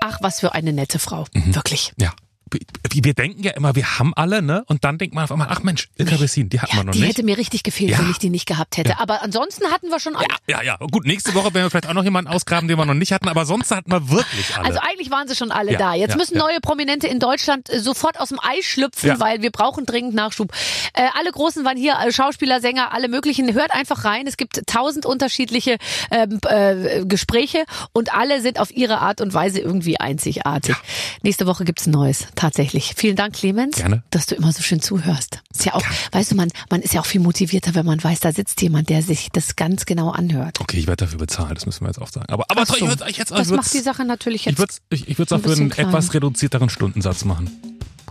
Ach, 0.00 0.18
was 0.20 0.40
für 0.40 0.54
eine 0.54 0.72
nette 0.72 0.98
Frau. 0.98 1.26
Mhm. 1.32 1.54
Wirklich. 1.54 1.92
Ja. 1.98 2.12
Wir 2.48 3.12
denken 3.14 3.42
ja 3.42 3.50
immer, 3.52 3.74
wir 3.74 3.98
haben 3.98 4.14
alle, 4.14 4.40
ne? 4.40 4.62
Und 4.68 4.84
dann 4.84 4.98
denkt 4.98 5.14
man 5.14 5.24
auf 5.24 5.32
einmal, 5.32 5.48
ach 5.50 5.62
Mensch, 5.64 5.88
Ilka 5.96 6.16
Bessin, 6.16 6.48
die 6.48 6.60
hatten 6.60 6.76
wir 6.76 6.84
noch 6.84 6.92
die 6.92 7.00
nicht. 7.00 7.08
hätte 7.10 7.24
mir 7.24 7.36
richtig 7.36 7.64
gefehlt, 7.64 7.90
Ja. 7.90 7.98
wenn 7.98 8.10
ich 8.10 8.18
die 8.18 8.30
nicht 8.30 8.46
gehabt 8.46 8.76
hätte. 8.76 9.00
Aber 9.00 9.22
ansonsten 9.22 9.66
hatten 9.72 9.88
wir 9.88 9.98
schon 9.98 10.14
alle. 10.14 10.28
ja, 10.46 10.62
ja, 10.62 10.76
gut, 10.76 11.06
nächste 11.06 11.34
Woche 11.34 11.52
werden 11.54 11.64
wir 11.66 11.70
vielleicht 11.70 11.88
auch 11.88 11.92
noch 11.94 12.04
jemanden 12.04 12.30
ausgraben, 12.30 12.68
den 12.68 12.78
wir 12.78 12.84
noch 12.86 12.94
nicht 12.94 13.10
hatten, 13.12 13.28
aber 13.28 13.44
sonst 13.46 13.72
hatten 13.72 13.90
wir 13.90 14.10
wirklich 14.10 14.56
alle. 14.56 14.66
Also 14.66 14.78
eigentlich 14.80 15.10
waren 15.10 15.26
sie 15.26 15.34
schon 15.34 15.50
alle 15.50 15.72
Ja, 15.72 15.78
da. 15.78 15.94
Jetzt 15.94 16.12
ja, 16.12 16.16
müssen 16.16 16.34
ja. 16.36 16.40
neue 16.44 16.60
Prominente 16.60 17.08
in 17.08 17.18
Deutschland 17.18 17.68
äh, 17.68 17.80
sofort 17.80 18.18
aus 18.20 18.28
dem 18.28 18.38
Ei 18.40 18.62
schlüpfen, 18.62 19.08
Ja. 19.08 19.20
weil 19.20 19.42
wir 19.42 19.50
brauchen 19.50 19.84
dringend 19.84 20.14
Nachschub. 20.14 20.52
Äh, 20.94 21.08
alle 21.18 21.32
Großen 21.32 21.64
waren 21.64 21.76
hier, 21.76 21.96
äh, 21.98 22.12
Schauspieler, 22.12 22.60
Sänger, 22.60 22.92
alle 22.94 23.08
möglichen. 23.08 23.52
Hört 23.54 23.72
einfach 23.72 24.04
rein. 24.04 24.26
Es 24.28 24.36
gibt 24.36 24.62
tausend 24.68 25.04
unterschiedliche 25.04 25.78
ähm, 26.12 26.38
äh, 26.48 27.04
Gespräche 27.04 27.64
und 27.92 28.14
alle 28.14 28.40
sind 28.40 28.60
auf 28.60 28.70
ihre 28.70 29.00
Art 29.00 29.20
und 29.20 29.34
Weise 29.34 29.58
irgendwie 29.60 29.98
einzigartig. 29.98 30.76
Nächste 31.22 31.46
Woche 31.46 31.64
gibt's 31.64 31.86
ein 31.86 31.90
neues, 31.90 32.28
tatsächlich. 32.36 32.94
Vielen 32.96 33.16
Dank, 33.16 33.34
Clemens, 33.34 33.76
Gerne. 33.76 34.02
dass 34.10 34.26
du 34.26 34.34
immer 34.34 34.52
so 34.52 34.62
schön 34.62 34.80
zuhörst. 34.80 35.42
Ist 35.52 35.64
ja 35.64 35.74
auch, 35.74 35.82
weißt 36.12 36.32
du, 36.32 36.34
man, 36.36 36.50
man 36.70 36.82
ist 36.82 36.94
ja 36.94 37.00
auch 37.00 37.06
viel 37.06 37.20
motivierter, 37.20 37.74
wenn 37.74 37.86
man 37.86 38.02
weiß, 38.02 38.20
da 38.20 38.32
sitzt 38.32 38.60
jemand, 38.62 38.88
der 38.90 39.02
sich 39.02 39.28
das 39.32 39.56
ganz 39.56 39.84
genau 39.86 40.10
anhört. 40.10 40.60
okay, 40.60 40.78
ich 40.78 40.86
werde 40.86 41.04
dafür 41.04 41.18
bezahlt, 41.18 41.56
das 41.56 41.66
müssen 41.66 41.82
wir 41.82 41.88
jetzt 41.88 42.00
auch 42.00 42.08
sagen. 42.08 42.26
Aber, 42.28 42.44
aber 42.48 42.62
Ach 42.62 42.66
so. 42.66 42.76
ich 42.76 42.82
würde 42.86 43.04
ich 43.08 43.16
jetzt, 43.16 43.32
das 43.32 43.48
ich 43.50 43.56
macht 43.56 43.72
die 43.74 43.80
Sache 43.80 44.04
natürlich 44.04 44.42
Ich 44.42 44.46
jetzt. 44.46 44.58
würde 44.58 44.72
es 44.72 44.80
ich, 44.90 45.08
ich 45.08 45.18
würd's 45.18 45.32
ein 45.32 45.40
auch 45.40 45.44
für 45.44 45.52
einen 45.52 45.70
klein. 45.70 45.88
etwas 45.88 46.14
reduzierteren 46.14 46.68
Stundensatz 46.68 47.24
machen. 47.24 47.50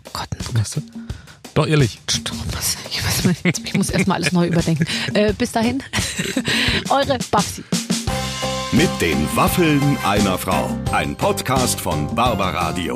Oh 0.05 0.09
Gott, 0.13 0.27
Weißt 0.53 0.77
du? 0.77 0.81
Doch, 1.53 1.67
ehrlich. 1.67 1.99
Was? 2.51 2.75
Ich, 2.91 3.01
weiß 3.05 3.43
nicht, 3.45 3.59
ich 3.65 3.73
muss 3.75 3.89
erstmal 3.89 4.17
alles 4.17 4.31
neu 4.33 4.47
überdenken. 4.47 4.85
Äh, 5.13 5.31
bis 5.33 5.53
dahin, 5.53 5.81
eure 6.89 7.17
Babsi. 7.31 7.63
Mit 8.73 8.89
den 8.99 9.17
Waffeln 9.35 9.97
einer 10.03 10.37
Frau. 10.37 10.69
Ein 10.91 11.15
Podcast 11.15 11.79
von 11.79 12.13
Barbaradio. 12.13 12.95